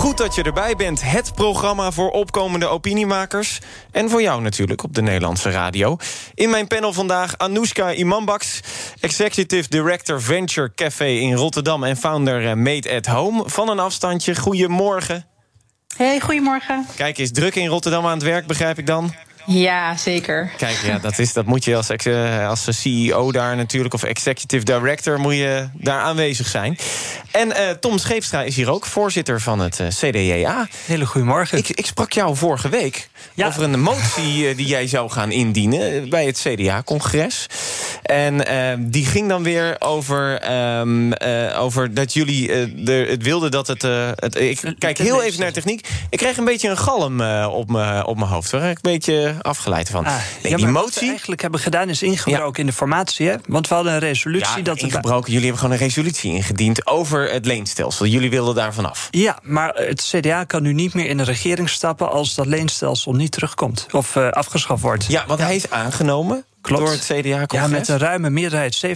Goed 0.00 0.18
dat 0.18 0.34
je 0.34 0.42
erbij 0.42 0.76
bent. 0.76 1.02
Het 1.02 1.34
programma 1.34 1.90
voor 1.90 2.10
opkomende 2.10 2.66
opiniemakers. 2.66 3.58
En 3.90 4.10
voor 4.10 4.22
jou 4.22 4.42
natuurlijk 4.42 4.82
op 4.82 4.94
de 4.94 5.02
Nederlandse 5.02 5.50
radio. 5.50 5.96
In 6.34 6.50
mijn 6.50 6.66
panel 6.66 6.92
vandaag 6.92 7.38
Anoushka 7.38 7.92
Imambaks... 7.92 8.60
Executive 9.00 9.68
Director 9.68 10.22
Venture 10.22 10.74
Café 10.74 11.06
in 11.06 11.34
Rotterdam... 11.34 11.84
en 11.84 11.96
founder 11.96 12.48
eh, 12.48 12.54
Made 12.54 12.94
at 12.96 13.06
Home. 13.06 13.42
Van 13.46 13.68
een 13.68 13.78
afstandje, 13.78 14.36
goedemorgen. 14.36 15.26
Hey, 15.96 16.20
goedemorgen. 16.20 16.86
Kijk, 16.96 17.18
is 17.18 17.32
druk 17.32 17.54
in 17.54 17.66
Rotterdam 17.66 18.06
aan 18.06 18.14
het 18.14 18.22
werk, 18.22 18.46
begrijp 18.46 18.78
ik 18.78 18.86
dan? 18.86 19.14
Ja, 19.52 19.96
zeker. 19.96 20.50
Kijk, 20.56 20.76
ja, 20.84 20.98
dat, 20.98 21.18
is, 21.18 21.32
dat 21.32 21.46
moet 21.46 21.64
je 21.64 21.76
als, 21.76 21.88
ex- 21.88 22.04
eh, 22.06 22.48
als 22.48 22.66
CEO 22.70 23.32
daar 23.32 23.56
natuurlijk... 23.56 23.94
of 23.94 24.02
executive 24.02 24.64
director, 24.64 25.20
moet 25.20 25.34
je 25.34 25.68
daar 25.72 26.00
aanwezig 26.00 26.46
zijn. 26.46 26.78
En 27.30 27.52
eh, 27.56 27.70
Tom 27.70 27.98
Scheepstra 27.98 28.42
is 28.42 28.56
hier 28.56 28.70
ook, 28.70 28.86
voorzitter 28.86 29.40
van 29.40 29.58
het 29.58 29.80
eh, 29.80 29.86
CDA. 29.88 30.68
Hele 30.86 31.06
goedemorgen. 31.06 31.58
Ik, 31.58 31.68
ik 31.68 31.86
sprak 31.86 32.12
jou 32.12 32.36
vorige 32.36 32.68
week 32.68 33.08
Ja. 33.34 33.46
over 33.46 33.62
een 33.62 33.80
motie 33.80 34.54
die 34.54 34.66
jij 34.66 34.86
zou 34.86 35.10
gaan 35.10 35.30
indienen... 35.32 36.08
bij 36.08 36.26
het 36.26 36.38
CDA-congres. 36.48 37.46
En 38.02 38.44
die 38.90 39.06
ging 39.06 39.28
dan 39.28 39.42
weer 39.42 39.76
over, 39.78 40.40
ehm, 40.40 41.12
eh, 41.12 41.60
over 41.62 41.94
dat 41.94 42.12
jullie 42.12 42.46
de, 42.84 43.06
het 43.10 43.22
wilden 43.22 43.50
dat 43.50 43.66
het... 43.66 43.84
eh, 43.84 44.10
het 44.14 44.34
ik 44.40 44.60
kijk 44.78 44.98
heel 44.98 45.22
even 45.22 45.40
naar 45.40 45.52
techniek. 45.52 45.88
Ik 46.10 46.18
kreeg 46.18 46.36
een 46.36 46.44
beetje 46.44 46.68
een 46.68 46.78
galm 46.78 47.20
eh, 47.20 47.48
op 47.52 47.70
mijn 47.70 48.04
op 48.04 48.16
mijn 48.16 48.30
hoofd. 48.30 48.50
Waar 48.50 48.70
ik 48.70 48.78
een 48.82 48.92
beetje 48.92 49.34
afgeleid 49.42 49.88
van. 49.90 50.04
Ah, 50.04 50.12
nee, 50.14 50.22
ja, 50.50 50.56
die 50.56 50.64
maar 50.64 50.72
Wat 50.74 50.82
we 50.82 50.86
motie... 50.94 51.08
eigenlijk 51.08 51.40
hebben 51.40 51.60
gedaan 51.60 51.88
is 51.88 52.02
ingebroken 52.02 52.60
in 52.60 52.66
de 52.66 52.72
formatie. 52.72 53.28
Hè? 53.28 53.34
Want 53.46 53.68
we 53.68 53.74
hadden 53.74 53.92
een 53.92 53.98
resolutie 53.98 54.56
Ja, 54.56 54.62
dat 54.62 54.74
het. 54.74 54.84
ingebroken. 54.84 55.26
Jullie 55.32 55.46
hebben 55.46 55.58
gewoon 55.62 55.74
een 55.78 55.82
resolutie 55.84 56.32
ingediend 56.32 56.86
over 56.86 57.32
het 57.32 57.46
leenstelsel. 57.46 58.06
Jullie 58.06 58.30
wilden 58.30 58.54
daarvan 58.54 58.90
af. 58.90 59.08
Ja, 59.10 59.38
maar 59.42 59.74
het 59.74 60.12
CDA 60.14 60.44
kan 60.44 60.62
nu 60.62 60.72
niet 60.72 60.94
meer 60.94 61.06
in 61.06 61.16
de 61.16 61.22
regering 61.22 61.68
stappen 61.68 62.10
als 62.10 62.34
dat 62.34 62.46
leenstelsel 62.46 63.12
niet 63.14 63.32
terugkomt 63.32 63.86
of 63.90 64.16
eh, 64.16 64.28
afgeschaft 64.28 64.82
wordt. 64.82 65.06
Ja, 65.08 65.24
want 65.26 65.40
hij 65.40 65.56
is 65.56 65.70
aangenomen 65.70 66.44
Klopt. 66.60 66.82
door 66.82 66.92
het 66.92 67.04
CDA-congres. 67.04 67.60
Ja, 67.60 67.66
met 67.66 67.88
een 67.88 67.98
ruime 67.98 68.30
meerderheid, 68.30 68.82
70% 68.86 68.88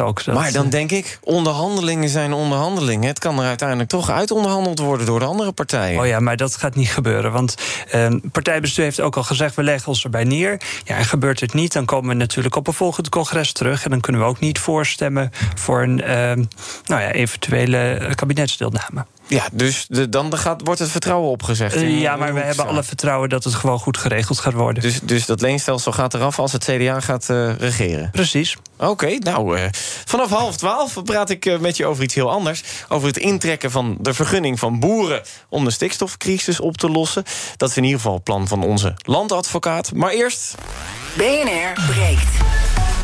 ook. 0.00 0.24
Dat, 0.24 0.34
Maar 0.34 0.52
dan 0.52 0.64
eh, 0.64 0.70
denk 0.70 0.90
ik, 0.90 1.18
onderhandelingen 1.22 2.08
zijn 2.08 2.32
onderhandelingen. 2.32 3.08
Het 3.08 3.18
kan 3.18 3.38
er 3.38 3.46
uiteindelijk 3.46 3.88
toch 3.88 4.10
uitonderhandeld 4.10 4.78
worden 4.78 5.06
door 5.06 5.18
de 5.18 5.24
andere 5.24 5.52
partijen. 5.52 6.00
Oh 6.00 6.06
ja, 6.06 6.20
maar 6.20 6.36
dat 6.36 6.56
gaat 6.56 6.74
niet 6.74 6.88
gebeuren. 6.88 7.32
Want 7.32 7.54
eh, 7.90 8.14
partijbestuur 8.32 8.84
heeft 8.84 9.00
ook 9.00 9.16
al 9.16 9.22
gezegd... 9.22 9.54
we 9.54 9.62
leggen 9.62 9.88
ons 9.88 10.04
erbij 10.04 10.24
neer. 10.24 10.60
Ja, 10.84 10.96
en 10.96 11.04
gebeurt 11.04 11.40
het 11.40 11.54
niet, 11.54 11.72
dan 11.72 11.84
komen 11.84 12.08
we 12.08 12.14
natuurlijk 12.14 12.56
op 12.56 12.66
een 12.66 12.72
volgend 12.72 13.08
congres 13.08 13.52
terug... 13.52 13.84
en 13.84 13.90
dan 13.90 14.00
kunnen 14.00 14.20
we 14.20 14.26
ook 14.26 14.40
niet 14.40 14.58
voorstemmen 14.58 15.30
voor 15.54 15.82
een 15.82 16.02
eh, 16.02 16.16
nou 16.84 17.02
ja, 17.02 17.10
eventuele 17.10 17.78
eh, 17.78 18.14
kabinetsdeelname. 18.14 19.04
Ja, 19.26 19.44
dus 19.52 19.84
de, 19.88 20.08
dan 20.08 20.38
gaat, 20.38 20.60
wordt 20.64 20.80
het 20.80 20.90
vertrouwen 20.90 21.30
opgezegd. 21.30 21.74
Eh, 21.74 21.82
in- 21.82 21.98
ja, 21.98 22.16
maar 22.16 22.34
we 22.34 22.40
hebben 22.40 22.66
alle 22.66 22.82
vertrouwen 22.82 23.28
dat 23.28 23.44
het 23.44 23.54
gewoon 23.54 23.78
goed 23.78 23.96
geregeld 23.96 24.38
gaat 24.38 24.52
worden. 24.52 24.82
Dus, 24.82 25.00
dus 25.02 25.26
dat 25.26 25.40
leenstelsel 25.40 25.92
gaat 25.92 26.14
eraf 26.14 26.38
als 26.38 26.52
het 26.52 26.64
CDA 26.64 27.00
gaat 27.00 27.30
eh, 27.30 27.56
regeren. 27.58 28.10
Precies. 28.10 28.56
Oké, 28.78 29.16
nou, 29.18 29.58
eh, 29.58 29.64
vanaf 30.04 30.30
half 30.30 30.56
twaalf 30.56 31.02
praat 31.04 31.30
ik 31.30 31.60
met 31.60 31.76
je 31.76 31.86
over 31.86 32.02
iets 32.02 32.14
heel 32.14 32.30
anders. 32.30 32.62
Over 32.88 33.06
het 33.08 33.16
intrekken 33.16 33.70
van 33.70 33.96
de 34.00 34.14
vergunning 34.14 34.58
van 34.58 34.80
boeren 34.80 35.22
om 35.48 35.64
de 35.64 35.70
stikstofcrisis 35.70 36.60
op 36.60 36.76
te 36.76 36.88
lossen. 36.90 37.24
Dat 37.56 37.68
is 37.70 37.76
in 37.76 37.82
ieder 37.84 37.98
geval 37.98 38.14
het 38.14 38.24
plan 38.24 38.48
van 38.48 38.62
onze 38.64 38.94
landadvocaat. 39.02 39.92
Maar 39.94 40.10
eerst 40.10 40.54
BNR 41.16 41.72
breekt. 41.92 42.28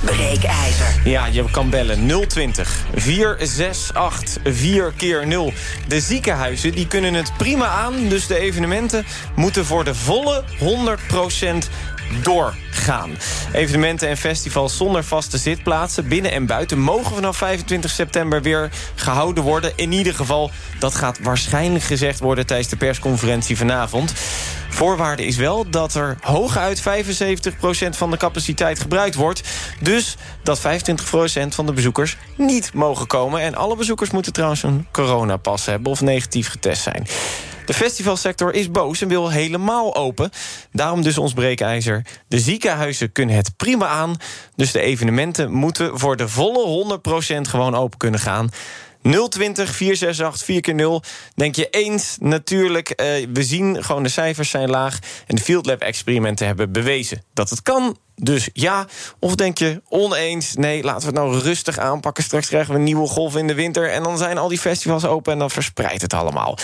Breekijzer. 0.01 1.01
Ja, 1.05 1.27
je 1.27 1.51
kan 1.51 1.71
bellen 1.71 2.27
020 2.29 2.85
468 2.95 4.43
4 4.45 4.93
keer 4.97 5.27
0. 5.27 5.53
De 5.89 6.01
ziekenhuizen 6.01 6.73
die 6.73 6.87
kunnen 6.87 7.15
het 7.15 7.33
prima 7.37 7.67
aan, 7.67 8.09
dus 8.09 8.27
de 8.27 8.39
evenementen 8.39 9.07
moeten 9.37 9.65
voor 9.65 9.85
de 9.85 9.95
volle 9.95 10.45
100% 10.59 11.69
doorgaan. 12.23 13.11
Evenementen 13.53 14.09
en 14.09 14.17
festivals 14.17 14.77
zonder 14.77 15.05
vaste 15.05 15.39
zitplaatsen 15.39 16.09
binnen 16.09 16.33
en 16.33 16.47
buiten 16.47 16.79
mogen 16.79 17.15
vanaf 17.15 17.37
25 17.37 17.91
september 17.91 18.43
weer 18.43 18.71
gehouden 18.95 19.45
worden. 19.45 19.73
In 19.77 19.93
ieder 19.93 20.15
geval, 20.15 20.51
dat 20.79 20.95
gaat 20.95 21.19
waarschijnlijk 21.23 21.85
gezegd 21.85 22.21
worden 22.21 22.47
tijdens 22.47 22.69
de 22.69 22.77
persconferentie 22.77 23.57
vanavond. 23.57 24.13
Voorwaarde 24.69 25.27
is 25.27 25.37
wel 25.37 25.71
dat 25.71 25.95
er 25.95 26.17
hooguit 26.21 26.81
75% 26.81 26.83
van 27.91 28.11
de 28.11 28.17
capaciteit 28.17 28.81
gebruikt 28.81 29.15
wordt. 29.15 29.43
Dus 29.81 30.17
dat 30.43 30.61
25% 30.61 30.63
van 31.49 31.67
de 31.67 31.73
bezoekers 31.73 32.17
niet 32.37 32.75
mogen 32.75 33.07
komen. 33.07 33.41
En 33.41 33.55
alle 33.55 33.77
bezoekers 33.77 34.11
moeten 34.11 34.33
trouwens 34.33 34.63
een 34.63 34.87
coronapas 34.93 35.67
hebben 35.67 35.93
of 35.93 36.01
negatief 36.01 36.49
getest 36.49 36.83
zijn. 36.83 37.07
De 37.71 37.77
festivalsector 37.77 38.55
is 38.55 38.71
boos 38.71 39.01
en 39.01 39.09
wil 39.09 39.29
helemaal 39.29 39.97
open. 39.97 40.31
Daarom 40.73 41.03
dus 41.03 41.19
ons 41.19 41.33
breekijzer. 41.33 42.07
De 42.29 42.39
ziekenhuizen 42.39 43.13
kunnen 43.13 43.37
het 43.37 43.57
prima 43.57 43.87
aan. 43.87 44.17
Dus 44.57 44.73
de 44.73 44.81
evenementen 44.81 45.53
moeten 45.53 45.99
voor 45.99 46.17
de 46.17 46.29
volle 46.29 46.99
100% 46.99 47.41
gewoon 47.41 47.75
open 47.75 47.99
kunnen 47.99 48.21
gaan. 48.21 48.51
020 49.03 49.75
468 49.75 50.45
4 50.45 50.61
keer 50.61 50.75
0 50.75 51.03
Denk 51.35 51.57
je 51.57 51.69
eens? 51.71 52.17
Natuurlijk, 52.21 52.91
eh, 52.91 53.07
we 53.33 53.43
zien 53.43 53.85
gewoon 53.85 54.03
de 54.03 54.09
cijfers 54.09 54.51
zijn 54.51 54.71
laag... 54.71 54.99
en 55.27 55.37
de 55.37 55.43
Field 55.43 55.67
Lab 55.67 55.81
experimenten 55.81 56.47
hebben 56.47 56.73
bewezen 56.73 57.23
dat 57.35 57.51
het 57.51 57.63
kan. 57.63 57.97
Dus 58.17 58.49
ja, 58.53 58.87
of 59.19 59.35
denk 59.35 59.59
je 59.59 59.83
oneens? 59.89 60.55
Nee, 60.55 60.83
laten 60.83 61.01
we 61.01 61.07
het 61.07 61.15
nou 61.15 61.39
rustig 61.39 61.79
aanpakken. 61.79 62.25
Straks 62.25 62.49
krijgen 62.49 62.73
we 62.73 62.79
een 62.79 62.85
nieuwe 62.85 63.07
golf 63.07 63.37
in 63.37 63.47
de 63.47 63.55
winter... 63.55 63.91
en 63.91 64.03
dan 64.03 64.19
zijn 64.19 64.39
al 64.39 64.49
die 64.49 64.59
festivals 64.59 65.05
open 65.05 65.33
en 65.33 65.39
dan 65.39 65.51
verspreidt 65.51 66.03
het 66.03 66.15
allemaal. 66.15 66.59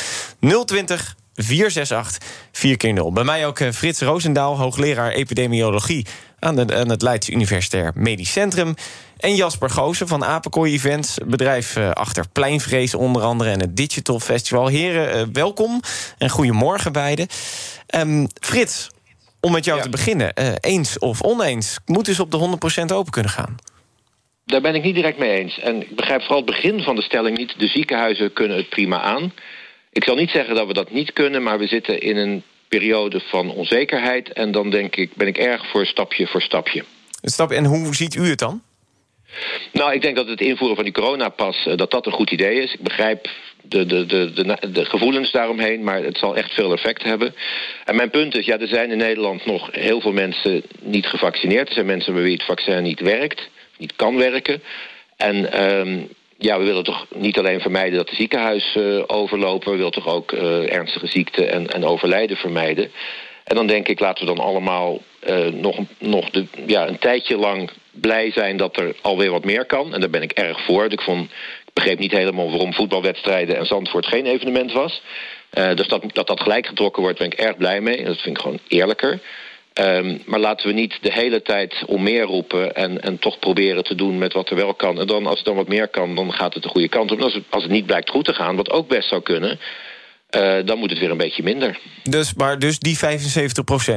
020 0.65 1.17
468 1.35 2.29
4 2.53 2.77
keer 2.77 2.93
0 2.93 3.13
Bij 3.13 3.25
mij 3.25 3.47
ook 3.47 3.61
eh, 3.61 3.73
Frits 3.73 4.01
Roosendaal, 4.01 4.59
hoogleraar 4.59 5.11
epidemiologie... 5.11 6.07
aan, 6.47 6.57
de, 6.57 6.77
aan 6.77 6.91
het 6.91 7.03
Leids 7.03 7.31
Universitair 7.31 7.93
Medisch 7.95 8.33
Centrum... 8.33 8.75
En 9.17 9.35
Jasper 9.35 9.71
Goosen 9.71 10.09
van 10.09 10.25
Apenkooi 10.25 10.73
Events, 10.73 11.19
bedrijf 11.27 11.77
eh, 11.77 11.91
achter 11.91 12.25
Pleinvrees 12.33 12.95
onder 12.95 13.23
andere... 13.23 13.51
en 13.51 13.61
het 13.61 13.77
Digital 13.77 14.21
Festival. 14.21 14.67
Heren, 14.67 15.13
eh, 15.13 15.23
welkom 15.33 15.81
en 16.19 16.29
goedemorgen 16.29 16.93
beiden. 16.93 17.27
Ehm, 17.87 18.27
Frits, 18.41 18.91
om 19.41 19.53
met 19.53 19.65
jou 19.65 19.83
te 19.83 19.89
beginnen. 19.89 20.35
eh, 20.35 20.53
eens 20.61 20.99
of 20.99 21.23
oneens, 21.23 21.79
moet 21.87 22.05
dus 22.05 22.21
op 22.21 22.31
de 22.31 22.37
100% 22.37 22.93
open 22.93 23.13
kunnen 23.13 23.31
gaan. 23.31 23.57
Daar 24.45 24.61
ben 24.61 24.75
ik 24.75 24.83
niet 24.83 24.95
direct 24.95 25.19
mee 25.19 25.31
eens. 25.31 25.59
En 25.59 25.81
ik 25.81 25.97
begrijp 25.97 26.21
vooral 26.21 26.43
het 26.43 26.47
begin 26.47 26.83
van 26.83 26.97
de 26.97 27.03
stelling 27.03 27.39
niet. 27.39 27.55
De 27.59 27.69
ziekenhuizen 27.69 28.33
kunnen 28.33 28.57
het 28.57 28.69
prima 28.69 29.01
aan. 29.01 29.33
Ik 29.93 30.05
zal 30.05 30.15
niet 30.15 30.31
zeggen 30.31 30.55
dat 30.55 30.67
we 30.67 30.73
dat 30.73 30.91
niet 30.91 31.13
kunnen, 31.13 31.43
maar 31.43 31.59
we 31.59 31.67
zitten 31.67 32.01
in 32.01 32.17
een 32.17 32.43
periode 32.69 33.21
van 33.21 33.51
onzekerheid. 33.51 34.33
En 34.33 34.53
dan 34.53 34.71
denk 34.71 34.97
ik, 34.97 35.15
ben 35.15 35.27
ik 35.27 35.39
erg 35.39 35.67
voor 35.71 35.87
stapje 35.87 36.27
voor 36.27 36.43
stapje. 36.43 36.85
Stap, 37.23 37.51
en 37.51 37.65
hoe 37.65 37.95
ziet 37.95 38.15
u 38.15 38.29
het 38.29 38.39
dan? 38.39 38.63
Nou, 39.73 39.93
ik 39.93 40.03
denk 40.03 40.17
dat 40.17 40.29
het 40.29 40.41
invoeren 40.41 40.77
van 40.77 40.85
die 40.85 40.93
coronapas 40.93 41.67
eh, 41.67 41.77
dat 41.77 41.91
dat 41.91 42.07
een 42.07 42.13
goed 42.13 42.31
idee 42.31 42.63
is. 42.63 42.73
Ik 42.73 42.81
begrijp 42.81 43.29
de, 43.63 43.87
de, 43.87 44.07
de, 44.07 44.33
de, 44.33 44.71
de 44.73 44.85
gevoelens 44.85 45.31
daaromheen, 45.31 45.83
maar 45.85 46.03
het 46.03 46.19
zal 46.19 46.37
echt 46.37 46.55
veel 46.55 46.73
effect 46.73 47.03
hebben. 47.03 47.35
En 47.85 47.97
mijn 47.97 48.11
punt 48.11 48.37
is, 48.37 48.47
ja, 48.47 48.59
er 48.59 48.69
zijn 48.69 48.91
in 48.91 48.99
Nederland 48.99 49.47
nog 49.47 49.69
heel 49.73 50.01
veel 50.01 50.13
mensen 50.13 50.63
niet 50.81 51.07
gevaccineerd. 51.07 51.69
Er 51.69 51.75
zijn 51.75 51.87
mensen 51.87 52.15
bij 52.15 52.23
wie 52.23 52.33
het 52.33 52.45
vaccin 52.45 52.83
niet 52.83 53.01
werkt, 53.01 53.49
niet 53.79 53.97
kan 53.97 54.17
werken. 54.17 54.63
En 55.17 55.53
ehm, 55.53 55.99
ja, 56.39 56.59
we 56.59 56.65
willen 56.65 56.85
toch 56.85 57.07
niet 57.15 57.39
alleen 57.39 57.61
vermijden 57.61 57.97
dat 57.97 58.09
de 58.09 58.15
ziekenhuizen 58.15 59.09
overlopen... 59.09 59.71
we 59.71 59.77
willen 59.77 59.93
toch 59.93 60.09
ook 60.09 60.33
eh, 60.33 60.73
ernstige 60.73 61.07
ziekten 61.07 61.51
en, 61.51 61.67
en 61.67 61.85
overlijden 61.85 62.37
vermijden. 62.37 62.91
En 63.45 63.55
dan 63.57 63.67
denk 63.67 63.89
ik, 63.89 64.01
laten 64.01 64.27
we 64.27 64.35
dan 64.35 64.45
allemaal 64.45 65.03
eh, 65.21 65.47
nog, 65.47 65.79
nog 65.99 66.31
de, 66.31 66.47
ja, 66.67 66.89
een 66.89 66.99
tijdje 66.99 67.37
lang 67.37 67.71
blij 67.93 68.31
zijn 68.33 68.57
dat 68.57 68.77
er 68.77 68.97
alweer 69.03 69.31
wat 69.31 69.45
meer 69.45 69.65
kan. 69.65 69.95
En 69.95 70.01
daar 70.01 70.11
ben 70.11 70.23
ik 70.23 70.33
erg 70.33 70.61
voor. 70.61 70.85
Ik, 70.85 71.01
vond, 71.01 71.31
ik 71.67 71.73
begreep 71.73 71.99
niet 71.99 72.13
helemaal 72.13 72.51
waarom 72.51 72.75
voetbalwedstrijden 72.75 73.57
en 73.57 73.67
Zandvoort 73.67 74.07
geen 74.07 74.27
evenement 74.27 74.73
was. 74.73 75.03
Dus 75.75 75.89
dat, 75.89 76.03
dat 76.13 76.27
dat 76.27 76.41
gelijk 76.41 76.67
getrokken 76.67 77.03
wordt, 77.03 77.19
ben 77.19 77.27
ik 77.27 77.35
erg 77.35 77.57
blij 77.57 77.81
mee. 77.81 77.97
En 77.97 78.05
dat 78.05 78.21
vind 78.21 78.37
ik 78.37 78.43
gewoon 78.43 78.59
eerlijker. 78.69 79.21
Um, 79.81 80.23
maar 80.27 80.41
laten 80.41 80.67
we 80.67 80.73
niet 80.73 80.99
de 81.01 81.13
hele 81.13 81.43
tijd 81.43 81.85
om 81.87 82.03
meer 82.03 82.23
roepen 82.23 82.75
en, 82.75 83.01
en 83.03 83.19
toch 83.19 83.39
proberen 83.39 83.85
te 83.85 83.95
doen 83.95 84.19
met 84.19 84.33
wat 84.33 84.51
er 84.51 84.57
wel 84.57 84.75
kan. 84.75 85.01
En 85.01 85.07
dan, 85.07 85.27
als 85.27 85.37
het 85.37 85.45
dan 85.45 85.57
wat 85.57 85.69
meer 85.69 85.89
kan, 85.89 86.15
dan 86.15 86.33
gaat 86.33 86.55
het 86.55 86.63
de 86.63 86.69
goede 86.69 86.89
kant 86.89 87.11
op. 87.11 87.19
En 87.19 87.25
als 87.25 87.35
het, 87.35 87.45
als 87.51 87.63
het 87.63 87.73
niet 87.73 87.87
blijkt 87.87 88.11
goed 88.11 88.25
te 88.25 88.35
gaan, 88.35 88.57
wat 88.57 88.71
ook 88.71 88.89
best 88.89 89.09
zou 89.09 89.23
kunnen, 89.23 89.59
dan 90.65 90.79
moet 90.79 90.91
het 90.91 90.99
weer 90.99 91.11
een 91.11 91.17
beetje 91.17 91.43
minder. 91.43 91.79
Dus, 92.03 92.35
maar 92.35 92.59
dus 92.59 92.79
die 92.79 92.99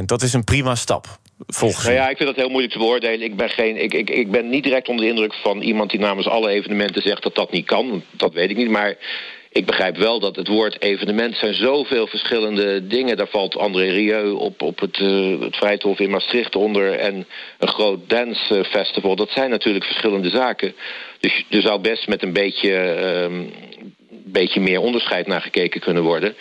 75% 0.01 0.05
dat 0.05 0.21
is 0.21 0.33
een 0.33 0.43
prima 0.43 0.75
stap. 0.75 1.07
Volgens 1.47 1.83
nou 1.83 1.95
ja, 1.95 2.09
ik 2.09 2.17
vind 2.17 2.29
dat 2.29 2.37
heel 2.37 2.49
moeilijk 2.49 2.73
te 2.73 2.79
beoordelen. 2.79 3.21
Ik 3.21 3.35
ben, 3.35 3.49
geen, 3.49 3.83
ik, 3.83 3.93
ik, 3.93 4.09
ik 4.09 4.31
ben 4.31 4.49
niet 4.49 4.63
direct 4.63 4.87
onder 4.87 5.05
de 5.05 5.11
indruk 5.11 5.33
van 5.33 5.61
iemand 5.61 5.89
die 5.89 5.99
namens 5.99 6.27
alle 6.27 6.49
evenementen 6.49 7.01
zegt 7.01 7.23
dat 7.23 7.35
dat 7.35 7.51
niet 7.51 7.65
kan. 7.65 8.03
Dat 8.11 8.33
weet 8.33 8.49
ik 8.49 8.57
niet. 8.57 8.69
Maar 8.69 8.97
ik 9.51 9.65
begrijp 9.65 9.97
wel 9.97 10.19
dat 10.19 10.35
het 10.35 10.47
woord 10.47 10.81
evenement 10.81 11.35
zijn 11.35 11.53
zoveel 11.53 12.07
verschillende 12.07 12.87
dingen. 12.87 13.17
Daar 13.17 13.27
valt 13.27 13.57
André 13.57 13.89
Rieu 13.89 14.31
op, 14.31 14.61
op 14.61 14.79
het, 14.79 14.99
uh, 14.99 15.39
het 15.39 15.55
Vrijthof 15.55 15.99
in 15.99 16.09
Maastricht 16.09 16.55
onder... 16.55 16.93
en 16.93 17.27
een 17.59 17.67
groot 17.67 18.09
dancefestival. 18.09 19.15
Dat 19.15 19.29
zijn 19.29 19.49
natuurlijk 19.49 19.85
verschillende 19.85 20.29
zaken. 20.29 20.73
Dus 21.19 21.45
er 21.49 21.61
zou 21.61 21.81
best 21.81 22.07
met 22.07 22.23
een 22.23 22.33
beetje, 22.33 22.73
um, 23.23 23.53
beetje 24.09 24.59
meer 24.59 24.79
onderscheid 24.79 25.27
naar 25.27 25.41
gekeken 25.41 25.81
kunnen 25.81 26.03
worden... 26.03 26.35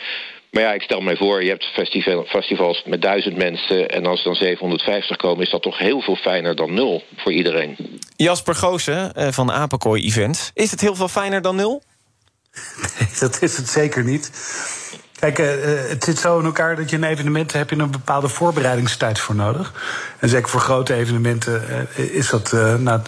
Maar 0.51 0.63
ja, 0.63 0.73
ik 0.73 0.83
stel 0.83 1.01
mij 1.01 1.17
voor, 1.17 1.43
je 1.43 1.49
hebt 1.49 1.65
festival, 1.65 2.25
festivals 2.25 2.83
met 2.87 3.03
duizend 3.03 3.37
mensen... 3.37 3.91
en 3.91 4.07
als 4.07 4.19
er 4.19 4.25
dan 4.25 4.35
750 4.35 5.17
komen, 5.17 5.45
is 5.45 5.51
dat 5.51 5.63
toch 5.63 5.79
heel 5.79 6.01
veel 6.01 6.17
fijner 6.17 6.57
dan 6.57 6.75
nul 6.75 7.03
voor 7.17 7.33
iedereen. 7.33 7.77
Jasper 8.17 8.55
Goosen 8.55 9.15
eh, 9.15 9.29
van 9.29 9.53
Apenkooi 9.53 10.03
Events. 10.03 10.51
Is 10.55 10.71
het 10.71 10.81
heel 10.81 10.95
veel 10.95 11.09
fijner 11.09 11.43
dan 11.43 11.57
nul? 11.57 11.83
Nee, 12.99 13.09
dat 13.19 13.43
is 13.43 13.57
het 13.57 13.69
zeker 13.69 14.05
niet. 14.05 14.31
Kijk, 15.19 15.39
uh, 15.39 15.49
het 15.89 16.05
zit 16.05 16.19
zo 16.19 16.39
in 16.39 16.45
elkaar 16.45 16.77
dat 16.77 16.91
je 16.91 16.97
een 16.97 17.05
evenement 17.05 17.53
heb 17.53 17.71
je 17.71 17.77
een 17.77 17.91
bepaalde 17.91 18.29
voorbereidingstijd 18.29 19.19
voor 19.19 19.35
nodig. 19.35 19.73
En 20.19 20.29
zeker 20.29 20.49
voor 20.49 20.61
grote 20.61 20.95
evenementen 20.95 21.63
uh, 21.97 22.15
is 22.15 22.29
dat 22.29 22.53
nou, 22.79 23.01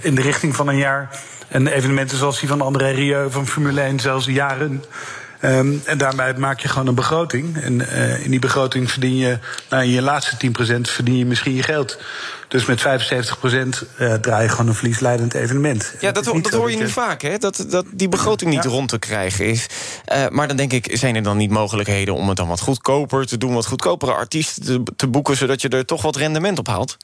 in 0.00 0.14
de 0.14 0.22
richting 0.22 0.56
van 0.56 0.68
een 0.68 0.76
jaar. 0.76 1.20
En 1.48 1.66
evenementen 1.66 2.18
zoals 2.18 2.40
die 2.40 2.48
van 2.48 2.60
André 2.60 2.90
Rieu 2.90 3.30
van 3.30 3.46
Formule 3.46 3.80
1 3.80 4.00
zelfs 4.00 4.26
jaren. 4.26 4.84
Um, 5.42 5.82
en 5.84 5.98
daarmee 5.98 6.34
maak 6.34 6.60
je 6.60 6.68
gewoon 6.68 6.86
een 6.86 6.94
begroting. 6.94 7.56
En 7.62 7.80
uh, 7.80 8.24
in 8.24 8.30
die 8.30 8.38
begroting 8.38 8.90
verdien 8.90 9.16
je, 9.16 9.38
nou, 9.68 9.82
in 9.82 9.90
je 9.90 10.02
laatste 10.02 10.36
10% 10.46 10.80
verdien 10.80 11.16
je 11.16 11.26
misschien 11.26 11.54
je 11.54 11.62
geld. 11.62 11.98
Dus 12.48 12.66
met 12.66 12.80
75% 12.80 12.84
uh, 12.84 14.14
draai 14.14 14.42
je 14.42 14.48
gewoon 14.48 14.68
een 14.68 14.74
verliesleidend 14.74 15.34
evenement. 15.34 15.94
Ja, 16.00 16.12
dat, 16.12 16.24
dat 16.24 16.50
hoor 16.50 16.70
je 16.70 16.76
niet 16.76 16.92
vaak, 16.92 17.22
hè? 17.22 17.38
Dat, 17.38 17.66
dat 17.68 17.86
die 17.92 18.08
begroting 18.08 18.50
niet 18.50 18.64
ja. 18.64 18.70
rond 18.70 18.88
te 18.88 18.98
krijgen 18.98 19.46
is. 19.46 19.66
Uh, 20.12 20.28
maar 20.28 20.48
dan 20.48 20.56
denk 20.56 20.72
ik, 20.72 20.96
zijn 20.96 21.16
er 21.16 21.22
dan 21.22 21.36
niet 21.36 21.50
mogelijkheden 21.50 22.14
om 22.14 22.28
het 22.28 22.36
dan 22.36 22.48
wat 22.48 22.60
goedkoper 22.60 23.26
te 23.26 23.38
doen, 23.38 23.54
wat 23.54 23.66
goedkopere 23.66 24.12
artiesten 24.12 24.62
te, 24.62 24.82
te 24.96 25.08
boeken, 25.08 25.36
zodat 25.36 25.62
je 25.62 25.68
er 25.68 25.84
toch 25.84 26.02
wat 26.02 26.16
rendement 26.16 26.58
op 26.58 26.66
haalt? 26.66 26.96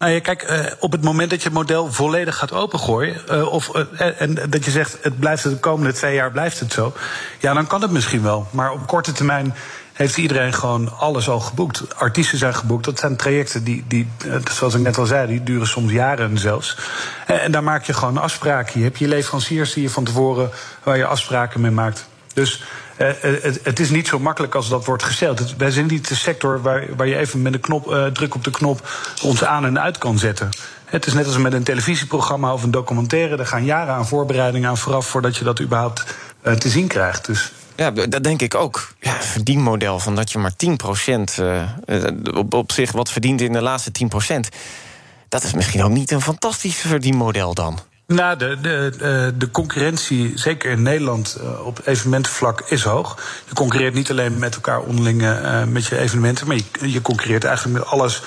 Nou 0.00 0.12
ja, 0.12 0.20
kijk, 0.20 0.50
uh, 0.50 0.66
op 0.78 0.92
het 0.92 1.02
moment 1.02 1.30
dat 1.30 1.42
je 1.42 1.48
het 1.48 1.56
model 1.56 1.92
volledig 1.92 2.36
gaat 2.36 2.52
opengooien... 2.52 3.16
Uh, 3.30 3.52
of, 3.52 3.70
uh, 3.76 4.20
en 4.20 4.34
dat 4.50 4.64
je 4.64 4.70
zegt, 4.70 4.98
het 5.02 5.18
blijft 5.18 5.42
de 5.42 5.56
komende 5.56 5.92
twee 5.92 6.14
jaar 6.14 6.30
blijft 6.30 6.60
het 6.60 6.72
zo... 6.72 6.92
ja, 7.38 7.54
dan 7.54 7.66
kan 7.66 7.82
het 7.82 7.90
misschien 7.90 8.22
wel. 8.22 8.46
Maar 8.50 8.72
op 8.72 8.86
korte 8.86 9.12
termijn 9.12 9.54
heeft 9.92 10.16
iedereen 10.16 10.52
gewoon 10.52 10.98
alles 10.98 11.28
al 11.28 11.40
geboekt. 11.40 11.96
Artiesten 11.96 12.38
zijn 12.38 12.54
geboekt. 12.54 12.84
Dat 12.84 12.98
zijn 12.98 13.16
trajecten 13.16 13.64
die, 13.64 13.84
die 13.88 14.08
zoals 14.50 14.74
ik 14.74 14.80
net 14.80 14.98
al 14.98 15.06
zei, 15.06 15.26
die 15.26 15.42
duren 15.42 15.66
soms 15.66 15.92
jaren 15.92 16.38
zelfs. 16.38 16.76
En, 17.26 17.40
en 17.40 17.52
daar 17.52 17.62
maak 17.62 17.84
je 17.84 17.92
gewoon 17.92 18.18
afspraken. 18.18 18.78
Je 18.78 18.84
hebt 18.84 18.98
je 18.98 19.08
leveranciers 19.08 19.72
die 19.72 19.82
je 19.82 19.90
van 19.90 20.04
tevoren... 20.04 20.50
waar 20.82 20.96
je 20.96 21.06
afspraken 21.06 21.60
mee 21.60 21.70
maakt. 21.70 22.08
Dus... 22.34 22.62
Uh, 23.00 23.08
het, 23.20 23.60
het, 23.62 23.80
is 23.80 23.90
niet 23.90 24.08
zo 24.08 24.18
makkelijk 24.18 24.54
als 24.54 24.68
dat 24.68 24.84
wordt 24.84 25.02
gesteld. 25.02 25.56
Wij 25.56 25.70
zijn 25.70 25.86
niet 25.86 26.08
de 26.08 26.14
sector 26.14 26.62
waar, 26.62 26.96
waar 26.96 27.06
je 27.06 27.16
even 27.16 27.42
met 27.42 27.54
een 27.54 27.60
knop, 27.60 27.92
uh, 27.92 28.06
druk 28.06 28.34
op 28.34 28.44
de 28.44 28.50
knop 28.50 28.88
ons 29.22 29.44
aan 29.44 29.64
en 29.64 29.80
uit 29.80 29.98
kan 29.98 30.18
zetten. 30.18 30.48
Het 30.84 31.06
is 31.06 31.12
net 31.12 31.26
als 31.26 31.36
met 31.36 31.52
een 31.52 31.62
televisieprogramma 31.62 32.52
of 32.52 32.62
een 32.62 32.70
documentaire. 32.70 33.36
Er 33.36 33.46
gaan 33.46 33.64
jaren 33.64 33.94
aan 33.94 34.06
voorbereiding 34.06 34.66
aan 34.66 34.76
vooraf 34.76 35.06
voordat 35.06 35.36
je 35.36 35.44
dat 35.44 35.60
überhaupt 35.60 36.04
te 36.58 36.68
zien 36.68 36.86
krijgt. 36.86 37.26
Dus 37.26 37.52
ja, 37.80 37.90
dat 37.90 38.24
denk 38.24 38.42
ik 38.42 38.54
ook. 38.54 38.94
Ja, 39.00 39.12
verdienmodel 39.20 39.98
van 39.98 40.14
dat 40.14 40.32
je 40.32 40.38
maar 40.38 40.52
10% 40.52 41.38
uh, 41.40 41.62
op, 42.34 42.54
op 42.54 42.72
zich 42.72 42.92
wat 42.92 43.10
verdient 43.10 43.40
in 43.40 43.52
de 43.52 43.62
laatste 43.62 43.90
10%. 44.34 44.36
Dat 45.28 45.42
is 45.42 45.52
misschien 45.52 45.82
ook 45.82 45.90
niet 45.90 46.10
een 46.10 46.20
fantastisch 46.20 46.76
verdienmodel 46.76 47.54
dan. 47.54 47.78
Nou, 48.14 48.36
de, 48.36 48.56
de, 48.60 49.32
de 49.36 49.50
concurrentie, 49.50 50.32
zeker 50.34 50.70
in 50.70 50.82
Nederland, 50.82 51.38
op 51.64 51.80
evenementenvlak 51.84 52.60
is 52.60 52.82
hoog. 52.82 53.18
Je 53.48 53.54
concurreert 53.54 53.94
niet 53.94 54.10
alleen 54.10 54.38
met 54.38 54.54
elkaar 54.54 54.80
onderling 54.80 55.22
uh, 55.22 55.64
met 55.64 55.86
je 55.86 55.98
evenementen, 55.98 56.46
maar 56.46 56.56
je, 56.56 56.90
je 56.90 57.02
concurreert 57.02 57.44
eigenlijk 57.44 57.78
met 57.78 57.88
alles 57.88 58.22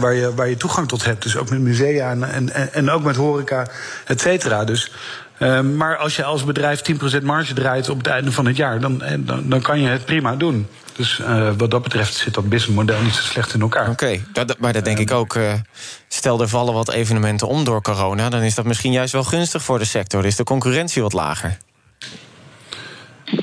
waar, 0.00 0.14
je, 0.14 0.34
waar 0.34 0.48
je 0.48 0.56
toegang 0.56 0.88
tot 0.88 1.04
hebt. 1.04 1.22
Dus 1.22 1.36
ook 1.36 1.50
met 1.50 1.60
musea 1.60 2.10
en, 2.10 2.22
en, 2.32 2.72
en 2.72 2.90
ook 2.90 3.02
met 3.02 3.16
horeca, 3.16 3.66
et 4.06 4.20
cetera. 4.20 4.64
Dus. 4.64 4.92
Uh, 5.38 5.60
maar 5.60 5.96
als 5.96 6.16
je 6.16 6.24
als 6.24 6.44
bedrijf 6.44 6.82
10% 7.20 7.22
marge 7.22 7.54
draait 7.54 7.88
op 7.88 7.98
het 7.98 8.06
einde 8.06 8.32
van 8.32 8.46
het 8.46 8.56
jaar, 8.56 8.80
dan, 8.80 9.02
dan, 9.18 9.48
dan 9.48 9.60
kan 9.60 9.80
je 9.80 9.88
het 9.88 10.04
prima 10.04 10.36
doen. 10.36 10.66
Dus 10.96 11.18
uh, 11.18 11.50
wat 11.56 11.70
dat 11.70 11.82
betreft 11.82 12.14
zit 12.14 12.34
dat 12.34 12.48
businessmodel 12.48 13.02
niet 13.02 13.14
zo 13.14 13.22
slecht 13.22 13.54
in 13.54 13.60
elkaar. 13.60 13.90
Oké, 13.90 14.20
okay, 14.32 14.54
maar 14.58 14.72
dat 14.72 14.84
denk 14.84 14.98
ik 14.98 15.10
ook. 15.10 15.34
Uh, 15.34 15.52
stel 16.08 16.40
er 16.40 16.48
vallen 16.48 16.74
wat 16.74 16.90
evenementen 16.90 17.48
om 17.48 17.64
door 17.64 17.82
corona, 17.82 18.28
dan 18.28 18.42
is 18.42 18.54
dat 18.54 18.64
misschien 18.64 18.92
juist 18.92 19.12
wel 19.12 19.24
gunstig 19.24 19.62
voor 19.62 19.78
de 19.78 19.84
sector. 19.84 20.24
Is 20.24 20.36
de 20.36 20.44
concurrentie 20.44 21.02
wat 21.02 21.12
lager? 21.12 21.56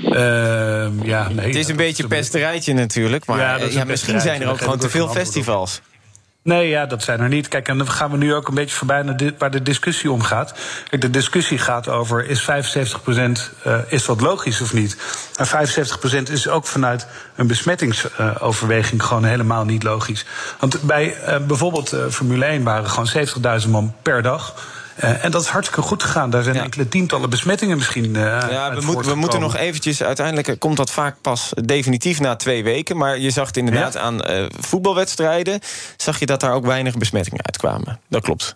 Uh, 0.04 0.88
ja, 1.04 1.30
nee, 1.30 1.46
het 1.46 1.56
is 1.56 1.68
een 1.68 1.76
beetje 1.76 2.04
een 2.04 2.10
pesterijtje 2.10 2.74
natuurlijk, 2.74 3.26
maar 3.26 3.40
ja, 3.40 3.56
ja 3.70 3.84
misschien 3.84 4.22
zijn 4.22 4.42
er 4.42 4.50
ook 4.50 4.62
gewoon 4.62 4.80
te 4.80 4.90
veel 4.90 5.10
festivals. 5.10 5.82
Nee, 6.44 6.70
ja, 6.70 6.86
dat 6.86 7.04
zijn 7.04 7.20
er 7.20 7.30
niet. 7.30 7.48
Kijk, 7.48 7.68
en 7.68 7.78
dan 7.78 7.90
gaan 7.90 8.12
we 8.12 8.18
nu 8.18 8.34
ook 8.34 8.48
een 8.48 8.54
beetje 8.54 8.76
voorbij 8.76 9.02
naar 9.02 9.32
waar 9.38 9.52
de 9.52 9.62
discussie 9.62 10.12
om 10.12 10.22
gaat. 10.22 10.54
Kijk, 10.90 11.02
de 11.02 11.10
discussie 11.10 11.58
gaat 11.58 11.88
over: 11.88 12.28
is 12.28 12.42
75 12.42 13.04
procent, 13.04 13.52
uh, 13.68 13.78
is 13.88 14.06
dat 14.06 14.22
logisch 14.22 14.62
of 14.62 14.74
niet? 14.74 14.98
En 15.36 15.48
75 15.48 16.00
procent 16.00 16.30
is 16.30 16.48
ook 16.48 16.66
vanuit 16.66 17.08
een 17.36 17.48
besmettingsoverweging 17.48 19.02
uh, 19.02 19.08
gewoon 19.08 19.24
helemaal 19.24 19.66
niet 19.66 19.84
logisch. 19.84 20.26
Want 20.60 20.82
bij 20.82 21.18
uh, 21.28 21.38
bijvoorbeeld 21.48 21.96
Formule 22.10 22.46
1 22.46 22.64
waren 22.64 22.90
gewoon 22.90 23.62
70.000 23.64 23.70
man 23.70 23.96
per 24.02 24.22
dag. 24.22 24.56
Uh, 25.04 25.24
en 25.26 25.32
dat 25.32 25.42
is 25.42 25.48
hartstikke 25.48 25.82
goed 25.82 26.04
gegaan. 26.04 26.30
Daar 26.30 26.44
zijn 26.44 26.56
ja. 26.56 26.64
enkele 26.64 26.88
tientallen 26.88 27.30
besmettingen 27.30 27.78
misschien. 27.78 28.06
Uh, 28.06 28.22
ja, 28.50 28.76
we, 28.76 28.82
moet, 28.82 29.06
we 29.06 29.16
moeten 29.16 29.40
nog 29.40 29.56
eventjes. 29.56 30.04
Uiteindelijk 30.04 30.60
komt 30.60 30.78
dat 30.78 30.92
vaak 30.92 31.16
pas 31.22 31.54
definitief 31.66 32.20
na 32.20 32.36
twee 32.36 32.64
weken. 32.64 32.98
Maar 32.98 33.20
je 33.20 33.30
zag 33.30 33.48
het 33.48 33.58
inderdaad 33.58 33.94
ja. 33.94 34.00
aan 34.00 34.30
uh, 34.30 34.46
voetbalwedstrijden. 34.60 35.60
Zag 35.98 36.20
je 36.20 36.26
dat 36.26 36.40
daar 36.40 36.54
ook 36.54 36.66
weinig 36.66 36.98
besmettingen 36.98 37.46
uitkwamen. 37.46 38.00
Dat 38.10 38.22
klopt. 38.22 38.56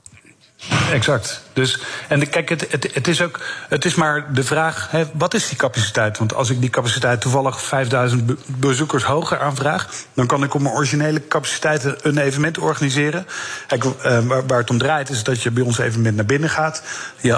Exact. 0.91 1.41
Dus, 1.57 1.79
en 2.07 2.29
kijk, 2.29 2.49
het, 2.49 2.67
het, 2.93 3.07
is 3.07 3.21
ook, 3.21 3.39
het 3.69 3.85
is 3.85 3.95
maar 3.95 4.33
de 4.33 4.43
vraag, 4.43 4.87
hè, 4.91 5.03
wat 5.13 5.33
is 5.33 5.47
die 5.47 5.57
capaciteit? 5.57 6.17
Want 6.17 6.33
als 6.33 6.49
ik 6.49 6.61
die 6.61 6.69
capaciteit 6.69 7.21
toevallig 7.21 7.61
5000 7.61 8.25
be 8.25 8.37
bezoekers 8.45 9.03
hoger 9.03 9.39
aanvraag... 9.39 9.89
dan 10.13 10.27
kan 10.27 10.43
ik 10.43 10.53
op 10.53 10.61
mijn 10.61 10.75
originele 10.75 11.27
capaciteit 11.27 12.05
een 12.05 12.17
evenement 12.17 12.57
organiseren. 12.57 13.27
Kijk, 13.67 13.83
uh, 13.83 14.19
waar, 14.47 14.57
het 14.57 14.69
om 14.69 14.77
draait 14.77 15.09
is 15.09 15.23
dat 15.23 15.43
je 15.43 15.51
bij 15.51 15.63
ons 15.63 15.77
evenement 15.77 16.15
naar 16.15 16.25
binnen 16.25 16.49
gaat. 16.49 16.83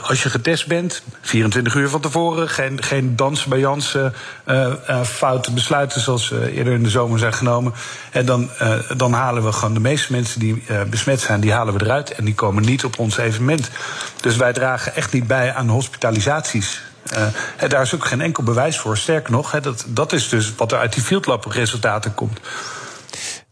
Als 0.01 0.23
je 0.23 0.29
getest 0.29 0.67
bent, 0.67 1.03
24 1.21 1.75
uur 1.75 1.89
van 1.89 2.01
tevoren... 2.01 2.49
geen, 2.49 2.83
geen 2.83 3.15
dans 3.15 3.45
bij 3.45 3.59
Jansen, 3.59 4.13
uh, 4.45 4.73
uh, 4.89 5.01
foute 5.01 5.51
besluiten 5.51 6.01
zoals 6.01 6.31
eerder 6.31 6.73
in 6.73 6.83
de 6.83 6.89
zomer 6.89 7.19
zijn 7.19 7.33
genomen. 7.33 7.73
En 8.11 8.25
dan, 8.25 8.49
dan 8.97 9.13
halen 9.13 9.43
we 9.43 9.51
gewoon 9.51 9.73
de 9.73 9.79
meeste 9.79 10.11
mensen 10.11 10.39
die 10.39 10.63
besmet 10.89 11.19
zijn... 11.19 11.39
die 11.39 11.51
halen 11.51 11.73
we 11.73 11.83
eruit 11.83 12.11
en 12.11 12.25
die 12.25 12.35
komen 12.35 12.63
niet 12.63 12.83
op 12.83 12.99
ons 12.99 13.17
evenement. 13.17 13.69
Dus 14.21 14.35
wij 14.35 14.53
dragen 14.53 14.95
echt 14.95 15.13
niet 15.13 15.27
bij 15.27 15.53
aan 15.53 15.69
hospitalisaties. 15.69 16.81
En 17.57 17.69
daar 17.69 17.81
is 17.81 17.95
ook 17.95 18.05
geen 18.05 18.21
enkel 18.21 18.43
bewijs 18.43 18.77
voor. 18.77 18.97
Sterker 18.97 19.31
nog, 19.31 19.59
dat, 19.59 19.85
dat 19.87 20.13
is 20.13 20.29
dus 20.29 20.55
wat 20.55 20.71
er 20.71 20.77
uit 20.77 20.93
die 20.93 21.03
fieldlab 21.03 21.45
resultaten 21.45 22.13
komt. 22.13 22.39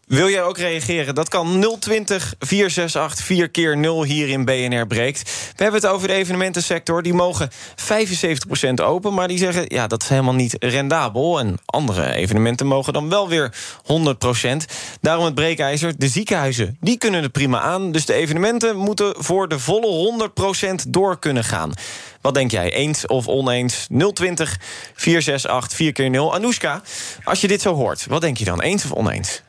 Wil 0.08 0.28
jij 0.28 0.42
ook 0.42 0.58
reageren? 0.58 1.14
Dat 1.14 1.28
kan 1.28 1.76
020 1.78 2.34
468 2.38 3.24
4 3.24 3.48
keer 3.48 3.76
0 3.76 4.04
hier 4.04 4.28
in 4.28 4.44
BNR 4.44 4.86
breekt. 4.86 5.22
We 5.56 5.62
hebben 5.62 5.80
het 5.80 5.90
over 5.90 6.08
de 6.08 6.14
evenementensector. 6.14 7.02
Die 7.02 7.14
mogen 7.14 7.50
75% 7.50 8.84
open, 8.84 9.14
maar 9.14 9.28
die 9.28 9.38
zeggen... 9.38 9.64
ja, 9.68 9.86
dat 9.86 10.02
is 10.02 10.08
helemaal 10.08 10.34
niet 10.34 10.56
rendabel. 10.58 11.38
En 11.38 11.58
andere 11.66 12.14
evenementen 12.14 12.66
mogen 12.66 12.92
dan 12.92 13.08
wel 13.08 13.28
weer 13.28 13.54
100%. 13.82 14.56
Daarom 15.00 15.24
het 15.24 15.34
breekijzer. 15.34 15.98
De 15.98 16.08
ziekenhuizen, 16.08 16.76
die 16.80 16.98
kunnen 16.98 17.22
het 17.22 17.32
prima 17.32 17.60
aan. 17.60 17.92
Dus 17.92 18.06
de 18.06 18.14
evenementen 18.14 18.76
moeten 18.76 19.14
voor 19.16 19.48
de 19.48 19.58
volle 19.58 20.30
100% 20.30 20.88
door 20.88 21.18
kunnen 21.18 21.44
gaan. 21.44 21.72
Wat 22.20 22.34
denk 22.34 22.50
jij, 22.50 22.72
eens 22.72 23.06
of 23.06 23.26
oneens? 23.26 23.86
020 24.12 24.58
468 24.94 25.76
4 25.76 25.92
keer 25.92 26.10
0 26.10 26.34
Anoushka, 26.34 26.82
als 27.24 27.40
je 27.40 27.48
dit 27.48 27.60
zo 27.60 27.74
hoort, 27.74 28.06
wat 28.06 28.20
denk 28.20 28.36
je 28.36 28.44
dan? 28.44 28.60
Eens 28.60 28.84
of 28.84 28.92
oneens? 28.92 29.42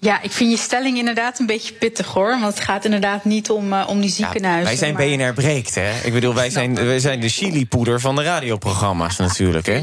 Ja, 0.00 0.22
ik 0.22 0.30
vind 0.30 0.50
je 0.50 0.56
stelling 0.56 0.98
inderdaad 0.98 1.38
een 1.38 1.46
beetje 1.46 1.74
pittig 1.74 2.06
hoor. 2.06 2.28
Want 2.40 2.54
het 2.54 2.60
gaat 2.60 2.84
inderdaad 2.84 3.24
niet 3.24 3.50
om, 3.50 3.72
uh, 3.72 3.84
om 3.88 4.00
die 4.00 4.10
ziekenhuizen. 4.10 4.64
wij 4.64 4.76
zijn 4.76 4.94
maar... 4.94 5.06
BNR 5.06 5.32
Breekt, 5.32 5.74
hè? 5.74 5.90
Ik 6.04 6.12
bedoel, 6.12 6.34
wij 6.34 6.50
zijn, 6.50 6.74
wij 6.74 6.98
zijn 6.98 7.20
de 7.20 7.28
chilipoeder 7.28 8.00
van 8.00 8.16
de 8.16 8.22
radioprogramma's 8.22 9.16
natuurlijk, 9.16 9.66
hè? 9.66 9.80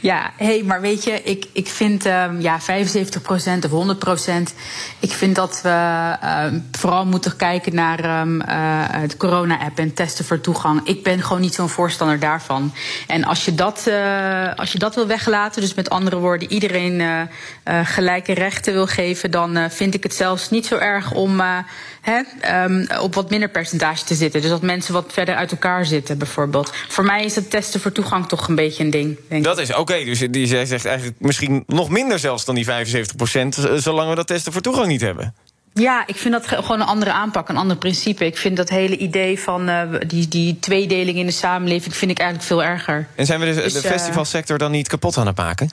Ja, 0.00 0.32
hey, 0.36 0.62
maar 0.62 0.80
weet 0.80 1.04
je, 1.04 1.22
ik, 1.22 1.46
ik 1.52 1.68
vind 1.68 2.06
um, 2.06 2.40
ja, 2.40 2.60
75% 2.60 2.64
of 3.70 3.96
100%. 4.50 4.54
Ik 4.98 5.12
vind 5.12 5.36
dat 5.36 5.60
we 5.62 5.68
uh, 5.68 6.44
vooral 6.72 7.06
moeten 7.06 7.36
kijken 7.36 7.74
naar 7.74 8.20
um, 8.20 8.42
uh, 8.42 8.84
de 9.06 9.16
corona-app 9.16 9.78
en 9.78 9.94
testen 9.94 10.24
voor 10.24 10.40
toegang. 10.40 10.80
Ik 10.84 11.02
ben 11.02 11.22
gewoon 11.22 11.40
niet 11.40 11.54
zo'n 11.54 11.68
voorstander 11.68 12.18
daarvan. 12.18 12.72
En 13.06 13.24
als 13.24 13.44
je 13.44 13.54
dat, 13.54 13.84
uh, 13.88 14.54
als 14.54 14.72
je 14.72 14.78
dat 14.78 14.94
wil 14.94 15.06
weglaten, 15.06 15.60
dus 15.60 15.74
met 15.74 15.90
andere 15.90 16.16
woorden, 16.16 16.52
iedereen 16.52 17.28
gelijke 17.84 18.32
rechten 18.32 18.72
wil 18.72 18.86
geven 18.86 19.19
dan 19.28 19.56
uh, 19.56 19.64
vind 19.68 19.94
ik 19.94 20.02
het 20.02 20.14
zelfs 20.14 20.50
niet 20.50 20.66
zo 20.66 20.76
erg 20.76 21.12
om 21.12 21.40
uh, 21.40 21.58
hè, 22.00 22.20
um, 22.64 22.86
op 23.00 23.14
wat 23.14 23.30
minder 23.30 23.48
percentage 23.48 24.04
te 24.04 24.14
zitten. 24.14 24.40
Dus 24.40 24.50
dat 24.50 24.62
mensen 24.62 24.92
wat 24.92 25.12
verder 25.12 25.34
uit 25.34 25.50
elkaar 25.50 25.86
zitten, 25.86 26.18
bijvoorbeeld. 26.18 26.72
Voor 26.88 27.04
mij 27.04 27.24
is 27.24 27.34
het 27.34 27.50
testen 27.50 27.80
voor 27.80 27.92
toegang 27.92 28.28
toch 28.28 28.48
een 28.48 28.54
beetje 28.54 28.84
een 28.84 28.90
ding. 28.90 29.18
Denk 29.28 29.44
dat 29.44 29.58
is 29.58 29.70
oké. 29.70 29.80
Okay, 29.80 30.04
dus 30.04 30.18
die 30.30 30.46
zegt 30.46 30.84
eigenlijk 30.84 31.16
misschien 31.20 31.64
nog 31.66 31.88
minder 31.88 32.18
zelfs 32.18 32.44
dan 32.44 32.54
die 32.54 32.64
75 32.64 33.16
procent, 33.16 33.58
zolang 33.74 34.08
we 34.08 34.14
dat 34.14 34.26
testen 34.26 34.52
voor 34.52 34.62
toegang 34.62 34.86
niet 34.86 35.00
hebben. 35.00 35.34
Ja, 35.72 36.06
ik 36.06 36.16
vind 36.16 36.34
dat 36.34 36.46
gewoon 36.46 36.80
een 36.80 36.86
andere 36.86 37.12
aanpak, 37.12 37.48
een 37.48 37.56
ander 37.56 37.76
principe. 37.76 38.24
Ik 38.24 38.36
vind 38.36 38.56
dat 38.56 38.68
hele 38.68 38.96
idee 38.96 39.40
van 39.40 39.68
uh, 39.68 39.82
die, 40.06 40.28
die 40.28 40.58
tweedeling 40.58 41.18
in 41.18 41.26
de 41.26 41.32
samenleving 41.32 41.96
vind 41.96 42.10
ik 42.10 42.18
eigenlijk 42.18 42.48
veel 42.48 42.62
erger. 42.64 43.06
En 43.14 43.26
zijn 43.26 43.40
we 43.40 43.46
de, 43.46 43.54
dus, 43.54 43.72
de 43.72 43.80
festivalsector 43.80 44.58
dan 44.58 44.70
niet 44.70 44.88
kapot 44.88 45.16
aan 45.16 45.26
het 45.26 45.36
maken? 45.36 45.70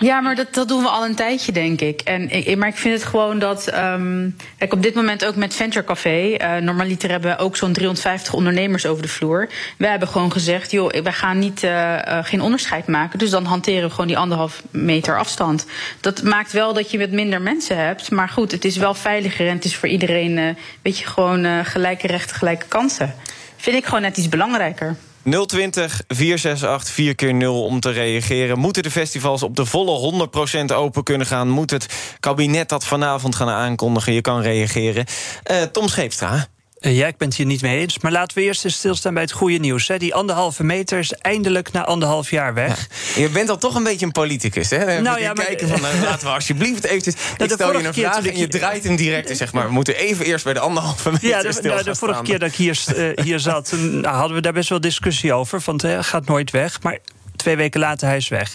Ja, 0.00 0.20
maar 0.20 0.34
dat, 0.34 0.54
dat 0.54 0.68
doen 0.68 0.82
we 0.82 0.88
al 0.88 1.04
een 1.04 1.14
tijdje, 1.14 1.52
denk 1.52 1.80
ik. 1.80 2.00
En, 2.00 2.58
maar 2.58 2.68
ik 2.68 2.76
vind 2.76 2.94
het 2.94 3.04
gewoon 3.04 3.38
dat. 3.38 3.74
Um, 3.74 4.36
kijk, 4.58 4.72
op 4.72 4.82
dit 4.82 4.94
moment 4.94 5.24
ook 5.24 5.36
met 5.36 5.54
Venture 5.54 5.84
Café. 5.84 6.36
Uh, 6.40 6.56
normaliter 6.56 7.10
hebben 7.10 7.30
we 7.30 7.42
ook 7.42 7.56
zo'n 7.56 7.72
350 7.72 8.34
ondernemers 8.34 8.86
over 8.86 9.02
de 9.02 9.08
vloer. 9.08 9.48
We 9.78 9.86
hebben 9.86 10.08
gewoon 10.08 10.32
gezegd: 10.32 10.70
joh, 10.70 10.92
wij 11.02 11.12
gaan 11.12 11.38
niet, 11.38 11.62
uh, 11.62 11.70
uh, 11.70 12.18
geen 12.22 12.40
onderscheid 12.40 12.86
maken. 12.86 13.18
Dus 13.18 13.30
dan 13.30 13.44
hanteren 13.44 13.82
we 13.82 13.90
gewoon 13.90 14.06
die 14.06 14.18
anderhalf 14.18 14.62
meter 14.70 15.18
afstand. 15.18 15.66
Dat 16.00 16.22
maakt 16.22 16.52
wel 16.52 16.72
dat 16.72 16.90
je 16.90 16.98
met 16.98 17.12
minder 17.12 17.42
mensen 17.42 17.76
hebt. 17.76 18.10
Maar 18.10 18.28
goed, 18.28 18.52
het 18.52 18.64
is 18.64 18.76
wel 18.76 18.94
veiliger 18.94 19.48
en 19.48 19.54
het 19.54 19.64
is 19.64 19.76
voor 19.76 19.88
iedereen. 19.88 20.56
weet 20.82 20.98
je, 20.98 21.06
gewoon 21.06 21.64
gelijke 21.64 22.06
rechten, 22.06 22.36
gelijke 22.36 22.66
kansen. 22.68 23.14
Vind 23.56 23.76
ik 23.76 23.84
gewoon 23.84 24.02
net 24.02 24.16
iets 24.16 24.28
belangrijker. 24.28 24.96
020 25.24 26.00
468 26.08 26.90
4 26.90 27.14
keer 27.14 27.34
0 27.34 27.64
om 27.64 27.80
te 27.80 27.90
reageren. 27.90 28.58
Moeten 28.58 28.82
de 28.82 28.90
festivals 28.90 29.42
op 29.42 29.56
de 29.56 29.66
volle 29.66 30.28
100% 30.70 30.74
open 30.74 31.02
kunnen 31.02 31.26
gaan? 31.26 31.48
Moet 31.48 31.70
het 31.70 32.16
kabinet 32.20 32.68
dat 32.68 32.84
vanavond 32.84 33.34
gaan 33.34 33.48
aankondigen? 33.48 34.12
Je 34.12 34.20
kan 34.20 34.40
reageren. 34.40 35.04
Uh, 35.50 35.62
Tom 35.62 35.88
Scheepstra. 35.88 36.46
Uh, 36.84 36.96
ja, 36.96 37.06
ik 37.06 37.16
ben 37.16 37.28
het 37.28 37.36
hier 37.36 37.46
niet 37.46 37.62
mee 37.62 37.78
eens. 37.78 37.98
Maar 37.98 38.12
laten 38.12 38.38
we 38.38 38.42
eerst 38.42 38.64
eens 38.64 38.74
stilstaan 38.74 39.14
bij 39.14 39.22
het 39.22 39.32
goede 39.32 39.58
nieuws. 39.58 39.88
Hè. 39.88 39.98
Die 39.98 40.14
anderhalve 40.14 40.64
meter 40.64 40.98
is 40.98 41.12
eindelijk 41.12 41.72
na 41.72 41.84
anderhalf 41.84 42.30
jaar 42.30 42.54
weg. 42.54 42.88
Ja. 43.14 43.22
Je 43.22 43.28
bent 43.28 43.48
al 43.48 43.58
toch 43.58 43.74
een 43.74 43.82
beetje 43.82 44.06
een 44.06 44.12
politicus, 44.12 44.70
hè? 44.70 45.00
Nou, 45.00 45.20
ja, 45.20 45.32
maar... 45.32 45.44
kijken 45.44 45.68
van, 45.68 45.80
nou, 45.80 46.00
laten 46.04 46.26
we 46.26 46.32
alsjeblieft 46.32 46.84
eventjes... 46.84 47.14
Nou, 47.14 47.50
ik 47.50 47.50
stel 47.50 47.78
je 47.78 47.86
een 47.86 47.94
vraag 47.94 48.26
en 48.26 48.38
je 48.38 48.48
draait 48.48 48.84
hem 48.84 48.96
direct 48.96 49.30
en 49.30 49.36
zeg 49.36 49.52
maar... 49.52 49.66
we 49.66 49.72
moeten 49.72 49.96
even 49.96 50.24
eerst 50.24 50.44
bij 50.44 50.52
de 50.52 50.60
anderhalve 50.60 51.10
meter 51.10 51.28
Ja, 51.28 51.42
de, 51.42 51.58
nou, 51.62 51.82
de 51.82 51.94
vorige 51.94 52.22
keer 52.22 52.38
dat 52.38 52.48
ik 52.48 52.54
hier, 52.54 52.84
uh, 52.96 53.24
hier 53.24 53.38
zat... 53.38 53.72
nou, 53.72 54.16
hadden 54.16 54.36
we 54.36 54.42
daar 54.42 54.52
best 54.52 54.68
wel 54.68 54.80
discussie 54.80 55.32
over. 55.32 55.60
Want 55.64 55.82
hij 55.82 56.02
gaat 56.02 56.26
nooit 56.26 56.50
weg. 56.50 56.82
Maar 56.82 56.98
twee 57.36 57.56
weken 57.56 57.80
later, 57.80 58.08
hij 58.08 58.16
is 58.16 58.28
weg. 58.28 58.54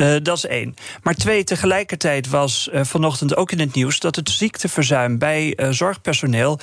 Uh, 0.00 0.16
dat 0.22 0.36
is 0.36 0.46
één. 0.46 0.74
Maar 1.02 1.14
twee, 1.14 1.44
tegelijkertijd 1.44 2.28
was 2.28 2.68
uh, 2.72 2.80
vanochtend 2.84 3.36
ook 3.36 3.52
in 3.52 3.58
het 3.58 3.74
nieuws 3.74 3.98
dat 3.98 4.16
het 4.16 4.30
ziekteverzuim 4.30 5.18
bij 5.18 5.54
uh, 5.56 5.70
zorgpersoneel 5.70 6.60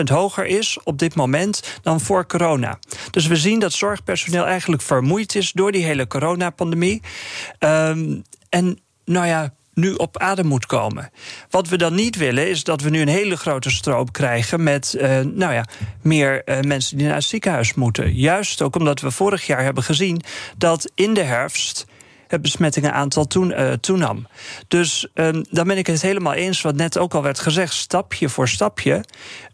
50% 0.00 0.02
hoger 0.04 0.46
is 0.46 0.78
op 0.84 0.98
dit 0.98 1.14
moment 1.14 1.78
dan 1.82 2.00
voor 2.00 2.26
corona. 2.26 2.78
Dus 3.10 3.26
we 3.26 3.36
zien 3.36 3.58
dat 3.58 3.72
zorgpersoneel 3.72 4.46
eigenlijk 4.46 4.82
vermoeid 4.82 5.34
is 5.34 5.52
door 5.52 5.72
die 5.72 5.84
hele 5.84 6.06
coronapandemie. 6.06 7.02
Um, 7.58 8.22
en 8.48 8.78
nou 9.04 9.26
ja, 9.26 9.54
nu 9.74 9.92
op 9.92 10.18
adem 10.18 10.46
moet 10.46 10.66
komen. 10.66 11.10
Wat 11.50 11.68
we 11.68 11.76
dan 11.76 11.94
niet 11.94 12.16
willen 12.16 12.48
is 12.48 12.64
dat 12.64 12.80
we 12.80 12.90
nu 12.90 13.00
een 13.00 13.08
hele 13.08 13.36
grote 13.36 13.70
stroop 13.70 14.12
krijgen 14.12 14.62
met 14.62 14.96
nou 15.34 15.52
ja, 15.52 15.64
meer 16.02 16.42
mensen 16.60 16.96
die 16.96 17.06
naar 17.06 17.14
het 17.14 17.24
ziekenhuis 17.24 17.74
moeten. 17.74 18.14
Juist 18.14 18.62
ook 18.62 18.76
omdat 18.76 19.00
we 19.00 19.10
vorig 19.10 19.46
jaar 19.46 19.62
hebben 19.62 19.82
gezien 19.82 20.22
dat 20.56 20.90
in 20.94 21.14
de 21.14 21.22
herfst 21.22 21.86
het 22.32 22.42
besmettingenaantal 22.42 23.26
toen, 23.26 23.50
uh, 23.50 23.72
toenam. 23.72 24.26
Dus 24.68 25.06
um, 25.14 25.44
dan 25.50 25.66
ben 25.66 25.78
ik 25.78 25.86
het 25.86 26.02
helemaal 26.02 26.32
eens 26.32 26.60
wat 26.60 26.74
net 26.74 26.98
ook 26.98 27.14
al 27.14 27.22
werd 27.22 27.38
gezegd, 27.38 27.74
stapje 27.74 28.28
voor 28.28 28.48
stapje. 28.48 29.04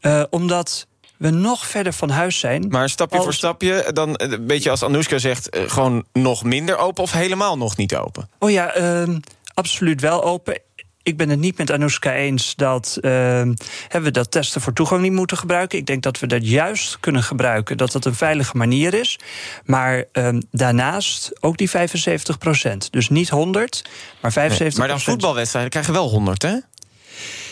Uh, 0.02 0.23
omdat 0.30 0.87
we 1.16 1.30
nog 1.30 1.66
verder 1.66 1.92
van 1.92 2.11
huis 2.11 2.38
zijn. 2.38 2.66
Maar 2.68 2.88
stapje 2.88 3.16
als... 3.16 3.25
voor 3.25 3.35
stapje, 3.35 3.90
dan 3.92 4.08
een 4.08 4.32
eh, 4.32 4.38
beetje 4.40 4.70
als 4.70 4.82
Anoushka 4.82 5.18
zegt, 5.18 5.49
gewoon 5.66 6.04
nog 6.12 6.44
minder 6.44 6.76
open 6.76 7.02
of 7.02 7.12
helemaal 7.12 7.56
nog 7.56 7.76
niet 7.76 7.97
open? 7.97 8.28
Oh 8.38 8.50
ja, 8.50 8.78
uh, 8.78 9.16
absoluut 9.54 10.00
wel 10.00 10.25
open 10.25 10.61
ik 11.09 11.17
ben 11.17 11.29
het 11.29 11.38
niet 11.38 11.59
met 11.59 11.71
Anoushka 11.71 12.15
eens 12.15 12.55
dat 12.57 12.99
uh, 13.00 13.43
we 13.88 14.11
dat 14.11 14.31
testen 14.31 14.61
voor 14.61 14.73
toegang 14.73 15.03
niet 15.03 15.12
moeten 15.12 15.37
gebruiken. 15.37 15.79
Ik 15.79 15.87
denk 15.87 16.03
dat 16.03 16.19
we 16.19 16.27
dat 16.27 16.49
juist 16.49 17.00
kunnen 17.00 17.23
gebruiken, 17.23 17.77
dat 17.77 17.93
dat 17.93 18.05
een 18.05 18.15
veilige 18.15 18.57
manier 18.57 18.95
is. 18.95 19.19
Maar 19.65 20.05
uh, 20.12 20.29
daarnaast 20.50 21.33
ook 21.41 21.57
die 21.57 21.71
75 21.71 22.38
procent. 22.38 22.93
Dus 22.93 23.09
niet 23.09 23.29
100, 23.29 23.85
maar 24.21 24.33
75 24.33 24.79
nee, 24.79 24.88
Maar 24.88 24.97
dan 24.97 25.05
voetbalwedstrijden 25.05 25.71
krijgen 25.71 25.93
wel 25.93 26.09
100, 26.09 26.43
hè? 26.43 26.57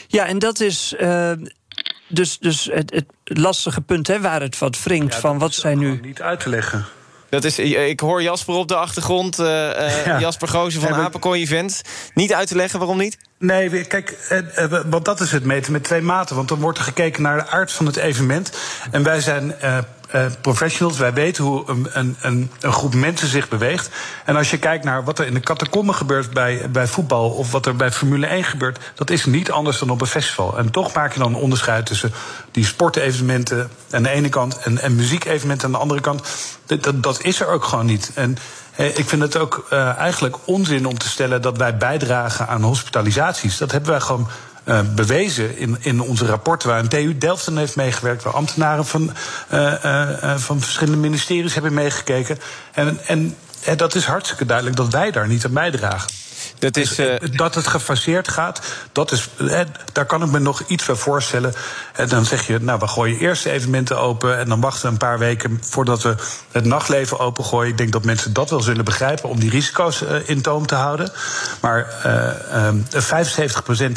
Ja, 0.07 0.27
en 0.27 0.39
dat 0.39 0.61
is. 0.61 0.95
Uh, 1.01 1.33
dus, 2.09 2.39
dus 2.39 2.69
het, 2.73 2.95
het, 2.95 3.07
lastige 3.25 3.81
punt 3.81 4.07
hè, 4.07 4.21
waar 4.21 4.41
het 4.41 4.59
wat 4.59 4.83
wringt 4.83 5.15
ja, 5.15 5.21
van 5.21 5.39
wat 5.39 5.55
zijn 5.55 5.79
nu. 5.79 6.01
Niet 6.03 6.23
uit 6.23 6.41
te 6.41 6.49
leggen. 6.49 6.87
Dat 7.29 7.45
is, 7.45 7.59
ik 7.59 8.01
hoor 8.01 8.23
Jasper 8.23 8.55
op 8.55 8.69
de 8.69 8.77
achtergrond. 8.77 9.41
Uh, 9.41 9.47
uh, 9.47 10.07
ja. 10.07 10.21
Jasper 10.21 10.49
Goosen 10.49 10.81
van 10.81 10.95
Apenkooi 10.95 11.43
Event. 11.43 11.83
Niet 12.15 12.35
uit 12.35 12.49
te 12.49 12.57
leggen, 12.57 12.79
waarom 12.79 12.99
niet? 12.99 13.19
Nee, 13.39 13.85
kijk, 13.85 14.19
uh, 14.59 14.83
want 14.87 15.05
dat 15.05 15.21
is 15.21 15.33
het 15.33 15.45
meten 15.45 15.73
met 15.73 15.85
twee 15.85 16.01
maten. 16.01 16.37
Want 16.37 16.49
dan 16.49 16.61
wordt 16.61 16.79
er 16.79 16.85
gekeken 16.85 17.23
naar 17.23 17.37
de 17.37 17.47
aard 17.47 17.73
van 17.73 17.87
het 17.87 17.97
evenement. 17.97 18.53
En 18.91 19.03
wij 19.03 19.21
zijn 19.21 19.55
uh, 20.15 20.27
professionals. 20.41 20.99
Wij 20.99 21.13
weten 21.13 21.45
hoe 21.45 21.63
een, 21.67 21.89
een, 21.93 22.17
een, 22.21 22.51
een, 22.61 22.73
groep 22.73 22.95
mensen 22.95 23.29
zich 23.29 23.49
beweegt. 23.49 23.91
En 24.25 24.37
als 24.37 24.51
je 24.51 24.59
kijkt 24.59 24.85
naar 24.85 25.05
wat 25.05 25.19
er 25.19 25.27
in 25.27 25.35
de 25.35 25.41
catacomben 25.41 25.95
gebeurt 25.95 26.31
bij, 26.31 26.71
bij 26.71 26.87
voetbal... 26.87 27.31
of 27.31 27.53
wat 27.53 27.67
er 27.67 27.77
bij 27.77 27.93
Formule 27.93 28.27
1 28.27 28.45
gebeurt... 28.45 28.93
dat 28.95 29.11
is 29.11 29.25
niet 29.25 29.51
anders 29.51 29.79
dan 29.79 29.91
op 29.91 30.01
een 30.01 30.07
festival. 30.07 30.59
En 30.59 30.71
toch 30.71 30.95
maak 30.95 31.13
je 31.13 31.19
dan 31.19 31.35
een 31.35 31.41
onderscheid 31.41 31.87
tussen 31.87 32.13
die 32.51 32.65
sportevenementen 32.65 33.71
aan 33.91 34.03
de 34.03 34.11
ene 34.11 34.29
kant... 34.29 34.59
en, 34.59 34.79
en 34.79 34.95
muziekevenementen 34.95 35.67
aan 35.67 35.73
de 35.73 35.79
andere 35.79 36.01
kant. 36.01 36.29
Dat, 36.67 36.83
dat, 36.83 37.03
dat 37.03 37.23
is 37.23 37.41
er 37.41 37.49
ook 37.49 37.65
gewoon 37.65 37.87
niet. 37.87 38.11
En 38.15 38.39
ik 38.77 39.09
vind 39.09 39.23
het 39.23 39.37
ook 39.37 39.67
uh, 39.73 39.97
eigenlijk 39.97 40.37
onzin 40.45 40.87
om 40.87 40.99
te 40.99 41.09
stellen 41.09 41.43
dat 41.43 41.57
wij 41.57 41.77
bijdragen 41.77 42.49
aan 42.49 42.63
hospitalisaties. 42.63 43.59
Dat 43.59 43.73
hebben 43.73 43.91
wij 43.91 44.01
gewoon 44.01 44.29
uh, 44.67 44.81
bewezen 44.95 45.59
in, 45.59 45.77
in 45.81 46.01
onze 46.01 46.27
rapporten 46.27 46.69
waar 46.69 46.79
een 46.79 46.89
TU 46.89 47.19
Delft 47.19 47.47
heeft 47.55 47.77
meegewerkt, 47.77 48.23
waar 48.23 48.33
ambtenaren 48.33 48.87
van, 48.87 49.13
uh, 49.55 49.75
uh, 49.85 50.37
van 50.37 50.61
verschillende 50.61 50.99
ministeries 50.99 51.55
hebben 51.55 51.75
meegekeken. 51.75 52.39
En, 52.73 52.99
en 53.07 53.37
dat 53.77 53.95
is 53.95 54.05
hartstikke 54.05 54.47
duidelijk 54.47 54.77
dat 54.77 54.93
wij 54.93 55.11
daar 55.11 55.29
niet 55.29 55.45
aan 55.45 55.53
bijdragen. 55.53 56.11
Dat, 56.59 56.77
is, 56.77 56.99
uh... 56.99 57.15
dat 57.33 57.55
het 57.55 57.67
gefaseerd 57.67 58.29
gaat, 58.29 58.63
dat 58.93 59.13
is, 59.13 59.29
daar 59.93 60.07
kan 60.07 60.23
ik 60.23 60.31
me 60.31 60.39
nog 60.39 60.63
iets 60.67 60.85
bij 60.85 60.95
voorstellen. 60.95 61.55
En 61.93 62.09
dan 62.09 62.25
zeg 62.25 62.47
je, 62.47 62.59
nou, 62.61 62.79
we 62.79 62.87
gooien 62.87 63.19
eerst 63.19 63.43
de 63.43 63.51
evenementen 63.51 63.99
open... 63.99 64.39
en 64.39 64.49
dan 64.49 64.61
wachten 64.61 64.83
we 64.83 64.89
een 64.89 64.97
paar 64.97 65.19
weken 65.19 65.59
voordat 65.61 66.03
we 66.03 66.15
het 66.53 66.65
nachtleven 66.65 67.19
opengooien. 67.19 67.71
Ik 67.71 67.79
denk 67.79 67.93
dat 67.93 68.05
mensen 68.05 68.33
dat 68.33 68.51
wel 68.51 68.61
zullen 68.61 68.85
begrijpen 68.85 69.29
om 69.29 69.41
die 69.41 69.51
risico's 69.51 70.03
uh, 70.03 70.29
in 70.29 70.43
toom 70.43 70.67
te 70.67 70.75
houden. 70.75 71.13
Maar 71.61 71.87
uh, 72.07 72.67
um, 72.67 72.87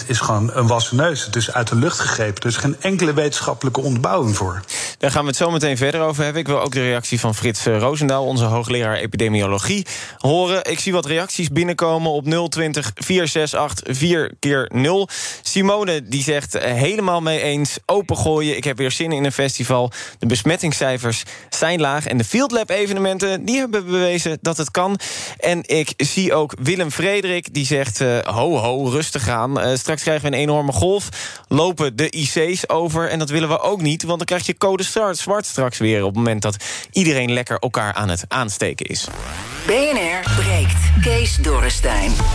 75% 0.01 0.05
is 0.05 0.19
gewoon 0.19 0.51
een 0.53 0.67
wassen 0.67 0.95
neus. 0.95 1.25
Het 1.25 1.35
is 1.35 1.53
uit 1.53 1.67
de 1.67 1.75
lucht 1.75 1.99
gegrepen. 1.99 2.41
Er 2.41 2.47
is 2.47 2.57
geen 2.57 2.75
enkele 2.79 3.13
wetenschappelijke 3.13 3.81
onderbouwing 3.81 4.35
voor. 4.35 4.61
Daar 4.97 5.11
gaan 5.11 5.21
we 5.21 5.27
het 5.27 5.37
zo 5.37 5.51
meteen 5.51 5.77
verder 5.77 6.01
over 6.01 6.23
hebben. 6.23 6.41
Ik 6.41 6.47
wil 6.47 6.61
ook 6.61 6.73
de 6.73 6.81
reactie 6.81 7.19
van 7.19 7.35
Frits 7.35 7.65
Roosendaal, 7.65 8.25
onze 8.25 8.43
hoogleraar 8.43 8.95
epidemiologie, 8.95 9.85
horen. 10.17 10.63
Ik 10.63 10.79
zie 10.79 10.93
wat 10.93 11.05
reacties 11.05 11.49
binnenkomen 11.49 12.11
op 12.11 12.25
0 12.25 12.49
020 12.59 12.91
468 12.95 13.97
4 13.97 14.31
keer 14.39 14.69
0. 14.73 15.09
Simone 15.41 16.03
die 16.03 16.23
zegt 16.23 16.55
eh, 16.55 16.73
helemaal 16.73 17.21
mee 17.21 17.41
eens. 17.41 17.77
Opengooien, 17.85 18.57
ik 18.57 18.63
heb 18.63 18.77
weer 18.77 18.91
zin 18.91 19.11
in 19.11 19.25
een 19.25 19.31
festival. 19.31 19.91
De 20.19 20.25
besmettingscijfers 20.25 21.23
zijn 21.49 21.81
laag. 21.81 22.05
En 22.05 22.17
de 22.17 22.23
Field 22.23 22.51
Lab 22.51 22.69
evenementen 22.69 23.45
die 23.45 23.57
hebben 23.57 23.85
bewezen 23.85 24.37
dat 24.41 24.57
het 24.57 24.71
kan. 24.71 24.99
En 25.39 25.63
ik 25.65 25.93
zie 25.97 26.33
ook 26.33 26.53
Willem 26.61 26.91
Frederik 26.91 27.53
die 27.53 27.65
zegt... 27.65 28.01
Uh, 28.01 28.17
ho 28.19 28.57
ho, 28.57 28.89
rustig 28.89 29.27
aan. 29.29 29.59
Uh, 29.59 29.75
straks 29.75 30.01
krijgen 30.01 30.29
we 30.29 30.35
een 30.35 30.41
enorme 30.41 30.71
golf. 30.71 31.09
Lopen 31.47 31.95
de 31.95 32.09
IC's 32.09 32.63
over. 32.67 33.09
En 33.09 33.19
dat 33.19 33.29
willen 33.29 33.49
we 33.49 33.59
ook 33.59 33.81
niet. 33.81 34.03
Want 34.03 34.17
dan 34.17 34.27
krijg 34.27 34.45
je 34.45 34.57
code 34.57 34.83
zwart 35.11 35.45
straks 35.45 35.77
weer... 35.77 35.99
op 35.99 36.07
het 36.07 36.15
moment 36.15 36.41
dat 36.41 36.63
iedereen 36.91 37.33
lekker 37.33 37.59
elkaar 37.59 37.93
aan 37.93 38.09
het 38.09 38.25
aansteken 38.27 38.85
is. 38.85 39.07
BNR 39.65 40.41
breekt. 40.41 41.01
Kees 41.01 41.35
Dorrestein. 41.35 42.11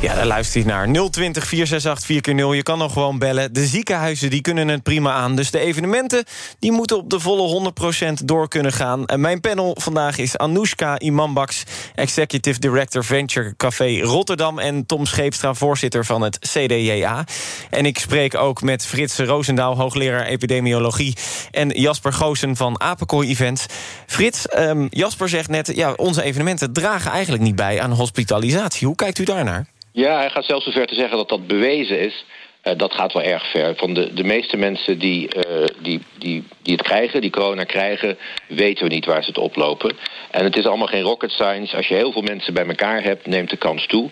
Ja, 0.00 0.14
daar 0.14 0.26
luister 0.26 0.60
je 0.60 0.66
naar. 0.66 0.88
020 1.10 1.46
468 1.46 2.32
4x0. 2.32 2.56
Je 2.56 2.62
kan 2.62 2.78
nog 2.78 2.92
gewoon 2.92 3.18
bellen. 3.18 3.52
De 3.52 3.66
ziekenhuizen 3.66 4.30
die 4.30 4.40
kunnen 4.40 4.68
het 4.68 4.82
prima 4.82 5.12
aan. 5.12 5.36
Dus 5.36 5.50
de 5.50 5.58
evenementen 5.58 6.24
die 6.58 6.72
moeten 6.72 6.96
op 6.96 7.10
de 7.10 7.20
volle 7.20 7.72
100% 8.20 8.24
door 8.24 8.48
kunnen 8.48 8.72
gaan. 8.72 9.06
En 9.06 9.20
mijn 9.20 9.40
panel 9.40 9.76
vandaag 9.80 10.18
is 10.18 10.36
Anoushka 10.36 10.98
Imambaks... 10.98 11.64
Executive 11.94 12.58
Director 12.58 13.04
Venture 13.04 13.54
Café 13.56 14.00
Rotterdam... 14.00 14.58
en 14.58 14.86
Tom 14.86 15.06
Scheepstra, 15.06 15.54
voorzitter 15.54 16.04
van 16.04 16.22
het 16.22 16.38
CDJA. 16.38 17.24
En 17.70 17.86
ik 17.86 17.98
spreek 17.98 18.34
ook 18.34 18.62
met 18.62 18.86
Frits 18.86 19.18
Roosendaal, 19.18 19.76
hoogleraar 19.76 20.26
epidemiologie... 20.26 21.16
en 21.50 21.68
Jasper 21.68 22.12
Goosen 22.12 22.56
van 22.56 22.80
Apenkooi 22.80 23.28
Events. 23.28 23.66
Frits, 24.06 24.46
um, 24.58 24.86
Jasper 24.90 25.28
zegt 25.28 25.48
net... 25.48 25.72
ja, 25.74 25.92
onze 25.92 26.22
evenementen 26.22 26.72
dragen 26.72 27.10
eigenlijk 27.10 27.42
niet 27.42 27.56
bij 27.56 27.80
aan 27.80 27.92
hospitalisatie. 27.92 28.86
Hoe 28.86 28.96
kijkt 28.96 29.18
u 29.18 29.24
daarnaar? 29.24 29.66
Ja, 29.92 30.18
hij 30.18 30.30
gaat 30.30 30.44
zelfs 30.44 30.64
zover 30.64 30.86
te 30.86 30.94
zeggen 30.94 31.16
dat 31.16 31.28
dat 31.28 31.46
bewezen 31.46 32.00
is. 32.00 32.24
Uh, 32.64 32.72
dat 32.76 32.94
gaat 32.94 33.12
wel 33.12 33.22
erg 33.22 33.50
ver. 33.50 33.76
Van 33.76 33.94
de, 33.94 34.12
de 34.12 34.24
meeste 34.24 34.56
mensen 34.56 34.98
die, 34.98 35.28
uh, 35.36 35.64
die, 35.82 36.02
die, 36.18 36.44
die 36.62 36.72
het 36.72 36.82
krijgen, 36.82 37.20
die 37.20 37.30
corona 37.30 37.64
krijgen... 37.64 38.18
weten 38.48 38.84
we 38.88 38.94
niet 38.94 39.04
waar 39.04 39.22
ze 39.22 39.28
het 39.28 39.38
oplopen. 39.38 39.96
En 40.30 40.44
het 40.44 40.56
is 40.56 40.66
allemaal 40.66 40.86
geen 40.86 41.02
rocket 41.02 41.30
science. 41.30 41.76
Als 41.76 41.88
je 41.88 41.94
heel 41.94 42.12
veel 42.12 42.22
mensen 42.22 42.54
bij 42.54 42.66
elkaar 42.66 43.02
hebt, 43.02 43.26
neemt 43.26 43.50
de 43.50 43.56
kans 43.56 43.86
toe. 43.86 44.10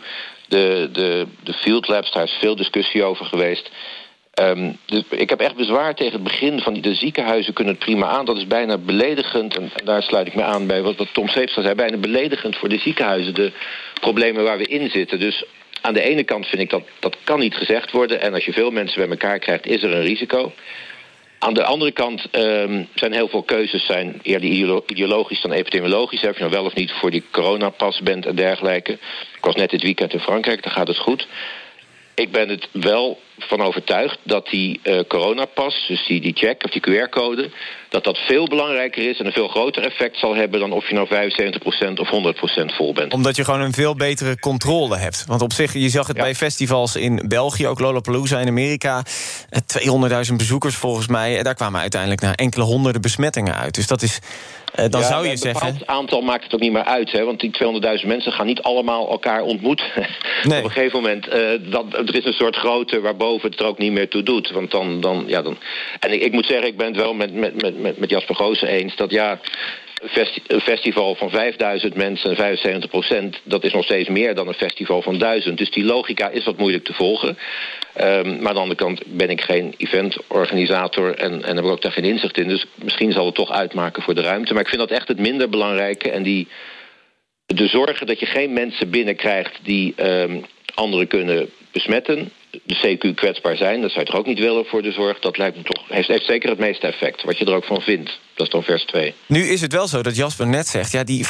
De, 0.48 0.88
de, 0.92 1.26
de 1.42 1.52
field 1.52 1.88
labs, 1.88 2.12
daar 2.12 2.24
is 2.24 2.36
veel 2.40 2.56
discussie 2.56 3.04
over 3.04 3.26
geweest... 3.26 3.70
Dus 4.86 5.02
ik 5.10 5.28
heb 5.30 5.40
echt 5.40 5.54
bezwaar 5.54 5.94
tegen 5.94 6.12
het 6.12 6.22
begin 6.22 6.60
van 6.60 6.72
die, 6.72 6.82
de 6.82 6.94
ziekenhuizen 6.94 7.52
kunnen 7.52 7.74
het 7.74 7.84
prima 7.84 8.06
aan. 8.06 8.24
Dat 8.24 8.36
is 8.36 8.46
bijna 8.46 8.78
beledigend, 8.78 9.56
en, 9.56 9.70
daar 9.84 10.02
sluit 10.02 10.26
ik 10.26 10.34
me 10.34 10.42
aan 10.42 10.66
bij 10.66 10.82
wat, 10.82 10.96
wat 10.96 11.08
Tom 11.12 11.28
Seepstra 11.28 11.62
zei... 11.62 11.74
bijna 11.74 11.96
beledigend 11.96 12.56
voor 12.56 12.68
de 12.68 12.78
ziekenhuizen, 12.78 13.34
de 13.34 13.52
problemen 14.00 14.44
waar 14.44 14.58
we 14.58 14.66
in 14.66 14.90
zitten. 14.90 15.18
Dus 15.18 15.44
aan 15.80 15.94
de 15.94 16.02
ene 16.02 16.24
kant 16.24 16.46
vind 16.46 16.62
ik 16.62 16.70
dat 16.70 16.82
dat 16.98 17.16
kan 17.24 17.38
niet 17.38 17.54
gezegd 17.54 17.90
worden. 17.90 18.20
En 18.20 18.34
als 18.34 18.44
je 18.44 18.52
veel 18.52 18.70
mensen 18.70 19.00
bij 19.00 19.10
elkaar 19.10 19.38
krijgt, 19.38 19.66
is 19.66 19.82
er 19.82 19.92
een 19.92 20.02
risico. 20.02 20.52
Aan 21.38 21.54
de 21.54 21.64
andere 21.64 21.92
kant 21.92 22.26
um, 22.32 22.88
zijn 22.94 23.12
heel 23.12 23.28
veel 23.28 23.42
keuzes 23.42 23.86
zijn 23.86 24.20
eerder 24.22 24.48
ideologisch 24.86 25.40
dan 25.40 25.52
epidemiologisch. 25.52 26.22
Of 26.24 26.34
je 26.34 26.40
nou 26.40 26.50
wel 26.50 26.64
of 26.64 26.74
niet 26.74 26.92
voor 26.92 27.10
die 27.10 27.24
coronapas 27.30 28.00
bent 28.00 28.26
en 28.26 28.34
dergelijke. 28.34 28.92
Ik 29.36 29.44
was 29.44 29.54
net 29.54 29.70
dit 29.70 29.82
weekend 29.82 30.12
in 30.12 30.20
Frankrijk, 30.20 30.62
daar 30.62 30.72
gaat 30.72 30.88
het 30.88 30.98
goed. 30.98 31.26
Ik 32.14 32.32
ben 32.32 32.48
het 32.48 32.68
wel 32.72 33.20
van 33.38 33.60
overtuigd 33.60 34.18
dat 34.22 34.46
die 34.46 34.80
uh, 34.82 35.00
coronapas, 35.08 35.84
dus 35.88 36.06
die, 36.06 36.20
die 36.20 36.36
check 36.36 36.64
of 36.64 36.70
die 36.70 36.80
QR-code... 36.80 37.50
dat 37.88 38.04
dat 38.04 38.18
veel 38.18 38.46
belangrijker 38.48 39.10
is 39.10 39.18
en 39.18 39.26
een 39.26 39.32
veel 39.32 39.48
groter 39.48 39.82
effect 39.82 40.18
zal 40.18 40.34
hebben... 40.34 40.60
dan 40.60 40.72
of 40.72 40.88
je 40.88 40.94
nou 40.94 41.08
75% 41.08 41.12
of 41.94 42.10
100% 42.72 42.74
vol 42.74 42.92
bent. 42.92 43.12
Omdat 43.12 43.36
je 43.36 43.44
gewoon 43.44 43.60
een 43.60 43.72
veel 43.72 43.94
betere 43.94 44.38
controle 44.38 44.96
hebt. 44.96 45.24
Want 45.26 45.42
op 45.42 45.52
zich, 45.52 45.72
je 45.72 45.88
zag 45.88 46.06
het 46.06 46.16
ja. 46.16 46.22
bij 46.22 46.34
festivals 46.34 46.96
in 46.96 47.24
België, 47.28 47.66
ook 47.66 47.80
Lollapalooza 47.80 48.38
in 48.38 48.48
Amerika... 48.48 49.02
200.000 50.30 50.34
bezoekers 50.36 50.74
volgens 50.74 51.08
mij. 51.08 51.42
Daar 51.42 51.54
kwamen 51.54 51.80
uiteindelijk 51.80 52.20
naar 52.20 52.34
enkele 52.34 52.64
honderden 52.64 53.00
besmettingen 53.00 53.54
uit. 53.54 53.74
Dus 53.74 53.86
dat 53.86 54.02
is... 54.02 54.18
Uh, 54.78 54.84
dan 54.88 55.00
ja, 55.00 55.06
zou 55.06 55.28
je 55.28 55.36
zeggen... 55.36 55.66
Het 55.66 55.86
aantal 55.86 56.20
maakt 56.20 56.44
het 56.44 56.54
ook 56.54 56.60
niet 56.60 56.72
meer 56.72 56.84
uit. 56.84 57.12
Hè? 57.12 57.24
Want 57.24 57.40
die 57.40 57.50
200.000 58.00 58.06
mensen 58.06 58.32
gaan 58.32 58.46
niet 58.46 58.62
allemaal 58.62 59.10
elkaar 59.10 59.42
ontmoeten. 59.42 59.86
Nee. 60.42 60.58
Op 60.62 60.64
een 60.64 60.70
gegeven 60.70 61.00
moment, 61.02 61.28
uh, 61.28 61.34
dat, 61.70 61.84
er 61.92 62.14
is 62.14 62.24
een 62.24 62.32
soort 62.32 62.56
grootte 62.56 63.00
waarboven 63.00 63.27
het 63.36 63.60
er 63.60 63.66
ook 63.66 63.78
niet 63.78 63.92
meer 63.92 64.08
toe 64.08 64.22
doet. 64.22 64.50
Want 64.50 64.70
dan, 64.70 65.00
dan, 65.00 65.24
ja, 65.26 65.42
dan... 65.42 65.58
En 66.00 66.12
ik, 66.12 66.22
ik 66.22 66.32
moet 66.32 66.46
zeggen, 66.46 66.66
ik 66.66 66.76
ben 66.76 66.86
het 66.86 66.96
wel 66.96 67.14
met, 67.14 67.34
met, 67.34 67.80
met, 67.80 67.98
met, 67.98 68.10
Jasper 68.10 68.34
Goosen 68.34 68.68
eens... 68.68 68.96
dat 68.96 69.10
ja, 69.10 69.40
een 70.46 70.60
festival 70.60 71.14
van 71.14 71.30
5000 71.30 71.94
mensen 71.94 72.30
en 72.30 72.36
75 72.36 72.90
procent... 72.90 73.40
dat 73.44 73.64
is 73.64 73.72
nog 73.72 73.84
steeds 73.84 74.08
meer 74.08 74.34
dan 74.34 74.48
een 74.48 74.54
festival 74.54 75.02
van 75.02 75.18
1000. 75.18 75.58
Dus 75.58 75.70
die 75.70 75.84
logica 75.84 76.28
is 76.28 76.44
wat 76.44 76.56
moeilijk 76.56 76.84
te 76.84 76.92
volgen. 76.92 77.28
Um, 77.28 77.36
maar 77.96 78.48
aan 78.48 78.54
de 78.54 78.60
andere 78.60 78.74
kant 78.74 79.02
ben 79.06 79.30
ik 79.30 79.40
geen 79.40 79.74
eventorganisator... 79.76 81.14
En, 81.14 81.44
en 81.44 81.56
heb 81.56 81.64
ik 81.64 81.70
ook 81.70 81.82
daar 81.82 81.92
geen 81.92 82.04
inzicht 82.04 82.38
in. 82.38 82.48
Dus 82.48 82.66
misschien 82.74 83.12
zal 83.12 83.26
het 83.26 83.34
toch 83.34 83.50
uitmaken 83.50 84.02
voor 84.02 84.14
de 84.14 84.22
ruimte. 84.22 84.52
Maar 84.52 84.62
ik 84.62 84.68
vind 84.68 84.80
dat 84.80 84.90
echt 84.90 85.08
het 85.08 85.18
minder 85.18 85.48
belangrijke. 85.48 86.10
En 86.10 86.22
die, 86.22 86.48
de 87.46 87.66
zorgen 87.66 88.06
dat 88.06 88.20
je 88.20 88.26
geen 88.26 88.52
mensen 88.52 88.90
binnenkrijgt... 88.90 89.58
die 89.62 89.94
um, 89.96 90.44
anderen 90.74 91.06
kunnen 91.06 91.50
besmetten 91.72 92.32
de 92.64 92.96
CQ 92.96 93.14
kwetsbaar 93.14 93.56
zijn, 93.56 93.80
dat 93.80 93.90
zou 93.90 94.04
je 94.04 94.10
toch 94.10 94.20
ook 94.20 94.26
niet 94.26 94.38
willen 94.38 94.64
voor 94.64 94.82
de 94.82 94.92
zorg. 94.92 95.18
Dat 95.18 95.38
lijkt 95.38 95.56
me 95.56 95.62
toch, 95.62 95.84
heeft, 95.88 96.08
heeft 96.08 96.26
zeker 96.26 96.50
het 96.50 96.58
meeste 96.58 96.86
effect, 96.86 97.22
wat 97.22 97.38
je 97.38 97.44
er 97.44 97.54
ook 97.54 97.64
van 97.64 97.80
vindt. 97.80 98.20
Dat 98.34 98.46
is 98.46 98.52
dan 98.52 98.62
vers 98.62 98.84
2. 98.84 99.14
Nu 99.26 99.42
is 99.42 99.60
het 99.60 99.72
wel 99.72 99.86
zo 99.86 100.02
dat 100.02 100.16
Jasper 100.16 100.46
net 100.46 100.66
zegt... 100.66 100.92
ja, 100.92 101.04
die 101.04 101.26
75% 101.26 101.28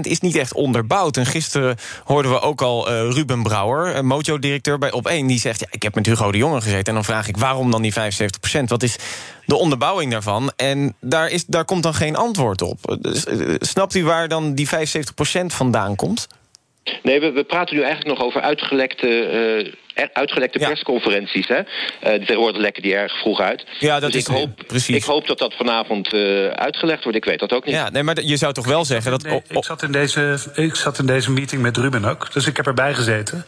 is 0.00 0.20
niet 0.20 0.36
echt 0.36 0.54
onderbouwd. 0.54 1.16
En 1.16 1.26
gisteren 1.26 1.76
hoorden 2.04 2.32
we 2.32 2.40
ook 2.40 2.62
al 2.62 2.90
uh, 2.90 3.10
Ruben 3.10 3.42
Brouwer, 3.42 4.04
Mojo-directeur 4.04 4.78
bij 4.78 4.90
Op1... 4.90 5.26
die 5.26 5.38
zegt, 5.38 5.60
ja, 5.60 5.66
ik 5.70 5.82
heb 5.82 5.94
met 5.94 6.06
Hugo 6.06 6.32
de 6.32 6.38
Jonge 6.38 6.60
gezeten... 6.60 6.86
en 6.86 6.94
dan 6.94 7.04
vraag 7.04 7.28
ik, 7.28 7.36
waarom 7.36 7.70
dan 7.70 7.82
die 7.82 7.92
75%? 7.92 7.96
Wat 8.66 8.82
is 8.82 8.98
de 9.44 9.56
onderbouwing 9.56 10.12
daarvan? 10.12 10.52
En 10.56 10.96
daar, 11.00 11.30
is, 11.30 11.44
daar 11.44 11.64
komt 11.64 11.82
dan 11.82 11.94
geen 11.94 12.16
antwoord 12.16 12.62
op. 12.62 12.78
Dus, 13.00 13.26
uh, 13.26 13.54
snapt 13.58 13.94
u 13.94 14.04
waar 14.04 14.28
dan 14.28 14.54
die 14.54 14.68
75% 14.68 14.70
vandaan 15.46 15.96
komt? 15.96 16.26
Nee, 17.02 17.20
we, 17.20 17.32
we, 17.32 17.44
praten 17.44 17.76
nu 17.76 17.82
eigenlijk 17.82 18.18
nog 18.18 18.26
over 18.26 18.40
uitgelekte, 18.40 19.08
uh, 19.64 19.72
uitgelekte 20.12 20.58
ja. 20.58 20.66
persconferenties. 20.66 21.48
Hè? 21.48 21.58
Uh, 21.58 21.64
tegenwoordig 22.00 22.60
lekken 22.60 22.82
die 22.82 22.94
erg 22.94 23.20
vroeg 23.20 23.40
uit. 23.40 23.64
Ja, 23.78 24.00
dat 24.00 24.12
dus 24.12 24.20
is 24.20 24.28
ik 24.28 24.34
hoop, 24.34 24.50
precies. 24.66 24.96
Ik 24.96 25.04
hoop 25.04 25.26
dat 25.26 25.38
dat 25.38 25.54
vanavond 25.54 26.12
uh, 26.12 26.46
uitgelegd 26.46 27.02
wordt. 27.02 27.18
Ik 27.18 27.24
weet 27.24 27.38
dat 27.38 27.52
ook 27.52 27.64
niet. 27.64 27.74
Ja, 27.74 27.90
nee, 27.90 28.02
maar 28.02 28.22
je 28.22 28.36
zou 28.36 28.52
toch 28.52 28.66
wel 28.66 28.84
zeggen 28.84 29.10
dat... 29.10 29.22
Nee, 29.22 29.42
ik, 29.48 29.64
zat 29.64 29.82
in 29.82 29.92
deze, 29.92 30.38
ik 30.54 30.74
zat 30.74 30.98
in 30.98 31.06
deze 31.06 31.30
meeting 31.30 31.62
met 31.62 31.76
Ruben 31.76 32.04
ook, 32.04 32.32
dus 32.32 32.46
ik 32.46 32.56
heb 32.56 32.66
erbij 32.66 32.94
gezeten. 32.94 33.44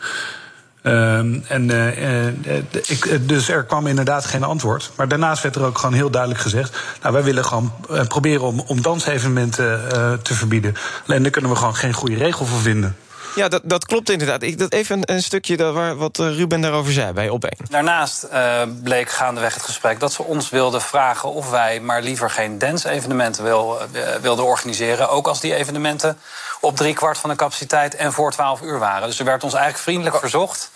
Um, 0.82 1.44
en, 1.48 1.70
uh, 1.70 2.26
ik, 2.72 3.28
dus 3.28 3.48
er 3.48 3.64
kwam 3.64 3.86
inderdaad 3.86 4.24
geen 4.24 4.42
antwoord. 4.42 4.90
Maar 4.96 5.08
daarnaast 5.08 5.42
werd 5.42 5.56
er 5.56 5.64
ook 5.64 5.78
gewoon 5.78 5.94
heel 5.94 6.10
duidelijk 6.10 6.40
gezegd... 6.40 6.78
nou, 7.02 7.14
wij 7.14 7.22
willen 7.22 7.44
gewoon 7.44 7.72
uh, 7.90 8.06
proberen 8.06 8.42
om, 8.42 8.60
om 8.66 8.82
dansevenementen 8.82 9.90
te 10.22 10.34
verbieden. 10.34 10.74
Alleen 11.06 11.22
daar 11.22 11.30
kunnen 11.30 11.50
we 11.50 11.56
gewoon 11.56 11.74
geen 11.74 11.92
goede 11.92 12.16
regel 12.16 12.46
voor 12.46 12.60
vinden. 12.60 12.96
Ja, 13.34 13.48
dat, 13.48 13.60
dat 13.64 13.86
klopt 13.86 14.10
inderdaad. 14.10 14.42
Ik, 14.42 14.58
dat 14.58 14.72
even 14.72 14.96
een, 14.96 15.14
een 15.14 15.22
stukje 15.22 15.56
dat, 15.56 15.74
waar, 15.74 15.96
wat 15.96 16.16
Ruben 16.16 16.60
daarover 16.60 16.92
zei 16.92 17.12
bij 17.12 17.28
Op1. 17.28 17.70
Daarnaast 17.70 18.26
uh, 18.32 18.62
bleek 18.82 19.10
gaandeweg 19.10 19.54
het 19.54 19.62
gesprek 19.62 20.00
dat 20.00 20.12
ze 20.12 20.22
ons 20.22 20.50
wilden 20.50 20.80
vragen... 20.80 21.32
of 21.32 21.50
wij 21.50 21.80
maar 21.80 22.02
liever 22.02 22.30
geen 22.30 22.58
dance-evenementen 22.58 23.44
wil, 23.44 23.78
uh, 23.92 24.02
wilden 24.20 24.44
organiseren. 24.44 25.08
Ook 25.08 25.26
als 25.26 25.40
die 25.40 25.54
evenementen 25.54 26.18
op 26.60 26.76
drie 26.76 26.94
kwart 26.94 27.18
van 27.18 27.30
de 27.30 27.36
capaciteit 27.36 27.94
en 27.94 28.12
voor 28.12 28.32
12 28.32 28.60
uur 28.60 28.78
waren. 28.78 29.08
Dus 29.08 29.18
er 29.18 29.24
werd 29.24 29.44
ons 29.44 29.54
eigenlijk 29.54 29.82
vriendelijk 29.82 30.18
verzocht... 30.18 30.70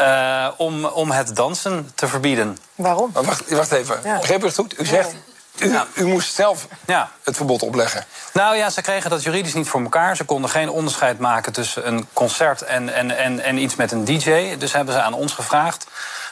Uh, 0.00 0.48
om, 0.56 0.84
om 0.84 1.10
het 1.10 1.36
dansen 1.36 1.90
te 1.94 2.08
verbieden. 2.08 2.58
Waarom? 2.74 3.10
Maar 3.14 3.22
wacht, 3.24 3.50
wacht 3.50 3.72
even. 3.72 4.00
Ja. 4.04 4.18
Begreep 4.18 4.36
ik 4.36 4.44
het 4.44 4.54
goed? 4.54 4.80
U 4.80 4.84
zegt... 4.84 5.14
U, 5.58 5.70
ja. 5.72 5.86
u, 5.94 6.06
moest 6.06 6.34
zelf 6.34 6.68
ja. 6.86 7.10
het 7.24 7.36
verbod 7.36 7.62
opleggen. 7.62 8.04
Nou 8.32 8.56
ja, 8.56 8.70
ze 8.70 8.82
kregen 8.82 9.10
dat 9.10 9.22
juridisch 9.22 9.54
niet 9.54 9.68
voor 9.68 9.82
elkaar. 9.82 10.16
Ze 10.16 10.24
konden 10.24 10.50
geen 10.50 10.70
onderscheid 10.70 11.18
maken 11.18 11.52
tussen 11.52 11.86
een 11.86 12.06
concert 12.12 12.62
en, 12.62 12.94
en, 12.94 13.16
en, 13.16 13.40
en 13.40 13.58
iets 13.58 13.76
met 13.76 13.92
een 13.92 14.04
DJ. 14.04 14.56
Dus 14.58 14.72
hebben 14.72 14.94
ze 14.94 15.00
aan 15.00 15.12
ons 15.12 15.32
gevraagd. 15.32 15.86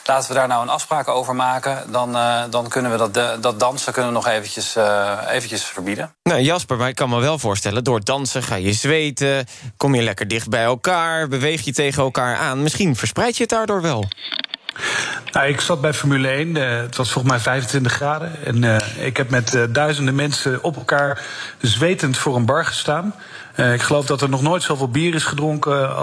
Laten 0.07 0.29
we 0.29 0.35
daar 0.35 0.47
nou 0.47 0.61
een 0.61 0.69
afspraak 0.69 1.07
over 1.07 1.35
maken. 1.35 1.91
Dan, 1.91 2.15
uh, 2.15 2.43
dan 2.49 2.67
kunnen 2.67 2.91
we 2.91 2.97
dat, 2.97 3.41
dat 3.43 3.59
dansen 3.59 3.93
kunnen 3.93 4.11
we 4.11 4.17
nog 4.17 4.27
eventjes, 4.27 4.75
uh, 4.75 5.19
eventjes 5.29 5.63
verbieden. 5.63 6.13
Nou, 6.23 6.41
Jasper, 6.41 6.77
maar 6.77 6.89
ik 6.89 6.95
kan 6.95 7.09
me 7.09 7.19
wel 7.19 7.39
voorstellen... 7.39 7.83
door 7.83 8.03
dansen 8.03 8.43
ga 8.43 8.55
je 8.55 8.73
zweten, 8.73 9.45
kom 9.77 9.95
je 9.95 10.01
lekker 10.01 10.27
dicht 10.27 10.49
bij 10.49 10.63
elkaar... 10.63 11.27
beweeg 11.27 11.61
je 11.61 11.73
tegen 11.73 12.03
elkaar 12.03 12.37
aan. 12.37 12.63
Misschien 12.63 12.95
verspreid 12.95 13.37
je 13.37 13.41
het 13.41 13.51
daardoor 13.51 13.81
wel. 13.81 14.07
Nou, 15.31 15.47
ik 15.47 15.61
zat 15.61 15.81
bij 15.81 15.93
Formule 15.93 16.27
1. 16.27 16.55
Uh, 16.55 16.81
het 16.81 16.95
was 16.95 17.11
volgens 17.11 17.33
mij 17.33 17.41
25 17.41 17.91
graden. 17.91 18.45
En 18.45 18.63
uh, 18.63 18.75
ik 19.05 19.17
heb 19.17 19.29
met 19.29 19.53
uh, 19.53 19.63
duizenden 19.69 20.15
mensen 20.15 20.63
op 20.63 20.75
elkaar 20.75 21.21
zwetend 21.61 22.17
voor 22.17 22.35
een 22.35 22.45
bar 22.45 22.65
gestaan. 22.65 23.13
Ik 23.73 23.81
geloof 23.81 24.05
dat 24.05 24.21
er 24.21 24.29
nog 24.29 24.41
nooit 24.41 24.63
zoveel 24.63 24.89
bier 24.89 25.13
is 25.13 25.23
gedronken 25.23 25.97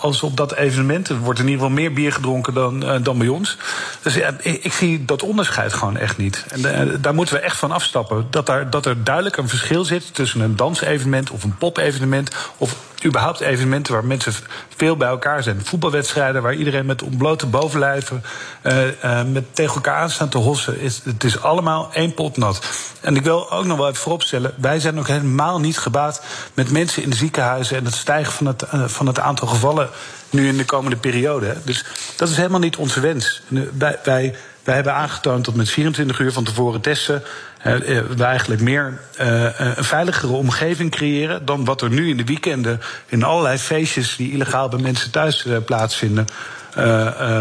als 0.00 0.22
op 0.22 0.36
dat 0.36 0.54
evenement. 0.54 1.08
Er 1.08 1.18
wordt 1.18 1.38
in 1.38 1.44
ieder 1.44 1.60
geval 1.60 1.76
meer 1.76 1.92
bier 1.92 2.12
gedronken 2.12 2.54
dan, 2.54 3.02
dan 3.02 3.18
bij 3.18 3.28
ons. 3.28 3.56
Dus 4.02 4.16
ik, 4.16 4.44
ik, 4.44 4.72
zie 4.72 5.04
dat 5.04 5.22
onderscheid 5.22 5.72
gewoon 5.72 5.96
echt 5.96 6.16
niet. 6.16 6.44
En 6.48 6.98
daar 7.00 7.14
moeten 7.14 7.34
we 7.34 7.40
echt 7.40 7.56
van 7.56 7.72
afstappen. 7.72 8.26
Dat, 8.30 8.46
daar, 8.46 8.70
dat 8.70 8.86
er 8.86 9.04
duidelijk 9.04 9.36
een 9.36 9.48
verschil 9.48 9.84
zit 9.84 10.14
tussen 10.14 10.40
een 10.40 10.56
dansevenement 10.56 11.30
of 11.30 11.44
een 11.44 11.56
popevenement... 11.56 12.30
of 12.56 12.76
überhaupt 13.04 13.40
evenementen 13.40 13.92
waar 13.92 14.04
mensen 14.04 14.32
veel 14.76 14.96
bij 14.96 15.08
elkaar 15.08 15.42
zijn. 15.42 15.64
Voetbalwedstrijden 15.64 16.42
waar 16.42 16.54
iedereen 16.54 16.86
met 16.86 17.02
ontblote 17.02 17.46
bovenlijven 17.46 18.22
uh, 18.62 18.86
uh, 18.86 19.24
met 19.24 19.54
tegen 19.54 19.74
elkaar 19.74 19.96
aan 19.96 20.10
staan 20.10 20.28
te 20.28 20.38
hossen. 20.38 20.80
Is, 20.80 21.00
het 21.04 21.24
is 21.24 21.42
allemaal 21.42 21.90
één 21.92 22.14
pot 22.14 22.36
nat. 22.36 22.60
En 23.00 23.16
ik 23.16 23.24
wil 23.24 23.50
ook 23.50 23.64
nog 23.64 23.76
wel 23.76 23.88
even 23.88 24.02
vooropstellen: 24.02 24.54
wij 24.56 24.80
zijn 24.80 24.98
ook 24.98 25.08
helemaal 25.08 25.60
niet 25.60 25.78
gebaat 25.78 26.22
met 26.54 26.70
mensen 26.70 27.02
in 27.02 27.10
de 27.10 27.16
ziekenhuizen 27.16 27.76
en 27.76 27.84
het 27.84 27.94
stijgen 27.94 28.32
van 28.32 28.46
het, 28.46 28.64
uh, 28.74 28.84
van 28.84 29.06
het 29.06 29.18
aantal 29.18 29.48
gevallen 29.48 29.88
nu 30.30 30.48
in 30.48 30.56
de 30.56 30.64
komende 30.64 30.96
periode. 30.96 31.56
Dus 31.64 31.84
dat 32.16 32.28
is 32.28 32.36
helemaal 32.36 32.60
niet 32.60 32.76
onze 32.76 33.00
wens. 33.00 33.42
Wij, 33.78 33.98
wij 34.04 34.34
wij 34.64 34.74
hebben 34.74 34.94
aangetoond 34.94 35.44
dat 35.44 35.54
met 35.54 35.70
24 35.70 36.18
uur 36.18 36.32
van 36.32 36.44
tevoren 36.44 36.80
testen 36.80 37.22
we 37.62 38.24
eigenlijk 38.24 38.60
meer 38.60 39.00
een 39.16 39.84
veiligere 39.84 40.32
omgeving 40.32 40.90
creëren 40.90 41.44
dan 41.44 41.64
wat 41.64 41.82
er 41.82 41.90
nu 41.90 42.08
in 42.08 42.16
de 42.16 42.24
weekenden 42.24 42.80
in 43.06 43.22
allerlei 43.22 43.58
feestjes 43.58 44.16
die 44.16 44.32
illegaal 44.32 44.68
bij 44.68 44.80
mensen 44.80 45.10
thuis 45.10 45.46
plaatsvinden 45.64 46.26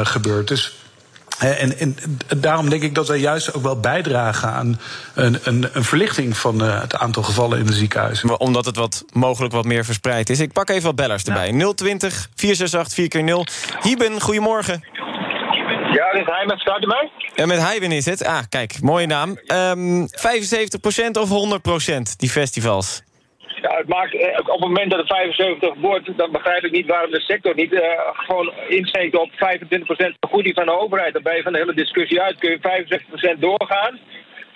gebeurt. 0.03 0.47
Dus 0.47 0.79
en, 1.39 1.77
en, 1.77 1.95
daarom 2.38 2.69
denk 2.69 2.84
ik 2.84 2.95
dat 2.95 3.08
wij 3.08 3.17
juist 3.17 3.53
ook 3.53 3.63
wel 3.63 3.79
bijdragen 3.79 4.49
aan 4.49 4.79
een, 5.13 5.39
een, 5.43 5.69
een 5.73 5.84
verlichting 5.84 6.38
van 6.38 6.63
uh, 6.63 6.82
het 6.82 6.95
aantal 6.95 7.23
gevallen 7.23 7.60
in 7.60 7.65
de 7.65 7.73
ziekenhuizen. 7.73 8.39
Omdat 8.39 8.65
het 8.65 8.75
wat 8.75 9.05
mogelijk 9.13 9.53
wat 9.53 9.65
meer 9.65 9.86
verspreid 9.86 10.29
is. 10.29 10.39
Ik 10.39 10.53
pak 10.53 10.69
even 10.69 10.84
wat 10.84 10.95
bellers 10.95 11.23
erbij. 11.23 11.51
Ja. 11.51 11.73
020 11.73 12.29
468 12.36 13.12
4 13.12 13.23
0 13.23 13.45
Hieben, 13.82 14.21
goedemorgen. 14.21 14.84
Ja, 15.93 16.12
dit 16.12 16.28
is 16.56 16.84
u 16.84 16.88
mij? 16.88 17.12
Ja, 17.36 17.45
met 17.45 17.62
Heiben 17.62 17.91
is 17.91 18.06
het. 18.06 18.25
Ah, 18.25 18.43
kijk, 18.49 18.82
mooie 18.82 19.08
naam. 19.08 19.30
Um, 19.54 20.08
75% 20.08 21.17
of 21.19 21.30
100% 21.30 22.15
die 22.17 22.30
festivals? 22.30 23.04
Ja, 23.62 23.78
het 23.78 23.88
maakt, 23.88 24.13
eh, 24.15 24.39
op 24.39 24.47
het 24.47 24.60
moment 24.60 24.91
dat 24.91 24.99
het 24.99 25.08
75 25.08 25.73
wordt, 25.78 26.17
dan 26.17 26.32
begrijp 26.32 26.63
ik 26.63 26.71
niet 26.71 26.88
waarom 26.88 27.12
de 27.12 27.19
sector 27.21 27.56
niet 27.56 27.71
uh, 27.71 27.82
gewoon 28.13 28.54
insteekt 28.67 29.15
op 29.15 29.30
25% 29.32 29.36
vergoeding 30.19 30.56
van 30.56 30.65
de 30.65 30.80
overheid. 30.80 31.13
Dan 31.13 31.23
ben 31.23 31.36
je 31.36 31.43
van 31.43 31.54
de 31.54 31.60
hele 31.60 31.73
discussie 31.73 32.21
uit. 32.21 32.38
Kun 32.39 32.49
je 32.49 32.86
65% 33.36 33.39
doorgaan. 33.39 33.99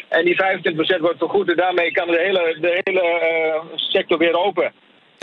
En 0.10 0.26
die 0.26 0.36
25% 0.36 1.00
wordt 1.00 1.18
vergoed 1.18 1.50
en 1.50 1.58
daarmee 1.58 1.92
kan 1.92 2.08
de 2.08 2.20
hele, 2.20 2.58
de 2.62 2.82
hele 2.84 3.04
uh, 3.04 3.76
sector 3.76 4.18
weer 4.18 4.38
open. 4.38 4.72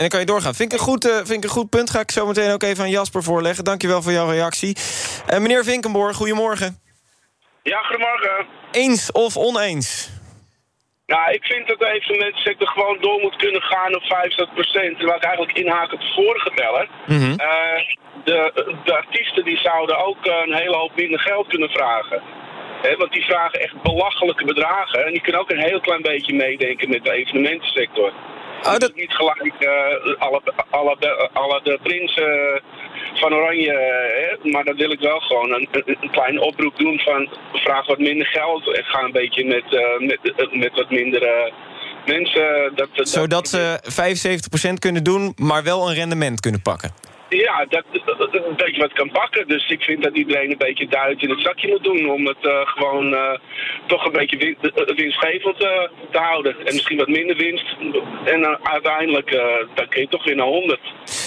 En 0.01 0.09
dan 0.09 0.19
kan 0.19 0.27
je 0.27 0.33
doorgaan. 0.33 0.55
Vind 0.55 0.73
ik, 0.73 0.79
een 0.79 0.85
goed, 0.85 1.05
uh, 1.05 1.15
vind 1.15 1.29
ik 1.29 1.43
een 1.43 1.57
goed 1.59 1.69
punt. 1.69 1.89
Ga 1.89 1.99
ik 1.99 2.11
zo 2.11 2.25
meteen 2.25 2.51
ook 2.51 2.63
even 2.63 2.83
aan 2.83 2.89
Jasper 2.89 3.23
voorleggen. 3.23 3.63
Dankjewel 3.63 4.01
voor 4.01 4.11
jouw 4.11 4.29
reactie. 4.29 4.77
Uh, 4.77 5.39
meneer 5.39 5.63
Vinkenborg, 5.63 6.15
goedemorgen. 6.15 6.79
Ja, 7.63 7.81
goedemorgen. 7.81 8.45
Eens 8.71 9.11
of 9.11 9.37
oneens? 9.37 10.09
Nou, 11.05 11.31
ik 11.31 11.43
vind 11.43 11.67
dat 11.67 11.79
de 11.79 11.87
evenementensector 11.87 12.67
gewoon 12.67 12.97
door 13.01 13.19
moet 13.19 13.35
kunnen 13.35 13.61
gaan 13.61 13.95
op 13.95 14.03
50 14.03 14.53
procent. 14.53 14.97
Terwijl 14.97 15.17
ik 15.17 15.23
eigenlijk 15.23 15.57
inhaak 15.57 15.93
op 15.93 15.99
de 15.99 16.11
vorige 16.15 16.51
beller. 16.55 16.89
Mm 17.05 17.19
-hmm. 17.19 17.31
uh, 17.31 17.79
de, 18.23 18.39
de 18.83 18.95
artiesten 18.95 19.43
die 19.43 19.57
zouden 19.57 20.05
ook 20.05 20.25
een 20.25 20.53
hele 20.53 20.75
hoop 20.75 20.95
minder 20.95 21.19
geld 21.19 21.47
kunnen 21.47 21.69
vragen. 21.69 22.21
He, 22.81 22.95
want 22.95 23.11
die 23.11 23.25
vragen 23.25 23.59
echt 23.59 23.81
belachelijke 23.81 24.45
bedragen. 24.45 25.05
En 25.05 25.11
die 25.11 25.21
kunnen 25.21 25.41
ook 25.41 25.51
een 25.51 25.67
heel 25.69 25.79
klein 25.79 26.01
beetje 26.01 26.33
meedenken 26.33 26.89
met 26.89 27.03
de 27.03 27.11
evenementensector. 27.11 28.13
Oh, 28.63 28.77
dat... 28.77 28.95
Niet 28.95 29.13
gelijk 29.13 29.53
uh, 29.59 30.21
alle, 30.21 30.41
alle, 30.69 30.95
de, 30.99 31.29
alle 31.33 31.61
de 31.63 31.79
prinsen 31.83 32.61
van 33.13 33.33
Oranje. 33.33 33.71
Hè? 33.71 34.49
Maar 34.49 34.63
dan 34.63 34.75
wil 34.75 34.91
ik 34.91 34.99
wel 34.99 35.19
gewoon 35.19 35.51
een, 35.53 35.67
een, 36.27 36.41
oproep 36.41 36.77
doen 36.77 36.99
van 36.99 37.29
vraag 37.53 37.87
wat 37.87 37.97
minder 37.97 38.27
geld 38.27 38.75
en 38.77 38.83
ga 38.83 39.03
een 39.03 39.11
beetje 39.11 39.45
met, 39.45 39.63
uh, 39.69 40.07
met, 40.07 40.47
met 40.51 40.75
wat 40.75 40.89
minder 40.89 41.23
uh, 41.23 41.53
mensen. 42.05 42.71
Dat, 42.75 42.87
dat, 42.95 43.09
Zodat 43.09 43.47
ze 43.47 43.79
75% 44.69 44.73
kunnen 44.79 45.03
doen, 45.03 45.33
maar 45.35 45.63
wel 45.63 45.89
een 45.89 45.95
rendement 45.95 46.39
kunnen 46.39 46.61
pakken. 46.61 46.93
Ja, 47.37 47.65
dat, 47.69 47.83
dat, 48.05 48.33
een 48.33 48.55
beetje 48.55 48.81
wat 48.81 48.93
kan 48.93 49.11
pakken. 49.11 49.47
Dus 49.47 49.69
ik 49.69 49.83
vind 49.83 50.03
dat 50.03 50.15
iedereen 50.15 50.51
een 50.51 50.57
beetje 50.57 50.87
duit 50.87 51.21
in 51.21 51.29
het 51.29 51.41
zakje 51.41 51.67
moet 51.67 51.83
doen... 51.83 52.09
om 52.09 52.25
het 52.25 52.43
uh, 52.45 52.59
gewoon 52.63 53.13
uh, 53.13 53.33
toch 53.85 54.05
een 54.05 54.11
beetje 54.11 54.37
win, 54.37 54.57
winstgevend 54.95 55.63
uh, 55.63 55.69
te 56.11 56.17
houden. 56.17 56.55
En 56.57 56.73
misschien 56.73 56.97
wat 56.97 57.07
minder 57.07 57.35
winst. 57.35 57.75
En 58.23 58.65
uiteindelijk 58.65 59.31
dan 59.73 59.87
kun 59.87 60.01
je 60.01 60.07
toch 60.07 60.23
weer 60.23 60.35
naar 60.35 60.45
100. 60.45 60.79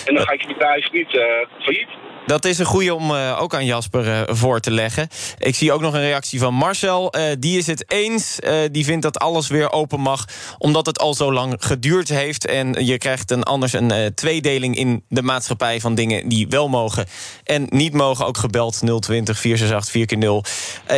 En 0.07 0.15
dan 0.15 0.27
ga 0.27 0.33
ik 0.33 0.41
je 0.41 0.47
bedrijf 0.49 0.93
niet 0.93 1.11
failliet. 1.59 1.89
Dat 2.27 2.45
is 2.45 2.59
een 2.59 2.67
goede 2.67 2.95
om 2.95 3.11
uh, 3.11 3.39
ook 3.41 3.55
aan 3.55 3.65
Jasper 3.65 4.07
uh, 4.07 4.35
voor 4.35 4.61
te 4.61 4.71
leggen. 4.71 5.09
Ik 5.39 5.55
zie 5.55 5.73
ook 5.73 5.81
nog 5.81 5.95
een 5.95 6.01
reactie 6.01 6.39
van 6.39 6.55
Marcel. 6.55 7.17
Uh, 7.17 7.23
die 7.39 7.59
is 7.59 7.67
het 7.67 7.85
eens. 7.91 8.39
die 8.71 8.85
vindt 8.85 9.03
dat 9.03 9.19
alles 9.19 9.49
weer 9.49 9.73
open 9.73 10.01
mag. 10.01 10.25
Omdat 10.59 10.87
het 10.87 10.99
al 10.99 11.15
zo 11.15 11.33
lang 11.33 11.55
geduurd 11.59 12.09
heeft. 12.09 12.47
En 12.47 12.87
je 12.87 12.99
krijgt 12.99 13.29
dan 13.29 13.43
anders 13.43 13.73
een 13.73 14.15
tweedeling 14.15 14.77
in 14.77 15.05
de 15.09 15.23
maatschappij... 15.23 15.81
van 15.81 15.95
dingen 15.95 16.29
die 16.29 16.49
wel 16.49 16.69
mogen 16.69 17.07
en 17.45 17.67
niet 17.71 17.93
mogen. 17.93 18.27
Ook 18.27 18.37
gebeld 18.37 18.81
020 19.01 19.39
468 19.39 19.91
4 19.91 20.19
0 20.19 20.45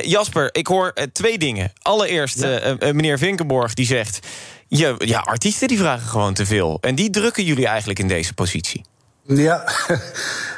Jasper, 0.02 0.48
ik 0.52 0.66
hoor 0.66 0.92
twee 1.12 1.38
dingen. 1.38 1.72
Allereerst 1.82 2.42
ja. 2.42 2.76
meneer 2.78 3.18
Vinkenborg 3.18 3.74
die 3.74 3.86
zegt... 3.86 4.26
Je, 4.68 4.94
ja, 4.98 5.18
artiesten 5.18 5.68
die 5.68 5.78
vragen 5.78 6.08
gewoon 6.08 6.34
te 6.34 6.46
veel. 6.46 6.78
En 6.80 6.94
die 6.94 7.10
drukken 7.10 7.44
jullie 7.44 7.66
eigenlijk 7.66 7.98
in 7.98 8.08
deze 8.08 8.34
positie. 8.34 8.84
Ja, 9.28 9.64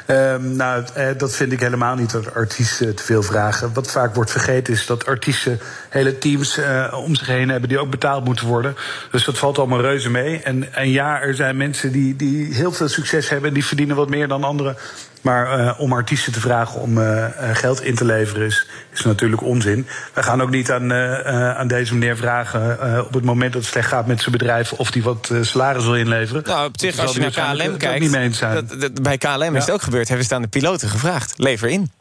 um, 0.07 0.55
nou, 0.61 0.83
eh, 0.93 1.07
dat 1.17 1.35
vind 1.35 1.51
ik 1.51 1.59
helemaal 1.59 1.95
niet 1.95 2.11
dat 2.11 2.33
artiesten 2.33 2.95
te 2.95 3.03
veel 3.03 3.23
vragen. 3.23 3.73
Wat 3.73 3.91
vaak 3.91 4.15
wordt 4.15 4.31
vergeten 4.31 4.73
is 4.73 4.85
dat 4.85 5.05
artiesten 5.05 5.59
hele 5.89 6.17
teams 6.17 6.57
uh, 6.57 6.93
om 7.05 7.15
zich 7.15 7.27
heen 7.27 7.49
hebben 7.49 7.69
die 7.69 7.79
ook 7.79 7.89
betaald 7.89 8.25
moeten 8.25 8.47
worden. 8.47 8.75
Dus 9.11 9.25
dat 9.25 9.37
valt 9.37 9.57
allemaal 9.57 9.81
reuze 9.81 10.09
mee. 10.09 10.41
En, 10.41 10.73
en 10.73 10.89
ja, 10.89 11.21
er 11.21 11.35
zijn 11.35 11.57
mensen 11.57 11.91
die, 11.91 12.15
die 12.15 12.53
heel 12.53 12.71
veel 12.71 12.87
succes 12.87 13.29
hebben 13.29 13.47
en 13.47 13.53
die 13.53 13.65
verdienen 13.65 13.95
wat 13.95 14.09
meer 14.09 14.27
dan 14.27 14.43
anderen. 14.43 14.75
Maar 15.21 15.59
uh, 15.59 15.73
om 15.77 15.93
artiesten 15.93 16.33
te 16.33 16.39
vragen 16.39 16.79
om 16.79 16.97
uh, 16.97 17.25
geld 17.53 17.83
in 17.83 17.95
te 17.95 18.05
leveren 18.05 18.45
is, 18.45 18.67
is 18.93 19.01
natuurlijk 19.01 19.41
onzin. 19.41 19.87
We 20.13 20.23
gaan 20.23 20.41
ook 20.41 20.49
niet 20.49 20.71
aan, 20.71 20.91
uh, 20.91 21.57
aan 21.57 21.67
deze 21.67 21.93
meneer 21.93 22.17
vragen 22.17 22.77
op 23.05 23.13
het 23.13 23.23
moment 23.23 23.53
dat 23.53 23.61
het 23.61 23.71
slecht 23.71 23.87
gaat 23.87 24.07
met 24.07 24.19
zijn 24.19 24.31
bedrijf 24.31 24.73
of 24.73 24.91
die 24.91 25.03
wat 25.03 25.31
salaris 25.41 25.83
wil 25.83 25.95
inleveren. 25.95 26.43
Nou, 26.45 26.67
op 26.67 26.79
zich, 26.79 26.99
als 26.99 27.13
je 27.13 27.19
naar 27.19 27.31
KLM 27.31 27.77
kijkt, 27.77 27.99
niet 27.99 28.11
mee 28.11 28.33
zijn. 28.33 28.53
Dat, 28.53 28.81
dat, 28.81 29.01
bij 29.01 29.17
KLM 29.17 29.43
ja. 29.43 29.55
is 29.55 29.65
het 29.65 29.71
ook 29.71 29.81
gebeurd. 29.81 30.07
Hebben 30.07 30.27
ze 30.27 30.35
aan 30.35 30.41
de 30.41 30.47
piloten 30.47 30.89
gevraagd: 30.89 31.33
lever 31.37 31.69
in. 31.69 31.91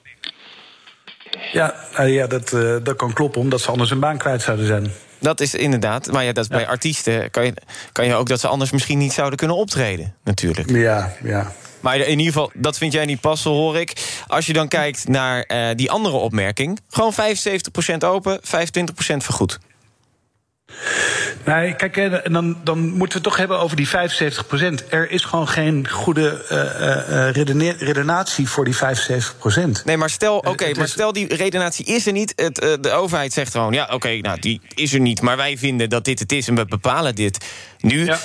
Ja, 1.52 1.74
ja 2.04 2.26
dat, 2.26 2.50
dat 2.82 2.96
kan 2.96 3.12
kloppen, 3.12 3.40
omdat 3.40 3.60
ze 3.60 3.70
anders 3.70 3.90
een 3.90 4.00
baan 4.00 4.18
kwijt 4.18 4.42
zouden 4.42 4.66
zijn. 4.66 4.92
Dat 5.20 5.40
is 5.40 5.54
inderdaad. 5.54 6.12
Maar 6.12 6.24
ja, 6.24 6.32
dat 6.32 6.48
bij 6.48 6.66
artiesten 6.66 7.30
kan 7.30 7.44
je, 7.44 7.54
kan 7.92 8.06
je 8.06 8.14
ook 8.14 8.28
dat 8.28 8.40
ze 8.40 8.48
anders 8.48 8.70
misschien 8.70 8.98
niet 8.98 9.12
zouden 9.12 9.38
kunnen 9.38 9.56
optreden, 9.56 10.14
natuurlijk. 10.24 10.70
Ja, 10.70 11.12
ja. 11.22 11.52
Maar 11.80 11.96
in 11.96 12.18
ieder 12.18 12.32
geval, 12.32 12.50
dat 12.54 12.78
vind 12.78 12.92
jij 12.92 13.04
niet 13.04 13.20
passen, 13.20 13.50
hoor 13.50 13.76
ik. 13.76 14.22
Als 14.26 14.46
je 14.46 14.52
dan 14.52 14.68
kijkt 14.68 15.08
naar 15.08 15.44
uh, 15.48 15.68
die 15.74 15.90
andere 15.90 16.16
opmerking... 16.16 16.80
gewoon 16.90 17.12
75% 17.12 17.16
open, 17.98 18.40
25% 18.40 18.42
vergoed. 19.16 19.58
Nee, 21.44 21.74
kijk, 21.74 21.96
en 21.96 22.32
dan, 22.32 22.56
dan 22.64 22.78
moeten 22.78 23.08
we 23.08 23.14
het 23.14 23.22
toch 23.22 23.36
hebben 23.36 23.58
over 23.58 23.76
die 23.76 23.88
75 23.88 24.46
procent. 24.46 24.84
Er 24.88 25.10
is 25.10 25.24
gewoon 25.24 25.48
geen 25.48 25.88
goede 25.88 26.44
uh, 26.52 27.36
uh, 27.56 27.78
redenatie 27.78 28.48
voor 28.48 28.64
die 28.64 28.76
75 28.76 29.38
procent. 29.38 29.84
Nee, 29.84 29.96
maar 29.96 30.10
stel, 30.10 30.36
oké, 30.36 30.48
okay, 30.48 30.72
maar 30.72 30.88
stel 30.88 31.12
die 31.12 31.34
redenatie 31.34 31.84
is 31.84 32.06
er 32.06 32.12
niet. 32.12 32.32
Het, 32.36 32.62
uh, 32.62 32.72
de 32.80 32.90
overheid 32.90 33.32
zegt 33.32 33.52
gewoon, 33.52 33.72
ja, 33.72 33.84
oké, 33.84 33.94
okay, 33.94 34.18
nou, 34.18 34.40
die 34.40 34.60
is 34.74 34.94
er 34.94 35.00
niet. 35.00 35.20
Maar 35.20 35.36
wij 35.36 35.58
vinden 35.58 35.88
dat 35.88 36.04
dit 36.04 36.18
het 36.18 36.32
is 36.32 36.48
en 36.48 36.54
we 36.54 36.64
bepalen 36.64 37.14
dit. 37.14 37.46
Nu 37.80 38.04
ja. 38.04 38.18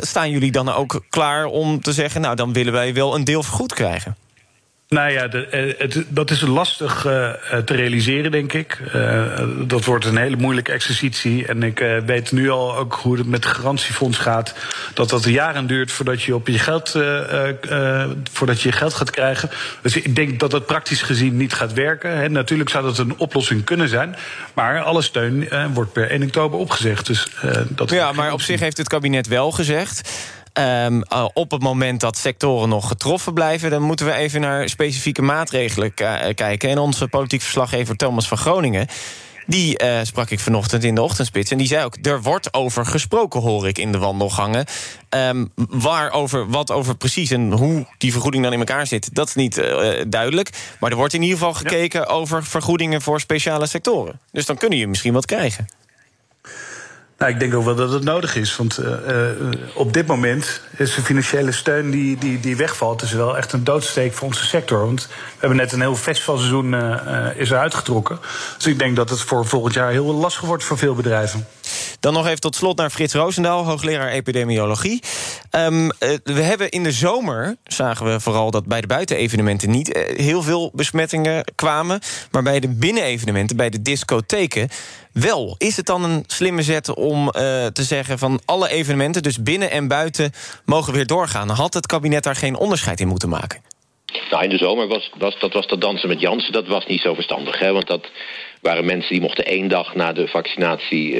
staan 0.00 0.30
jullie 0.30 0.52
dan 0.52 0.72
ook 0.72 1.02
klaar 1.08 1.44
om 1.44 1.80
te 1.80 1.92
zeggen... 1.92 2.20
nou, 2.20 2.36
dan 2.36 2.52
willen 2.52 2.72
wij 2.72 2.94
wel 2.94 3.14
een 3.14 3.24
deel 3.24 3.42
vergoed 3.42 3.74
krijgen. 3.74 4.16
Nou 4.88 5.10
ja, 5.10 5.28
de, 5.28 5.46
eh, 5.46 5.78
het, 5.78 6.04
dat 6.08 6.30
is 6.30 6.40
lastig 6.40 7.04
uh, 7.06 7.32
te 7.64 7.74
realiseren, 7.74 8.30
denk 8.30 8.52
ik. 8.52 8.80
Uh, 8.94 9.40
dat 9.66 9.84
wordt 9.84 10.04
een 10.04 10.16
hele 10.16 10.36
moeilijke 10.36 10.72
exercitie. 10.72 11.46
En 11.46 11.62
ik 11.62 11.80
uh, 11.80 11.98
weet 11.98 12.32
nu 12.32 12.50
al 12.50 12.76
ook 12.76 12.94
hoe 12.94 13.16
het 13.16 13.26
met 13.26 13.44
het 13.44 13.54
garantiefonds 13.54 14.18
gaat. 14.18 14.54
Dat 14.94 15.10
dat 15.10 15.24
jaren 15.24 15.66
duurt 15.66 15.92
voordat 15.92 16.22
je, 16.22 16.34
op 16.34 16.48
je, 16.48 16.58
geld, 16.58 16.90
voordat 18.32 18.62
je 18.62 18.68
je 18.68 18.72
geld 18.72 18.94
gaat 18.94 19.10
krijgen. 19.10 19.50
Dus 19.82 19.96
ik 19.96 20.16
denk 20.16 20.40
dat 20.40 20.50
dat 20.50 20.66
praktisch 20.66 21.02
gezien 21.02 21.36
niet 21.36 21.52
gaat 21.52 21.72
werken. 21.72 22.32
Natuurlijk 22.32 22.70
zou 22.70 22.84
dat 22.84 22.98
een 22.98 23.18
oplossing 23.18 23.64
kunnen 23.64 23.88
zijn. 23.88 24.16
Maar 24.54 24.82
alle 24.82 25.02
steun 25.02 25.48
wordt 25.72 25.92
per 25.92 26.10
1 26.10 26.22
oktober 26.22 26.58
opgezegd. 26.58 27.06
Dus, 27.06 27.26
dat 27.68 27.90
ja, 27.90 28.12
maar 28.12 28.32
op 28.32 28.42
zich 28.42 28.60
heeft 28.60 28.76
het 28.76 28.88
kabinet 28.88 29.26
wel 29.26 29.50
gezegd... 29.50 30.10
Um, 30.58 31.02
op 31.32 31.50
het 31.50 31.62
moment 31.62 32.00
dat 32.00 32.16
sectoren 32.16 32.68
nog 32.68 32.88
getroffen 32.88 33.34
blijven... 33.34 33.70
dan 33.70 33.82
moeten 33.82 34.06
we 34.06 34.12
even 34.12 34.40
naar 34.40 34.68
specifieke 34.68 35.22
maatregelen 35.22 35.94
kijken. 36.34 36.70
En 36.70 36.78
onze 36.78 37.08
politiek 37.08 37.42
verslaggever 37.42 37.96
Thomas 37.96 38.28
van 38.28 38.38
Groningen... 38.38 38.86
Die 39.46 39.82
uh, 39.82 39.98
sprak 40.02 40.30
ik 40.30 40.40
vanochtend 40.40 40.84
in 40.84 40.94
de 40.94 41.02
ochtendspits. 41.02 41.50
En 41.50 41.58
die 41.58 41.66
zei 41.66 41.84
ook, 41.84 41.96
er 42.02 42.22
wordt 42.22 42.54
over 42.54 42.86
gesproken, 42.86 43.40
hoor 43.40 43.68
ik 43.68 43.78
in 43.78 43.92
de 43.92 43.98
wandelgangen. 43.98 44.66
Um, 45.10 45.52
waar 45.68 46.12
over, 46.12 46.48
wat 46.50 46.70
over 46.70 46.96
precies 46.96 47.30
en 47.30 47.52
hoe 47.52 47.86
die 47.98 48.12
vergoeding 48.12 48.44
dan 48.44 48.52
in 48.52 48.58
elkaar 48.58 48.86
zit... 48.86 49.14
dat 49.14 49.28
is 49.28 49.34
niet 49.34 49.58
uh, 49.58 49.90
duidelijk. 50.08 50.50
Maar 50.80 50.90
er 50.90 50.96
wordt 50.96 51.14
in 51.14 51.22
ieder 51.22 51.38
geval 51.38 51.54
gekeken 51.54 52.00
ja. 52.00 52.06
over 52.06 52.44
vergoedingen 52.44 53.02
voor 53.02 53.20
speciale 53.20 53.66
sectoren. 53.66 54.20
Dus 54.32 54.46
dan 54.46 54.56
kunnen 54.56 54.78
je 54.78 54.86
misschien 54.86 55.12
wat 55.12 55.26
krijgen. 55.26 55.68
Nou, 57.18 57.32
ik 57.32 57.38
denk 57.38 57.54
ook 57.54 57.64
wel 57.64 57.74
dat 57.74 57.92
het 57.92 58.04
nodig 58.04 58.36
is. 58.36 58.56
Want 58.56 58.78
uh, 58.78 58.88
op 59.74 59.92
dit 59.92 60.06
moment 60.06 60.60
is 60.76 60.94
de 60.94 61.02
financiële 61.02 61.52
steun 61.52 61.90
die, 61.90 62.18
die, 62.18 62.40
die 62.40 62.56
wegvalt... 62.56 63.02
is 63.02 63.12
wel 63.12 63.36
echt 63.36 63.52
een 63.52 63.64
doodsteek 63.64 64.12
voor 64.12 64.26
onze 64.26 64.44
sector. 64.44 64.78
Want 64.78 65.06
we 65.06 65.14
hebben 65.38 65.58
net 65.58 65.72
een 65.72 65.80
heel 65.80 65.96
festivalseizoen 65.96 66.72
uh, 66.72 67.26
is 67.36 67.50
getrokken. 67.50 68.18
Dus 68.56 68.66
ik 68.66 68.78
denk 68.78 68.96
dat 68.96 69.10
het 69.10 69.20
voor 69.20 69.46
volgend 69.46 69.74
jaar 69.74 69.90
heel 69.90 70.14
lastig 70.14 70.42
wordt 70.42 70.64
voor 70.64 70.78
veel 70.78 70.94
bedrijven. 70.94 71.46
Dan 72.00 72.12
nog 72.12 72.26
even 72.26 72.40
tot 72.40 72.54
slot 72.54 72.76
naar 72.76 72.90
Frits 72.90 73.14
Roosendaal, 73.14 73.64
hoogleraar 73.64 74.08
epidemiologie. 74.08 75.02
Um, 75.56 75.88
we 76.24 76.42
hebben 76.42 76.70
in 76.70 76.82
de 76.82 76.92
zomer, 76.92 77.56
zagen 77.64 78.06
we 78.06 78.20
vooral 78.20 78.50
dat 78.50 78.66
bij 78.66 78.80
de 78.80 78.86
buitenevenementen 78.86 79.70
niet 79.70 79.96
uh, 79.96 80.02
heel 80.18 80.42
veel 80.42 80.70
besmettingen 80.74 81.44
kwamen. 81.54 82.00
Maar 82.30 82.42
bij 82.42 82.60
de 82.60 82.68
binnenevenementen, 82.68 83.56
bij 83.56 83.70
de 83.70 83.82
discotheken, 83.82 84.68
wel. 85.12 85.54
Is 85.58 85.76
het 85.76 85.86
dan 85.86 86.04
een 86.04 86.24
slimme 86.26 86.62
zet 86.62 86.94
om 86.94 87.26
uh, 87.26 87.32
te 87.66 87.82
zeggen 87.82 88.18
van 88.18 88.40
alle 88.44 88.68
evenementen, 88.68 89.22
dus 89.22 89.42
binnen 89.42 89.70
en 89.70 89.88
buiten, 89.88 90.32
mogen 90.64 90.92
weer 90.92 91.06
doorgaan? 91.06 91.48
Had 91.48 91.74
het 91.74 91.86
kabinet 91.86 92.22
daar 92.22 92.36
geen 92.36 92.56
onderscheid 92.56 93.00
in 93.00 93.08
moeten 93.08 93.28
maken? 93.28 93.60
Nou, 94.30 94.44
in 94.44 94.50
de 94.50 94.58
zomer 94.58 94.86
was, 94.86 95.10
was 95.18 95.38
dat, 95.40 95.52
was 95.52 95.66
dat 95.66 95.80
dansen 95.80 96.08
met 96.08 96.20
Jansen, 96.20 96.52
dat 96.52 96.66
was 96.66 96.86
niet 96.86 97.00
zo 97.00 97.14
verstandig. 97.14 97.58
Hè? 97.58 97.72
Want 97.72 97.86
dat 97.86 98.06
waren 98.60 98.84
mensen 98.84 99.12
die 99.12 99.20
mochten 99.20 99.44
één 99.44 99.68
dag 99.68 99.94
na 99.94 100.12
de 100.12 100.28
vaccinatie 100.28 101.14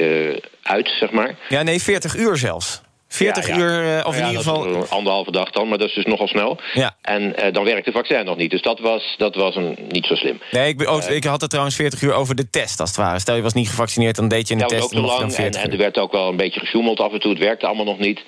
uit, 0.69 0.87
zeg 0.99 1.11
maar. 1.11 1.35
Ja, 1.49 1.61
nee, 1.61 1.81
40 1.81 2.15
uur 2.15 2.37
zelfs. 2.37 2.81
40 3.07 3.47
ja, 3.47 3.55
ja. 3.55 3.61
uur, 3.61 3.97
uh, 3.97 4.05
of 4.05 4.15
in 4.15 4.21
ja, 4.21 4.27
ieder 4.27 4.43
geval... 4.43 4.85
Anderhalve 4.89 5.31
dag 5.31 5.51
dan, 5.51 5.67
maar 5.67 5.77
dat 5.77 5.87
is 5.87 5.93
dus 5.93 6.05
nogal 6.05 6.27
snel. 6.27 6.59
Ja. 6.73 6.95
En 7.01 7.21
uh, 7.23 7.53
dan 7.53 7.63
werkt 7.63 7.85
de 7.85 7.91
vaccin 7.91 8.25
nog 8.25 8.37
niet. 8.37 8.51
Dus 8.51 8.61
dat 8.61 8.79
was, 8.79 9.15
dat 9.17 9.35
was 9.35 9.55
een, 9.55 9.77
niet 9.87 10.05
zo 10.05 10.15
slim. 10.15 10.41
Nee, 10.51 10.67
ik, 10.69 10.89
oh, 10.89 11.09
ik 11.09 11.23
had 11.23 11.41
het 11.41 11.49
trouwens 11.49 11.75
40 11.75 12.01
uur 12.01 12.13
over 12.13 12.35
de 12.35 12.49
test, 12.49 12.79
als 12.79 12.89
het 12.89 12.97
ware. 12.97 13.19
Stel, 13.19 13.35
je 13.35 13.41
was 13.41 13.53
niet 13.53 13.69
gevaccineerd, 13.69 14.15
dan 14.15 14.27
deed 14.27 14.47
je 14.47 14.53
een 14.53 14.67
test. 14.67 14.83
ook 14.83 14.89
te 14.89 15.01
lang. 15.01 15.33
En, 15.33 15.51
en 15.51 15.71
er 15.71 15.77
werd 15.77 15.97
ook 15.97 16.11
wel 16.11 16.29
een 16.29 16.35
beetje 16.35 16.59
gesjoemeld 16.59 16.99
af 16.99 17.11
en 17.13 17.19
toe. 17.19 17.31
Het 17.31 17.39
werkte 17.39 17.65
allemaal 17.65 17.85
nog 17.85 17.99
niet. 17.99 18.21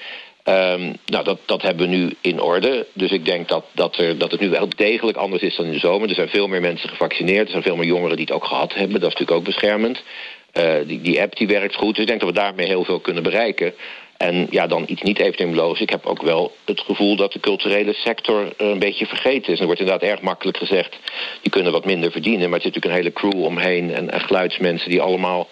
Um, 0.45 0.97
nou, 1.05 1.23
dat, 1.23 1.39
dat 1.45 1.61
hebben 1.61 1.89
we 1.89 1.95
nu 1.95 2.15
in 2.21 2.41
orde. 2.41 2.85
Dus 2.93 3.11
ik 3.11 3.25
denk 3.25 3.47
dat, 3.47 3.65
dat, 3.71 3.97
er, 3.97 4.17
dat 4.17 4.31
het 4.31 4.39
nu 4.39 4.49
wel 4.49 4.67
degelijk 4.75 5.17
anders 5.17 5.41
is 5.41 5.55
dan 5.55 5.65
in 5.65 5.71
de 5.71 5.79
zomer. 5.79 6.09
Er 6.09 6.15
zijn 6.15 6.29
veel 6.29 6.47
meer 6.47 6.61
mensen 6.61 6.89
gevaccineerd. 6.89 7.45
Er 7.45 7.51
zijn 7.51 7.63
veel 7.63 7.75
meer 7.75 7.87
jongeren 7.87 8.15
die 8.15 8.25
het 8.25 8.35
ook 8.35 8.45
gehad 8.45 8.73
hebben. 8.73 8.99
Dat 8.99 9.09
is 9.09 9.19
natuurlijk 9.19 9.37
ook 9.37 9.43
beschermend. 9.43 10.03
Uh, 10.53 10.73
die, 10.87 11.01
die 11.01 11.21
app 11.21 11.37
die 11.37 11.47
werkt 11.47 11.75
goed. 11.75 11.95
Dus 11.95 12.03
ik 12.03 12.07
denk 12.07 12.19
dat 12.19 12.29
we 12.29 12.35
daarmee 12.35 12.67
heel 12.67 12.83
veel 12.83 12.99
kunnen 12.99 13.23
bereiken. 13.23 13.73
En 14.21 14.47
ja, 14.49 14.67
dan 14.67 14.83
iets 14.87 15.01
niet 15.01 15.19
epidemiologisch. 15.19 15.81
Ik 15.81 15.89
heb 15.89 16.05
ook 16.05 16.21
wel 16.21 16.55
het 16.65 16.79
gevoel 16.79 17.15
dat 17.15 17.31
de 17.31 17.39
culturele 17.39 17.93
sector 17.93 18.53
een 18.57 18.79
beetje 18.79 19.05
vergeten 19.05 19.53
is. 19.53 19.59
Er 19.59 19.65
wordt 19.65 19.79
inderdaad 19.79 20.09
erg 20.09 20.21
makkelijk 20.21 20.57
gezegd... 20.57 20.97
die 21.41 21.51
kunnen 21.51 21.71
wat 21.71 21.85
minder 21.85 22.11
verdienen. 22.11 22.49
Maar 22.49 22.59
er 22.59 22.65
zit 22.65 22.73
natuurlijk 22.73 22.93
een 22.93 23.11
hele 23.11 23.31
crew 23.31 23.43
omheen... 23.43 23.93
en, 23.93 24.11
en 24.11 24.21
geluidsmensen 24.21 24.89
die 24.89 25.01
allemaal 25.01 25.49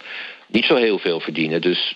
niet 0.47 0.65
zo 0.65 0.75
heel 0.75 0.99
veel 0.99 1.19
verdienen. 1.19 1.61
Dus 1.61 1.95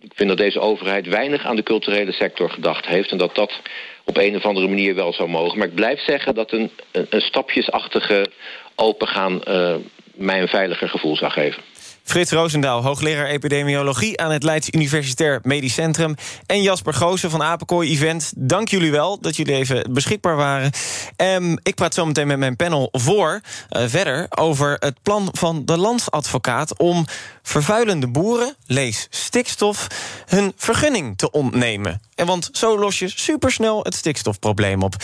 ik 0.00 0.12
vind 0.14 0.28
dat 0.28 0.38
deze 0.38 0.60
overheid 0.60 1.06
weinig 1.06 1.44
aan 1.44 1.56
de 1.56 1.62
culturele 1.62 2.12
sector 2.12 2.50
gedacht 2.50 2.86
heeft... 2.86 3.10
en 3.10 3.18
dat 3.18 3.34
dat 3.34 3.60
op 4.04 4.16
een 4.16 4.36
of 4.36 4.44
andere 4.44 4.68
manier 4.68 4.94
wel 4.94 5.12
zou 5.12 5.28
mogen. 5.28 5.58
Maar 5.58 5.68
ik 5.68 5.74
blijf 5.74 6.00
zeggen 6.00 6.34
dat 6.34 6.52
een, 6.52 6.70
een, 6.90 7.20
stapjesachtige 7.20 8.26
opengaan... 8.74 9.40
Uh, 9.48 9.74
mij 10.14 10.40
een 10.40 10.48
veiliger 10.48 10.88
gevoel 10.88 11.16
zou 11.16 11.30
geven. 11.30 11.62
Frits 12.04 12.30
Roosendaal, 12.30 12.82
hoogleraar 12.82 13.26
epidemiologie 13.26 14.20
aan 14.20 14.30
het 14.30 14.42
Leids 14.42 14.68
Universitair 14.70 15.40
Medisch 15.42 15.74
Centrum. 15.74 16.14
En 16.46 16.62
Jasper 16.62 16.94
Goosen 16.94 17.30
van 17.30 17.42
Apenkooi 17.42 17.90
Event. 17.90 18.32
Dank 18.36 18.68
jullie 18.68 18.90
wel 18.90 19.20
dat 19.20 19.36
jullie 19.36 19.54
even 19.54 19.92
beschikbaar 19.92 20.36
waren. 20.36 20.70
Um, 21.16 21.58
ik 21.62 21.74
praat 21.74 21.94
zo 21.94 22.06
meteen 22.06 22.26
met 22.26 22.38
mijn 22.38 22.56
panel 22.56 22.88
voor 22.92 23.40
uh, 23.70 23.82
verder 23.86 24.26
over 24.30 24.76
het 24.78 25.02
plan 25.02 25.28
van 25.32 25.64
de 25.64 25.76
landsadvocaat 25.76 26.78
om 26.78 27.06
vervuilende 27.42 28.08
boeren, 28.08 28.56
lees 28.66 29.06
stikstof, 29.10 29.86
hun 30.26 30.52
vergunning 30.56 31.18
te 31.18 31.30
ontnemen. 31.30 32.00
En 32.14 32.26
want 32.26 32.48
zo 32.52 32.78
los 32.78 32.98
je 32.98 33.08
supersnel 33.08 33.84
het 33.84 33.94
stikstofprobleem 33.94 34.82
op. 34.82 34.96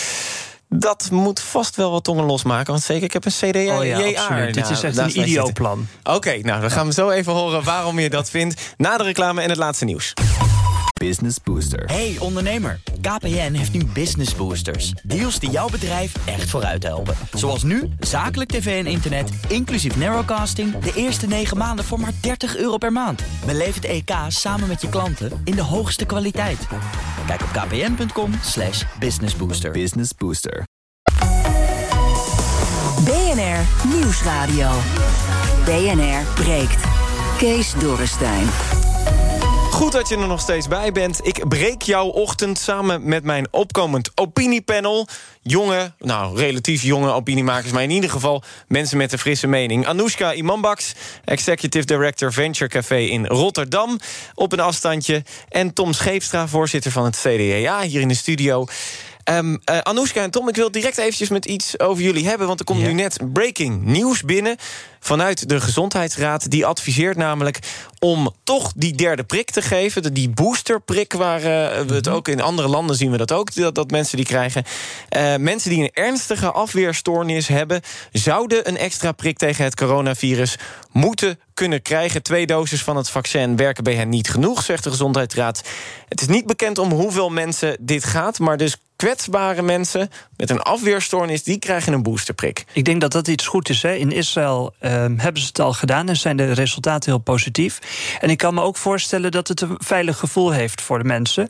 Dat 0.68 1.08
moet 1.10 1.40
vast 1.40 1.76
wel 1.76 1.90
wat 1.90 2.04
tongen 2.04 2.24
losmaken. 2.24 2.72
Want 2.72 2.82
zeker, 2.82 3.04
ik 3.04 3.12
heb 3.12 3.24
een 3.24 3.32
CDA. 3.32 3.78
Oh 3.78 3.84
ja, 3.84 4.20
absoluut. 4.20 4.54
Dit 4.54 4.70
is 4.70 4.82
echt 4.82 4.96
een 4.96 5.20
ideoplan. 5.20 5.86
Oké, 6.02 6.16
okay, 6.16 6.40
nou, 6.40 6.60
dan 6.60 6.70
gaan 6.70 6.86
we 6.86 6.92
zo 6.92 7.10
even 7.10 7.32
horen 7.32 7.64
waarom 7.64 7.98
je 7.98 8.10
dat 8.10 8.30
vindt. 8.30 8.74
Na 8.76 8.96
de 8.96 9.04
reclame 9.04 9.40
en 9.42 9.48
het 9.48 9.58
laatste 9.58 9.84
nieuws. 9.84 10.12
Business 10.98 11.36
Booster. 11.44 11.84
Hey 11.86 12.16
ondernemer, 12.18 12.80
KPN 13.00 13.52
heeft 13.52 13.72
nu 13.72 13.84
Business 13.84 14.34
Boosters. 14.34 14.92
Deals 15.02 15.38
die 15.38 15.50
jouw 15.50 15.68
bedrijf 15.68 16.12
echt 16.24 16.50
vooruit 16.50 16.82
helpen. 16.82 17.14
Zoals 17.32 17.62
nu, 17.62 17.88
zakelijk 18.00 18.50
tv 18.50 18.84
en 18.84 18.90
internet, 18.90 19.30
inclusief 19.48 19.96
narrowcasting... 19.96 20.78
de 20.78 20.92
eerste 20.94 21.26
9 21.26 21.56
maanden 21.56 21.84
voor 21.84 22.00
maar 22.00 22.12
30 22.20 22.56
euro 22.56 22.76
per 22.76 22.92
maand. 22.92 23.22
Beleef 23.46 23.74
het 23.74 23.84
EK 23.84 24.10
samen 24.28 24.68
met 24.68 24.80
je 24.80 24.88
klanten 24.88 25.40
in 25.44 25.54
de 25.54 25.62
hoogste 25.62 26.04
kwaliteit. 26.04 26.58
Kijk 27.28 27.42
op 27.42 27.48
kpn.com 27.48 28.32
slash 28.42 28.84
businessbooster. 28.98 29.70
Business 29.70 30.10
Booster. 30.18 30.64
BNR 33.04 33.88
Nieuwsradio. 33.94 34.70
BNR 35.64 36.22
breekt. 36.34 36.84
Kees 37.38 37.74
Dorrestein. 37.74 38.77
Goed 39.78 39.92
dat 39.92 40.08
je 40.08 40.16
er 40.16 40.26
nog 40.26 40.40
steeds 40.40 40.68
bij 40.68 40.92
bent. 40.92 41.26
Ik 41.26 41.48
breek 41.48 41.82
jouw 41.82 42.06
ochtend 42.06 42.58
samen 42.58 43.08
met 43.08 43.24
mijn 43.24 43.46
opkomend 43.50 44.10
opiniepanel. 44.14 45.06
Jonge, 45.42 45.92
nou 45.98 46.36
relatief 46.36 46.82
jonge 46.82 47.12
opiniemakers, 47.12 47.72
maar 47.72 47.82
in 47.82 47.90
ieder 47.90 48.10
geval 48.10 48.42
mensen 48.68 48.96
met 48.96 49.12
een 49.12 49.18
frisse 49.18 49.46
mening. 49.46 49.86
Anoushka 49.86 50.32
Imambaks, 50.32 50.92
Executive 51.24 51.86
Director 51.86 52.32
Venture 52.32 52.70
Café 52.70 52.98
in 52.98 53.26
Rotterdam, 53.26 53.98
op 54.34 54.52
een 54.52 54.60
afstandje. 54.60 55.22
En 55.48 55.72
Tom 55.72 55.92
Scheepstra, 55.92 56.48
voorzitter 56.48 56.90
van 56.90 57.04
het 57.04 57.16
CDA 57.16 57.80
hier 57.82 58.00
in 58.00 58.08
de 58.08 58.14
studio. 58.14 58.66
Um, 59.30 59.50
uh, 59.50 59.78
Anoushka 59.78 60.22
en 60.22 60.30
Tom, 60.30 60.48
ik 60.48 60.56
wil 60.56 60.70
direct 60.70 60.98
eventjes 60.98 61.28
met 61.28 61.46
iets 61.46 61.78
over 61.78 62.02
jullie 62.02 62.28
hebben... 62.28 62.46
want 62.46 62.58
er 62.58 62.64
komt 62.64 62.82
nu 62.82 62.92
net 62.92 63.18
breaking 63.32 63.84
nieuws 63.84 64.22
binnen 64.22 64.56
vanuit 65.00 65.48
de 65.48 65.60
Gezondheidsraad. 65.60 66.50
Die 66.50 66.66
adviseert 66.66 67.16
namelijk 67.16 67.58
om 67.98 68.34
toch 68.44 68.72
die 68.76 68.94
derde 68.94 69.24
prik 69.24 69.50
te 69.50 69.62
geven. 69.62 70.14
Die 70.14 70.28
boosterprik, 70.28 71.12
waar 71.12 71.38
uh, 71.38 71.44
we 71.86 71.94
het 71.94 72.08
ook 72.08 72.28
in 72.28 72.40
andere 72.40 72.68
landen 72.68 72.96
zien 72.96 73.10
we 73.10 73.16
dat 73.16 73.32
ook... 73.32 73.54
dat, 73.54 73.74
dat 73.74 73.90
mensen 73.90 74.16
die 74.16 74.26
krijgen. 74.26 74.64
Uh, 75.16 75.36
mensen 75.36 75.70
die 75.70 75.82
een 75.82 75.92
ernstige 75.92 76.50
afweerstoornis 76.50 77.48
hebben... 77.48 77.80
zouden 78.12 78.68
een 78.68 78.76
extra 78.76 79.12
prik 79.12 79.38
tegen 79.38 79.64
het 79.64 79.74
coronavirus 79.74 80.56
moeten 80.92 81.40
kunnen 81.54 81.82
krijgen. 81.82 82.22
Twee 82.22 82.46
doses 82.46 82.82
van 82.82 82.96
het 82.96 83.10
vaccin 83.10 83.56
werken 83.56 83.84
bij 83.84 83.94
hen 83.94 84.08
niet 84.08 84.30
genoeg, 84.30 84.62
zegt 84.62 84.84
de 84.84 84.90
Gezondheidsraad. 84.90 85.62
Het 86.08 86.20
is 86.20 86.26
niet 86.26 86.46
bekend 86.46 86.78
om 86.78 86.90
hoeveel 86.90 87.28
mensen 87.28 87.76
dit 87.80 88.04
gaat... 88.04 88.38
maar 88.38 88.56
dus 88.56 88.76
kwetsbare 88.98 89.62
mensen 89.62 90.10
met 90.36 90.50
een 90.50 90.60
afweerstoornis... 90.60 91.42
die 91.42 91.58
krijgen 91.58 91.92
een 91.92 92.02
boosterprik. 92.02 92.64
Ik 92.72 92.84
denk 92.84 93.00
dat 93.00 93.12
dat 93.12 93.28
iets 93.28 93.46
goed 93.46 93.68
is. 93.68 93.82
Hè. 93.82 93.94
In 93.94 94.12
Israël 94.12 94.74
uh, 94.80 94.90
hebben 95.16 95.38
ze 95.42 95.46
het 95.46 95.60
al 95.60 95.72
gedaan 95.72 96.08
en 96.08 96.16
zijn 96.16 96.36
de 96.36 96.52
resultaten 96.52 97.10
heel 97.10 97.20
positief. 97.20 97.78
En 98.20 98.30
ik 98.30 98.38
kan 98.38 98.54
me 98.54 98.60
ook 98.60 98.76
voorstellen 98.76 99.30
dat 99.30 99.48
het 99.48 99.60
een 99.60 99.74
veilig 99.78 100.18
gevoel 100.18 100.50
heeft 100.50 100.80
voor 100.80 100.98
de 100.98 101.04
mensen. 101.04 101.48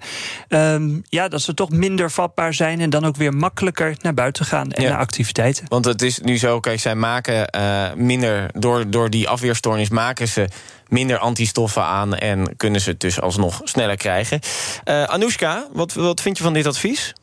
Um, 0.49 1.03
ja, 1.09 1.29
dat 1.29 1.43
ze 1.43 1.55
toch 1.55 1.71
minder 1.71 2.11
vatbaar 2.11 2.55
zijn... 2.55 2.81
en 2.81 2.91
dan 2.91 3.05
ook 3.05 3.17
weer 3.17 3.35
makkelijker 3.35 3.97
naar 4.01 4.15
buiten 4.15 4.45
gaan 4.45 4.73
en 4.73 4.83
ja. 4.83 4.89
naar 4.89 4.99
activiteiten. 4.99 5.65
Want 5.69 5.85
het 5.85 6.03
is 6.03 6.19
nu 6.19 6.39
zo, 6.39 6.61
kijk, 6.61 6.81
zij 6.81 6.95
maken 6.95 7.49
uh, 7.57 7.93
minder... 7.95 8.51
Door, 8.53 8.91
door 8.91 9.11
die 9.11 9.29
afweerstoornis 9.29 9.89
maken 9.89 10.29
ze 10.29 10.49
minder 10.89 11.19
antistoffen 11.19 11.83
aan... 11.83 12.15
en 12.15 12.57
kunnen 12.57 12.81
ze 12.81 12.91
het 12.91 13.01
dus 13.01 13.21
alsnog 13.21 13.61
sneller 13.65 13.97
krijgen. 13.97 14.41
Uh, 14.85 15.03
Anoushka, 15.03 15.67
wat, 15.73 15.93
wat 15.93 16.21
vind 16.21 16.37
je 16.37 16.43
van 16.43 16.53
dit 16.53 16.67
advies? 16.67 17.15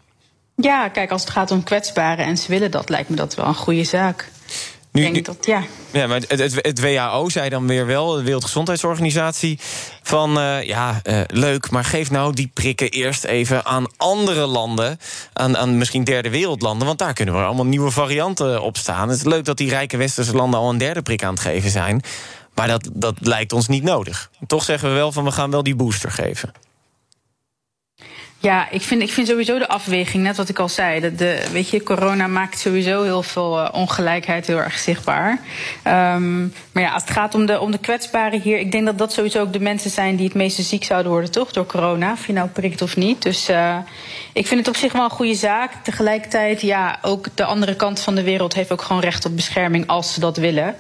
Ja, 0.55 0.89
kijk, 0.89 1.11
als 1.11 1.21
het 1.21 1.29
gaat 1.29 1.51
om 1.51 1.63
kwetsbaren 1.63 2.25
en 2.25 2.37
ze 2.37 2.47
willen 2.47 2.71
dat, 2.71 2.89
lijkt 2.89 3.09
me 3.09 3.15
dat 3.15 3.35
wel 3.35 3.45
een 3.45 3.55
goede 3.55 3.83
zaak. 3.83 4.31
Nu, 4.91 5.01
denk 5.01 5.25
dat, 5.25 5.45
ja. 5.45 5.63
Ja, 5.91 6.07
maar 6.07 6.19
het, 6.19 6.39
het, 6.39 6.55
het, 6.61 6.79
WHO 6.81 7.29
zei 7.29 7.49
dan 7.49 7.67
weer 7.67 7.85
wel, 7.85 8.11
de 8.11 8.23
Wereldgezondheidsorganisatie, 8.23 9.59
van 10.03 10.37
uh, 10.37 10.63
ja, 10.63 11.01
uh, 11.03 11.21
leuk, 11.27 11.69
maar 11.69 11.83
geef 11.83 12.11
nou 12.11 12.33
die 12.33 12.51
prikken 12.53 12.89
eerst 12.89 13.23
even 13.23 13.65
aan 13.65 13.87
andere 13.97 14.45
landen, 14.45 14.99
aan, 15.33 15.57
aan 15.57 15.77
misschien 15.77 16.03
derde 16.03 16.29
wereldlanden, 16.29 16.87
want 16.87 16.99
daar 16.99 17.13
kunnen 17.13 17.35
we 17.35 17.41
allemaal 17.41 17.65
nieuwe 17.65 17.91
varianten 17.91 18.61
op 18.61 18.77
staan. 18.77 19.09
Het 19.09 19.17
is 19.17 19.23
leuk 19.23 19.45
dat 19.45 19.57
die 19.57 19.69
rijke 19.69 19.97
westerse 19.97 20.35
landen 20.35 20.59
al 20.59 20.69
een 20.69 20.77
derde 20.77 21.01
prik 21.01 21.23
aan 21.23 21.33
het 21.33 21.43
geven 21.43 21.69
zijn, 21.69 22.01
maar 22.53 22.67
dat, 22.67 22.89
dat 22.93 23.15
lijkt 23.19 23.53
ons 23.53 23.67
niet 23.67 23.83
nodig. 23.83 24.29
Toch 24.47 24.63
zeggen 24.63 24.89
we 24.89 24.95
wel 24.95 25.11
van 25.11 25.23
we 25.23 25.31
gaan 25.31 25.51
wel 25.51 25.63
die 25.63 25.75
booster 25.75 26.11
geven. 26.11 26.51
Ja, 28.45 28.69
ik 28.69 28.81
vind, 28.81 29.01
ik 29.01 29.11
vind 29.11 29.27
sowieso 29.27 29.57
de 29.57 29.67
afweging, 29.67 30.23
net 30.23 30.37
wat 30.37 30.49
ik 30.49 30.59
al 30.59 30.69
zei. 30.69 30.99
Dat 30.99 31.17
de, 31.17 31.47
weet 31.51 31.69
je, 31.69 31.83
corona 31.83 32.27
maakt 32.27 32.59
sowieso 32.59 33.03
heel 33.03 33.23
veel 33.23 33.59
uh, 33.59 33.69
ongelijkheid 33.71 34.47
heel 34.47 34.57
erg 34.57 34.77
zichtbaar. 34.77 35.39
Um, 35.87 36.53
maar 36.71 36.83
ja, 36.83 36.91
als 36.91 37.01
het 37.01 37.11
gaat 37.11 37.35
om 37.35 37.45
de, 37.45 37.59
om 37.59 37.71
de 37.71 37.77
kwetsbaren 37.77 38.41
hier, 38.41 38.59
ik 38.59 38.71
denk 38.71 38.85
dat 38.85 38.97
dat 38.97 39.13
sowieso 39.13 39.41
ook 39.41 39.53
de 39.53 39.59
mensen 39.59 39.89
zijn 39.89 40.15
die 40.15 40.25
het 40.25 40.35
meeste 40.35 40.61
ziek 40.61 40.83
zouden 40.83 41.11
worden, 41.11 41.31
toch? 41.31 41.51
Door 41.51 41.65
corona, 41.65 42.11
of 42.11 42.27
je 42.27 42.33
nou 42.33 42.47
prikt 42.47 42.81
of 42.81 42.95
niet. 42.95 43.21
Dus 43.21 43.49
uh, 43.49 43.77
ik 44.33 44.47
vind 44.47 44.59
het 44.59 44.69
op 44.69 44.75
zich 44.75 44.93
wel 44.93 45.03
een 45.03 45.09
goede 45.09 45.35
zaak. 45.35 45.71
Tegelijkertijd, 45.83 46.61
ja, 46.61 46.99
ook 47.01 47.27
de 47.33 47.45
andere 47.45 47.75
kant 47.75 47.99
van 47.99 48.15
de 48.15 48.23
wereld 48.23 48.53
heeft 48.53 48.71
ook 48.71 48.81
gewoon 48.81 49.01
recht 49.01 49.25
op 49.25 49.35
bescherming 49.35 49.87
als 49.87 50.13
ze 50.13 50.19
dat 50.19 50.37
willen. 50.37 50.75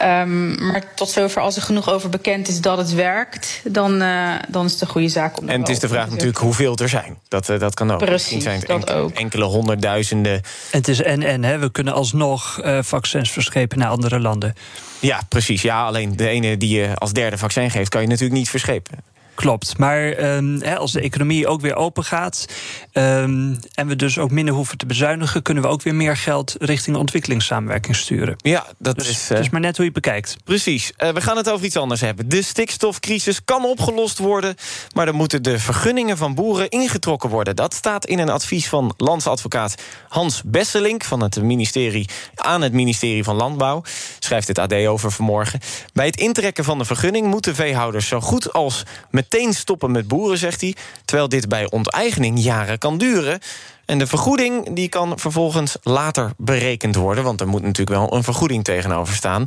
Um, 0.00 0.66
maar 0.66 0.94
tot 0.94 1.10
zover, 1.10 1.42
als 1.42 1.56
er 1.56 1.62
genoeg 1.62 1.90
over 1.90 2.08
bekend 2.08 2.48
is 2.48 2.60
dat 2.60 2.78
het 2.78 2.94
werkt, 2.94 3.60
dan, 3.64 4.02
uh, 4.02 4.34
dan 4.48 4.64
is 4.64 4.72
het 4.72 4.80
een 4.80 4.86
goede 4.86 5.08
zaak 5.08 5.40
om. 5.40 5.48
En 5.48 5.60
het 5.60 5.68
is 5.68 5.78
de 5.78 5.88
vraag 5.88 6.10
natuurlijk 6.10 6.38
hoeveel 6.38 6.76
er 6.76 6.88
zijn. 6.88 7.18
Dat, 7.28 7.48
uh, 7.48 7.58
dat 7.58 7.74
kan 7.74 7.90
ook. 7.90 7.98
Precies, 7.98 8.42
zijn 8.42 8.60
dat 8.60 8.68
enkele, 8.68 8.98
ook. 8.98 9.10
enkele 9.10 9.44
honderdduizenden. 9.44 10.32
En 10.32 10.42
het 10.70 10.88
is 10.88 11.02
en 11.02 11.22
en, 11.22 11.44
hè? 11.44 11.58
we 11.58 11.70
kunnen 11.70 11.94
alsnog 11.94 12.64
uh, 12.64 12.78
vaccins 12.82 13.30
verschepen 13.30 13.78
naar 13.78 13.88
andere 13.88 14.20
landen. 14.20 14.54
Ja, 14.98 15.20
precies. 15.28 15.62
Ja, 15.62 15.86
alleen 15.86 16.16
de 16.16 16.28
ene 16.28 16.56
die 16.56 16.78
je 16.78 16.94
als 16.94 17.12
derde 17.12 17.38
vaccin 17.38 17.70
geeft, 17.70 17.88
kan 17.88 18.00
je 18.02 18.06
natuurlijk 18.06 18.38
niet 18.38 18.50
verschepen. 18.50 18.98
Klopt. 19.34 19.78
Maar 19.78 20.12
ehm, 20.12 20.60
hè, 20.60 20.76
als 20.76 20.92
de 20.92 21.00
economie 21.00 21.46
ook 21.46 21.60
weer 21.60 21.76
open 21.76 22.04
gaat. 22.04 22.46
ehm, 22.92 23.54
en 23.74 23.86
we 23.86 23.96
dus 23.96 24.18
ook 24.18 24.30
minder 24.30 24.54
hoeven 24.54 24.78
te 24.78 24.86
bezuinigen. 24.86 25.42
kunnen 25.42 25.62
we 25.62 25.68
ook 25.68 25.82
weer 25.82 25.94
meer 25.94 26.16
geld 26.16 26.54
richting 26.58 26.96
ontwikkelingssamenwerking 26.96 27.96
sturen. 27.96 28.34
Ja, 28.36 28.66
dat 28.78 28.98
dus, 28.98 29.08
is. 29.08 29.30
Is 29.30 29.50
maar 29.50 29.60
net 29.60 29.76
hoe 29.76 29.84
je 29.86 29.90
het 29.94 30.02
bekijkt. 30.02 30.36
Precies. 30.44 30.92
Eh, 30.96 31.10
we 31.10 31.20
gaan 31.20 31.36
het 31.36 31.50
over 31.50 31.66
iets 31.66 31.76
anders 31.76 32.00
hebben. 32.00 32.28
De 32.28 32.42
stikstofcrisis 32.42 33.44
kan 33.44 33.64
opgelost 33.64 34.18
worden. 34.18 34.54
Maar 34.94 35.06
dan 35.06 35.14
moeten 35.14 35.42
de 35.42 35.58
vergunningen 35.58 36.16
van 36.16 36.34
boeren 36.34 36.68
ingetrokken 36.68 37.30
worden. 37.30 37.56
Dat 37.56 37.74
staat 37.74 38.06
in 38.06 38.18
een 38.18 38.30
advies 38.30 38.68
van 38.68 38.94
landsadvocaat 38.96 39.74
Hans 40.08 40.42
Besselink 40.44 41.04
van 41.04 41.22
het 41.22 41.42
ministerie 41.42 42.08
aan 42.34 42.62
het 42.62 42.72
ministerie 42.72 43.24
van 43.24 43.36
Landbouw. 43.36 43.82
Schrijft 44.18 44.48
het 44.48 44.58
AD 44.58 44.72
over 44.72 45.12
vanmorgen. 45.12 45.60
Bij 45.92 46.06
het 46.06 46.16
intrekken 46.16 46.64
van 46.64 46.78
de 46.78 46.84
vergunning 46.84 47.26
moeten 47.26 47.54
veehouders 47.54 48.08
zo 48.08 48.20
goed 48.20 48.52
als 48.52 48.82
meteen 49.22 49.54
stoppen 49.54 49.90
met 49.90 50.08
boeren, 50.08 50.38
zegt 50.38 50.60
hij. 50.60 50.74
Terwijl 51.04 51.28
dit 51.28 51.48
bij 51.48 51.70
onteigening 51.70 52.42
jaren 52.42 52.78
kan 52.78 52.98
duren. 52.98 53.40
En 53.84 53.98
de 53.98 54.06
vergoeding 54.06 54.74
die 54.74 54.88
kan 54.88 55.18
vervolgens 55.18 55.76
later 55.82 56.32
berekend 56.36 56.94
worden. 56.94 57.24
Want 57.24 57.40
er 57.40 57.48
moet 57.48 57.62
natuurlijk 57.62 57.98
wel 57.98 58.14
een 58.14 58.24
vergoeding 58.24 58.64
tegenover 58.64 59.14
staan. 59.14 59.46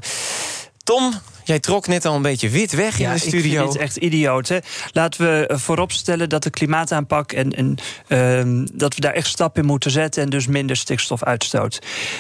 Tom, 0.84 1.14
jij 1.46 1.60
trok 1.60 1.88
net 1.88 2.06
al 2.06 2.16
een 2.16 2.22
beetje 2.22 2.50
wit 2.50 2.72
weg 2.72 3.00
in 3.00 3.12
de 3.12 3.18
studio. 3.18 3.38
Ik 3.38 3.60
vind 3.60 3.72
dit 3.72 3.82
echt 3.82 3.96
idioot. 3.96 4.48
Hè? 4.48 4.58
Laten 4.92 5.22
we 5.26 5.48
eh, 5.48 5.58
vooropstellen 5.58 6.30
dat 6.30 6.44
de 6.44 6.50
klimaataanpak 6.50 7.32
en, 7.32 7.52
en 7.52 7.76
ehm, 8.08 8.66
dat 8.74 8.96
we 8.96 9.02
daar 9.02 9.14
echt 9.14 9.28
stappen 9.28 9.62
in 9.62 9.68
moeten 9.68 9.92
zetten 9.92 10.24
en 10.24 10.30
dus 10.30 10.48
minder 10.48 10.78
stikstofuitstoot. 10.78 11.80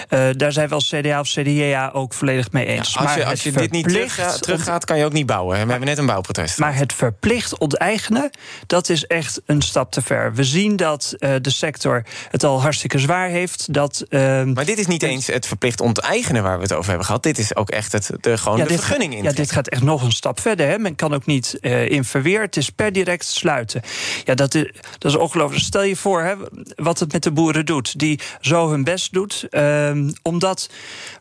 Eh, 0.09 0.27
daar 0.31 0.51
zijn 0.51 0.67
we 0.67 0.73
als 0.73 0.89
CDA 0.89 1.19
of 1.19 1.27
CDA 1.27 1.89
ook 1.93 2.13
volledig 2.13 2.51
mee 2.51 2.65
eens. 2.65 2.93
Ja, 2.93 3.01
als 3.01 3.13
je, 3.13 3.19
Maar 3.19 3.29
als 3.29 3.43
je 3.43 3.49
het 3.49 3.59
dit 3.59 3.71
niet 3.71 3.87
teruggaat, 3.87 4.41
teruggaat, 4.41 4.85
kan 4.85 4.97
je 4.97 5.05
ook 5.05 5.13
niet 5.13 5.25
bouwen. 5.25 5.57
hè? 5.57 5.63
We 5.63 5.69
hebben 5.69 5.89
net 5.89 5.97
een 5.97 6.05
bouwprotest. 6.05 6.57
Maar 6.57 6.75
het 6.75 6.93
verplicht 6.93 7.57
onteigenen, 7.57 8.29
dat 8.67 8.89
is 8.89 9.05
echt 9.05 9.41
een 9.45 9.61
stap 9.61 9.91
te 9.91 10.01
ver. 10.01 10.33
We 10.33 10.43
zien 10.43 10.75
dat 10.75 11.13
eh, 11.17 11.33
de 11.41 11.49
sector 11.49 12.03
het 12.31 12.43
al 12.43 12.61
hartstikke 12.61 12.99
zwaar 12.99 13.29
heeft. 13.29 13.73
Dat, 13.73 14.05
ehm, 14.09 14.53
Maar 14.53 14.65
dit 14.65 14.79
is 14.79 14.87
niet 14.87 15.03
eens 15.03 15.27
het 15.27 15.47
verplicht 15.47 15.81
onteigenen 15.81 16.43
waar 16.43 16.57
we 16.57 16.63
het 16.63 16.73
over 16.73 16.87
hebben 16.87 17.05
gehad. 17.05 17.23
Dit 17.23 17.37
is 17.37 17.55
ook 17.55 17.69
echt 17.69 17.91
het, 17.91 18.09
de, 18.21 18.37
gewoon 18.37 18.57
de 18.57 18.67
vergunning 18.67 19.14
Ja, 19.23 19.31
dit 19.31 19.51
gaat 19.51 19.67
echt 19.67 19.81
nog 19.81 20.03
een 20.03 20.11
stap 20.11 20.39
verder. 20.39 20.67
Hè. 20.67 20.79
Men 20.79 20.95
kan 20.95 21.13
ook 21.13 21.25
niet 21.25 21.57
eh, 21.61 21.89
in 21.89 22.03
verweer. 22.03 22.41
Het 22.41 22.57
is 22.57 22.69
per 22.69 22.91
direct 22.91 23.25
sluiten. 23.25 23.81
Ja, 24.23 24.33
dat 24.35 24.55
is, 24.55 24.71
dat 24.97 25.11
is 25.11 25.17
ongelooflijk. 25.17 25.63
Stel 25.63 25.83
je 25.83 25.95
voor 25.95 26.21
hè, 26.21 26.35
wat 26.75 26.99
het 26.99 27.11
met 27.11 27.23
de 27.23 27.31
boeren 27.31 27.65
doet. 27.65 27.99
Die 27.99 28.19
zo 28.41 28.69
hun 28.69 28.83
best 28.83 29.13
doet. 29.13 29.47
ehm, 29.49 30.09
omdat 30.21 30.69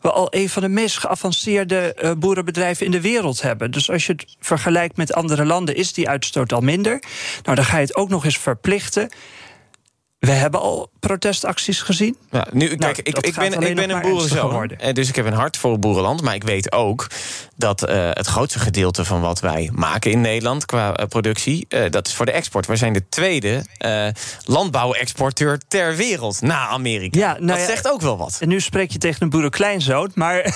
we 0.00 0.10
al 0.10 0.26
een 0.30 0.48
van 0.48 0.62
de 0.62 0.68
meest 0.68 0.98
geavanceerde 0.98 1.94
eh, 1.94 2.10
boerenbedrijven 2.18 2.86
in 2.86 2.92
de 2.92 3.00
wereld 3.00 3.42
hebben. 3.42 3.70
Dus 3.70 3.90
als 3.90 4.06
je 4.06 4.12
het 4.12 4.36
vergelijkt 4.40 4.96
met 4.96 5.12
andere 5.12 5.44
landen, 5.44 5.76
is 5.76 5.92
die 5.92 6.08
uitstoot 6.08 6.52
al 6.52 6.60
minder. 6.60 7.02
Nou, 7.42 7.56
dan 7.56 7.64
ga 7.64 7.76
je 7.76 7.82
het 7.82 7.96
ook 7.96 8.08
nog 8.08 8.24
eens 8.24 8.38
verplichten. 8.38 9.08
We 10.24 10.32
hebben 10.32 10.60
al 10.60 10.90
protestacties 11.00 11.80
gezien. 11.80 12.16
Ja, 12.30 12.46
nu, 12.52 12.66
Nou, 12.66 12.78
kijk, 12.78 12.98
ik, 12.98 13.18
ik 13.18 13.34
ben, 13.34 13.60
ik 13.62 13.74
ben 13.74 13.90
een 13.90 14.00
boerenzoon. 14.00 14.68
eh, 14.70 14.92
Dus 14.94 15.08
ik 15.08 15.16
heb 15.16 15.26
een 15.26 15.32
hart 15.32 15.56
voor 15.56 15.70
het 15.72 15.80
boerenland. 15.80 16.22
Maar 16.22 16.34
ik 16.34 16.44
weet 16.44 16.72
ook 16.72 17.06
dat 17.56 17.82
eh, 17.84 18.08
het 18.10 18.26
grootste 18.26 18.58
gedeelte 18.58 19.04
van 19.04 19.20
wat 19.20 19.40
wij 19.40 19.70
maken 19.72 20.10
in 20.10 20.20
Nederland 20.20 20.66
qua 20.66 20.94
eh, 20.94 21.06
productie, 21.06 21.66
dat 21.90 22.06
is 22.06 22.14
voor 22.14 22.26
de 22.26 22.32
export. 22.32 22.66
We 22.66 22.76
zijn 22.76 22.92
de 22.92 23.08
tweede 23.08 23.64
landbouwexporteur 24.44 25.60
ter 25.68 25.96
wereld 25.96 26.40
na 26.40 26.68
Amerika. 26.68 27.18
Ja, 27.18 27.32
nou 27.32 27.46
dat 27.46 27.58
ja, 27.58 27.64
zegt 27.64 27.90
ook 27.90 28.00
wel 28.00 28.16
wat. 28.16 28.36
En 28.40 28.48
nu 28.48 28.60
spreek 28.60 28.90
je 28.90 28.98
tegen 28.98 29.22
een 29.22 29.30
boerenkleinzoon, 29.30 30.10
maar... 30.14 30.42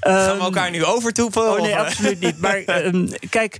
Gaan 0.00 0.36
we 0.36 0.42
elkaar 0.42 0.70
nu 0.70 0.84
overtoepen? 0.84 1.50
Oh 1.50 1.60
nee, 1.60 1.76
absoluut 1.76 2.20
niet. 2.20 2.40
Maar 2.40 2.56
ehm, 2.64 3.06
kijk, 3.30 3.56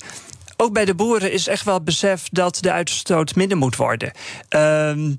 ook 0.60 0.72
bij 0.72 0.84
de 0.84 0.94
boeren 0.94 1.32
is 1.32 1.46
echt 1.46 1.64
wel 1.64 1.82
besef 1.82 2.28
dat 2.30 2.58
de 2.60 2.72
uitstoot 2.72 3.34
minder 3.34 3.56
moet 3.56 3.76
worden. 3.76 4.12
Ehm, 4.48 5.12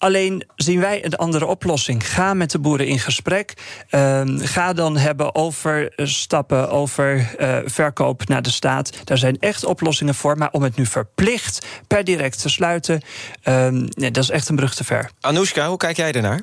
Alleen 0.00 0.44
zien 0.56 0.80
wij 0.80 1.04
een 1.04 1.16
andere 1.16 1.46
oplossing. 1.46 2.06
Ga 2.08 2.34
met 2.34 2.50
de 2.50 2.58
boeren 2.58 2.86
in 2.86 2.98
gesprek. 2.98 3.54
Ehm, 3.90 4.38
ga 4.38 4.72
dan 4.72 4.96
hebben 4.96 5.34
over 5.34 5.92
eh, 5.94 6.06
stappen, 6.06 6.70
over 6.70 7.34
eh, 7.38 7.58
verkoop 7.64 8.28
naar 8.28 8.42
de 8.42 8.50
staat. 8.50 8.92
Daar 9.04 9.18
zijn 9.18 9.38
echt 9.38 9.64
oplossingen 9.64 10.14
voor. 10.14 10.38
Maar 10.38 10.48
om 10.52 10.62
het 10.62 10.76
nu 10.76 10.86
verplicht 10.86 11.66
per 11.86 12.04
direct 12.04 12.40
te 12.40 12.48
sluiten, 12.48 13.00
ehm, 13.42 13.86
nee, 13.88 14.10
dat 14.10 14.22
is 14.22 14.30
echt 14.30 14.48
een 14.48 14.56
brug 14.56 14.74
te 14.74 14.84
ver. 14.84 15.10
Anoushka, 15.20 15.68
hoe 15.68 15.76
kijk 15.76 15.96
jij 15.96 16.12
ernaar? 16.12 16.40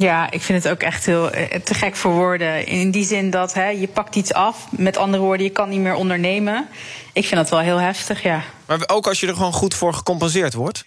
Ja, 0.00 0.30
ik 0.30 0.42
vind 0.42 0.62
het 0.62 0.72
ook 0.72 0.82
echt 0.82 1.06
heel 1.06 1.30
eh, 1.30 1.60
te 1.60 1.74
gek 1.74 1.96
voor 1.96 2.12
woorden. 2.12 2.66
In 2.66 2.90
die 2.90 3.04
zin 3.04 3.30
dat 3.30 3.54
hè, 3.54 3.68
je 3.68 3.88
pakt 3.88 4.16
iets 4.16 4.32
af. 4.32 4.66
Met 4.70 4.96
andere 4.96 5.22
woorden, 5.22 5.46
je 5.46 5.52
kan 5.52 5.68
niet 5.68 5.80
meer 5.80 5.94
ondernemen. 5.94 6.68
Ik 7.12 7.26
vind 7.26 7.40
dat 7.40 7.50
wel 7.50 7.58
heel 7.58 7.76
heftig, 7.80 8.22
ja. 8.22 8.42
Maar 8.66 8.78
ook 8.86 9.06
als 9.06 9.20
je 9.20 9.26
er 9.26 9.34
gewoon 9.34 9.52
goed 9.52 9.74
voor 9.74 9.94
gecompenseerd 9.94 10.54
wordt? 10.54 10.84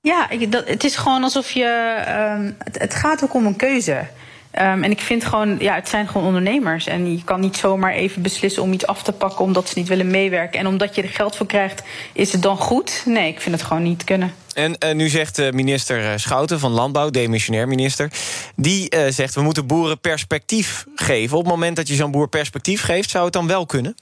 Ja, 0.00 0.30
ik, 0.30 0.52
dat, 0.52 0.68
het 0.68 0.84
is 0.84 0.96
gewoon 0.96 1.22
alsof 1.22 1.50
je. 1.50 1.64
ehm, 2.06 2.52
het, 2.58 2.78
het 2.78 2.94
gaat 2.94 3.24
ook 3.24 3.34
om 3.34 3.46
een 3.46 3.56
keuze. 3.56 4.06
Ehm, 4.54 4.82
en 4.82 4.90
ik 4.90 5.00
vind 5.00 5.24
gewoon, 5.24 5.56
ja, 5.58 5.74
het 5.74 5.88
zijn 5.88 6.08
gewoon 6.08 6.26
ondernemers. 6.26 6.86
En 6.86 7.12
je 7.12 7.24
kan 7.24 7.40
niet 7.40 7.56
zomaar 7.56 7.92
even 7.92 8.22
beslissen 8.22 8.62
om 8.62 8.72
iets 8.72 8.86
af 8.86 9.02
te 9.02 9.12
pakken 9.12 9.44
omdat 9.44 9.68
ze 9.68 9.78
niet 9.78 9.88
willen 9.88 10.10
meewerken. 10.10 10.60
En 10.60 10.66
omdat 10.66 10.94
je 10.94 11.02
er 11.02 11.08
geld 11.08 11.36
voor 11.36 11.46
krijgt, 11.46 11.82
is 12.12 12.32
het 12.32 12.42
dan 12.42 12.56
goed? 12.56 13.02
Nee, 13.06 13.28
ik 13.28 13.40
vind 13.40 13.54
het 13.54 13.64
gewoon 13.64 13.82
niet 13.82 14.04
kunnen. 14.04 14.32
En 14.54 14.78
eh, 14.78 14.94
nu 14.94 15.08
zegt 15.08 15.38
eh, 15.38 15.50
minister 15.50 16.04
eh, 16.04 16.12
Schouten 16.16 16.58
van 16.58 16.70
Landbouw, 16.70 17.10
demissionair 17.10 17.68
minister... 17.68 18.10
die 18.56 18.92
zegt 19.08 19.34
we 19.34 19.42
moeten 19.42 19.66
boeren 19.66 20.00
perspectief 20.00 20.86
geven. 20.94 21.36
Op 21.36 21.44
het 21.44 21.52
moment 21.52 21.76
dat 21.76 21.88
je 21.88 21.94
zo'n 21.94 22.10
boer 22.10 22.28
perspectief 22.28 22.82
geeft... 22.82 23.10
zou 23.10 23.24
het 23.24 23.32
dan 23.32 23.46
wel 23.46 23.66
kunnen? 23.66 23.94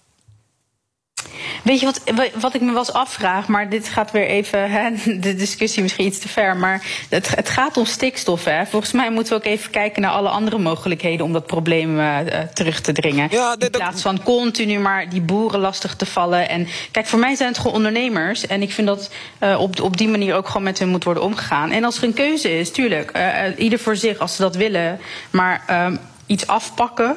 Weet 1.62 1.80
je 1.80 1.86
wat, 1.86 2.00
wat 2.34 2.54
ik 2.54 2.60
me 2.60 2.78
eens 2.78 2.92
afvraag, 2.92 3.48
maar 3.48 3.68
dit 3.68 3.88
gaat 3.88 4.10
weer 4.10 4.26
even 4.26 4.70
hè, 4.70 4.90
de 5.20 5.34
discussie 5.34 5.82
misschien 5.82 6.06
iets 6.06 6.18
te 6.18 6.28
ver. 6.28 6.56
Maar 6.56 6.82
het, 7.08 7.34
het 7.34 7.48
gaat 7.48 7.76
om 7.76 7.86
stikstof. 7.86 8.44
Hè. 8.44 8.66
Volgens 8.66 8.92
mij 8.92 9.10
moeten 9.10 9.32
we 9.32 9.38
ook 9.38 9.52
even 9.52 9.70
kijken 9.70 10.02
naar 10.02 10.10
alle 10.10 10.28
andere 10.28 10.58
mogelijkheden 10.58 11.26
om 11.26 11.32
dat 11.32 11.46
probleem 11.46 11.98
eh, 11.98 12.40
eh, 12.40 12.48
terug 12.48 12.80
te 12.80 12.92
dringen. 12.92 13.30
In 13.58 13.70
plaats 13.70 14.02
van 14.02 14.22
continu 14.22 14.78
maar 14.78 15.08
die 15.08 15.20
boeren 15.20 15.60
lastig 15.60 15.96
te 15.96 16.06
vallen. 16.06 16.48
En 16.48 16.68
kijk, 16.90 17.06
voor 17.06 17.18
mij 17.18 17.34
zijn 17.34 17.48
het 17.48 17.58
gewoon 17.58 17.76
ondernemers. 17.76 18.46
En 18.46 18.62
ik 18.62 18.72
vind 18.72 18.86
dat 18.86 19.10
eh, 19.38 19.60
op, 19.60 19.80
op 19.80 19.96
die 19.96 20.08
manier 20.08 20.34
ook 20.34 20.46
gewoon 20.46 20.62
met 20.62 20.78
hun 20.78 20.88
moet 20.88 21.04
worden 21.04 21.22
omgegaan. 21.22 21.70
En 21.70 21.84
als 21.84 21.96
er 21.96 22.04
een 22.04 22.14
keuze 22.14 22.58
is, 22.58 22.70
tuurlijk, 22.70 23.12
ieder 23.56 23.78
voor 23.78 23.96
zich 23.96 24.18
als 24.18 24.36
ze 24.36 24.42
dat 24.42 24.56
willen. 24.56 25.00
Maar 25.30 25.62
ehm, 25.66 25.96
iets 26.26 26.46
afpakken. 26.46 27.16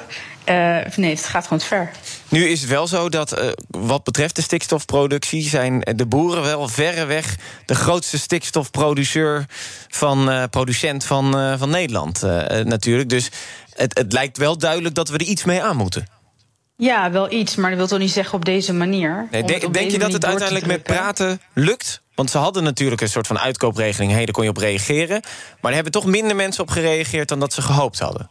nee, 0.96 1.10
het 1.10 1.26
gaat 1.26 1.44
gewoon 1.44 1.60
te 1.60 1.66
ver. 1.66 1.92
Nu 2.30 2.48
is 2.48 2.62
het 2.62 2.70
wel 2.70 2.88
zo 2.88 3.10
dat 3.10 3.32
eh, 3.32 3.50
wat 3.68 4.04
betreft 4.04 4.36
de 4.36 4.42
stikstofproductie... 4.42 5.42
zijn 5.42 5.80
de 5.96 6.06
boeren 6.06 6.44
wel 6.44 6.68
verreweg 6.68 7.36
de 7.66 7.76
grootste 7.76 8.18
stikstofproduceur... 8.18 9.46
van, 9.90 10.30
eh, 10.30 10.44
producent 10.50 11.06
van, 11.06 11.38
eh, 11.38 11.54
van 11.58 11.70
Nederland 11.70 12.22
natuurlijk. 12.64 13.10
Dus 13.10 13.30
het, 13.74 13.98
het 13.98 14.14
lijkt 14.14 14.38
wel 14.38 14.58
duidelijk 14.58 14.96
dat 14.96 15.10
we 15.10 15.18
er 15.18 15.26
iets 15.26 15.44
mee 15.44 15.64
aan 15.64 15.78
moeten. 15.78 16.08
Ja, 16.78 17.12
wel 17.12 17.32
iets, 17.32 17.56
maar 17.56 17.70
dat 17.70 17.80
wil 17.80 17.88
toch 17.88 18.00
niet 18.00 18.12
zeggen 18.12 18.34
op 18.34 18.46
deze 18.46 18.74
manier. 18.74 19.28
Nee, 19.32 19.44
denk 19.44 19.54
het 19.54 19.64
op 19.64 19.74
denk 19.74 19.92
je 19.92 20.00
dat 20.00 20.14
het 20.14 20.26
uiteindelijk 20.26 20.68
met 20.68 20.84
praten 20.84 21.42
lukt? 21.54 22.02
Want 22.16 22.30
ze 22.30 22.38
hadden 22.38 22.64
natuurlijk 22.64 23.02
een 23.02 23.10
soort 23.10 23.28
van 23.28 23.40
uitkoopregeling. 23.40 24.12
Hé, 24.12 24.18
daar 24.18 24.32
kon 24.32 24.44
je 24.44 24.50
op 24.50 24.58
reageren. 24.58 25.22
Maar 25.62 25.70
er 25.70 25.74
hebben 25.74 25.92
toch 25.92 26.06
minder 26.06 26.36
mensen 26.36 26.64
op 26.64 26.70
gereageerd... 26.70 27.28
dan 27.28 27.40
dat 27.40 27.54
ze 27.54 27.62
gehoopt 27.62 28.00
hadden. 28.00 28.30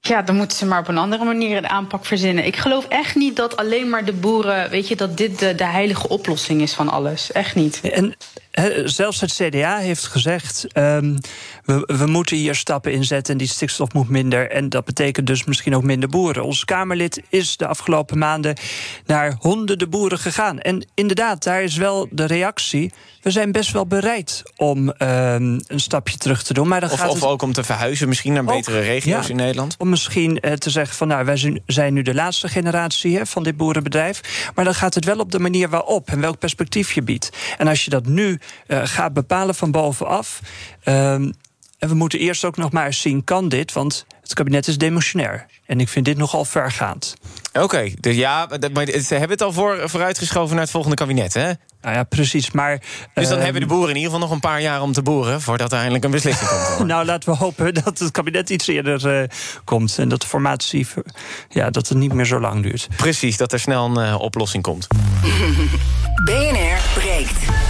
Ja, 0.00 0.22
dan 0.22 0.36
moeten 0.36 0.56
ze 0.56 0.66
maar 0.66 0.80
op 0.80 0.88
een 0.88 0.98
andere 0.98 1.24
manier 1.24 1.56
een 1.56 1.68
aanpak 1.68 2.04
verzinnen. 2.04 2.46
Ik 2.46 2.56
geloof 2.56 2.86
echt 2.88 3.14
niet 3.14 3.36
dat 3.36 3.56
alleen 3.56 3.88
maar 3.88 4.04
de 4.04 4.12
boeren, 4.12 4.70
weet 4.70 4.88
je, 4.88 4.96
dat 4.96 5.16
dit 5.16 5.38
de, 5.38 5.54
de 5.54 5.64
heilige 5.64 6.08
oplossing 6.08 6.60
is 6.60 6.74
van 6.74 6.88
alles. 6.88 7.32
Echt 7.32 7.54
niet. 7.54 7.80
En 7.80 8.16
hè, 8.50 8.88
zelfs 8.88 9.20
het 9.20 9.32
CDA 9.32 9.76
heeft 9.76 10.06
gezegd: 10.06 10.66
ehm, 10.72 11.16
we, 11.64 11.94
we 11.98 12.06
moeten 12.06 12.36
hier 12.36 12.54
stappen 12.54 12.92
in 12.92 13.04
zetten 13.04 13.32
en 13.32 13.38
die 13.38 13.48
stikstof 13.48 13.92
moet 13.92 14.08
minder. 14.08 14.50
En 14.50 14.68
dat 14.68 14.84
betekent 14.84 15.26
dus 15.26 15.44
misschien 15.44 15.74
ook 15.74 15.82
minder 15.82 16.08
boeren. 16.08 16.44
Ons 16.44 16.64
Kamerlid 16.64 17.22
is 17.28 17.56
de 17.56 17.66
afgelopen 17.66 18.18
maanden 18.18 18.56
naar 19.06 19.36
honderden 19.38 19.90
boeren 19.90 20.18
gegaan. 20.18 20.60
En 20.60 20.86
inderdaad, 20.94 21.42
daar 21.42 21.62
is 21.62 21.76
wel 21.76 22.08
de 22.10 22.24
reactie. 22.24 22.92
We 23.22 23.30
zijn 23.30 23.52
best 23.52 23.72
wel 23.72 23.86
bereid 23.86 24.42
om 24.56 24.90
ehm, 24.90 25.60
een 25.66 25.80
stapje 25.80 26.16
terug 26.16 26.42
te 26.42 26.54
doen. 26.54 26.68
Maar 26.68 26.80
dan 26.80 26.90
Of, 26.90 26.98
gaat 26.98 27.08
of 27.08 27.14
het 27.14 27.24
ook 27.24 27.42
om 27.42 27.52
te 27.52 27.64
verhuizen 27.64 28.08
misschien 28.08 28.32
naar 28.32 28.42
Ook, 28.42 28.48
betere 28.48 28.80
regio's 28.80 29.24
ja. 29.24 29.30
in 29.30 29.36
Nederland. 29.36 29.76
Misschien 29.88 30.40
eh, 30.40 30.52
te 30.52 30.70
zeggen 30.70 30.96
van 30.96 31.08
nou, 31.08 31.24
wij 31.24 31.60
zijn, 31.66 31.94
nu 31.94 32.02
de 32.02 32.14
laatste 32.14 32.48
generatie 32.48 33.16
hè, 33.16 33.26
van 33.26 33.42
dit 33.42 33.56
boerenbedrijf. 33.56 34.50
Maar 34.54 34.64
dan 34.64 34.74
gaat 34.74 34.94
het 34.94 35.04
wel 35.04 35.18
op 35.18 35.32
de 35.32 35.38
manier 35.38 35.68
waarop 35.68 36.08
en 36.08 36.20
welk 36.20 36.38
perspectief 36.38 36.92
je 36.92 37.02
biedt. 37.02 37.30
En 37.58 37.68
als 37.68 37.84
je 37.84 37.90
dat 37.90 38.06
nu 38.06 38.40
eh, 38.66 38.80
gaat 38.84 39.12
bepalen 39.12 39.54
van 39.54 39.70
bovenaf. 39.70 40.40
ehm, 40.82 41.30
en 41.78 41.88
we 41.88 41.94
moeten 41.94 42.18
eerst 42.18 42.44
ook 42.44 42.56
nog 42.56 42.72
maar 42.72 42.86
eens 42.86 43.00
zien, 43.00 43.24
kan 43.24 43.48
dit? 43.48 43.72
Want 43.72 44.06
het 44.22 44.34
kabinet 44.34 44.66
is 44.66 44.78
demissionair. 44.78 45.46
En 45.66 45.80
ik 45.80 45.88
vind 45.88 46.04
dit 46.04 46.16
nogal 46.16 46.44
vergaand. 46.44 47.14
Oké, 47.52 47.92
dus 48.00 48.16
ja, 48.16 48.48
ze 48.48 49.14
hebben 49.14 49.30
het 49.30 49.42
al 49.42 49.52
voor, 49.52 49.88
vooruitgeschoven 49.90 50.54
naar 50.54 50.62
het 50.62 50.72
volgende 50.72 50.96
kabinet, 50.96 51.34
hè? 51.34 51.52
Nou 51.80 51.94
ja, 51.94 52.02
precies. 52.02 52.50
Maar, 52.50 52.80
dus 53.14 53.24
dan 53.28 53.36
ehm, 53.36 53.44
hebben 53.44 53.60
de 53.60 53.66
boeren 53.68 53.88
in 53.88 53.96
ieder 53.96 54.10
geval 54.10 54.26
nog 54.26 54.34
een 54.34 54.40
paar 54.40 54.60
jaar 54.60 54.82
om 54.82 54.92
te 54.92 55.02
boeren... 55.02 55.40
voordat 55.40 55.72
er 55.72 55.78
eindelijk 55.78 56.04
een 56.04 56.10
beslissing 56.10 56.48
komt. 56.48 56.88
Nou, 56.88 57.04
laten 57.04 57.32
we 57.32 57.36
hopen 57.36 57.74
dat 57.74 57.98
het 57.98 58.10
kabinet 58.10 58.50
iets 58.50 58.66
eerder 58.66 59.20
eh, 59.20 59.28
komt. 59.64 59.98
En 59.98 60.08
dat 60.08 60.20
de 60.20 60.26
formatie 60.26 60.86
ja, 61.48 61.70
dat 61.70 61.88
het 61.88 61.98
niet 61.98 62.12
meer 62.12 62.26
zo 62.26 62.40
lang 62.40 62.62
duurt. 62.62 62.88
Precies, 62.96 63.36
dat 63.36 63.52
er 63.52 63.60
snel 63.60 63.84
een 63.84 64.04
eh, 64.04 64.20
oplossing 64.20 64.62
komt. 64.62 64.86
BNR 66.24 66.80
breekt. 66.94 67.67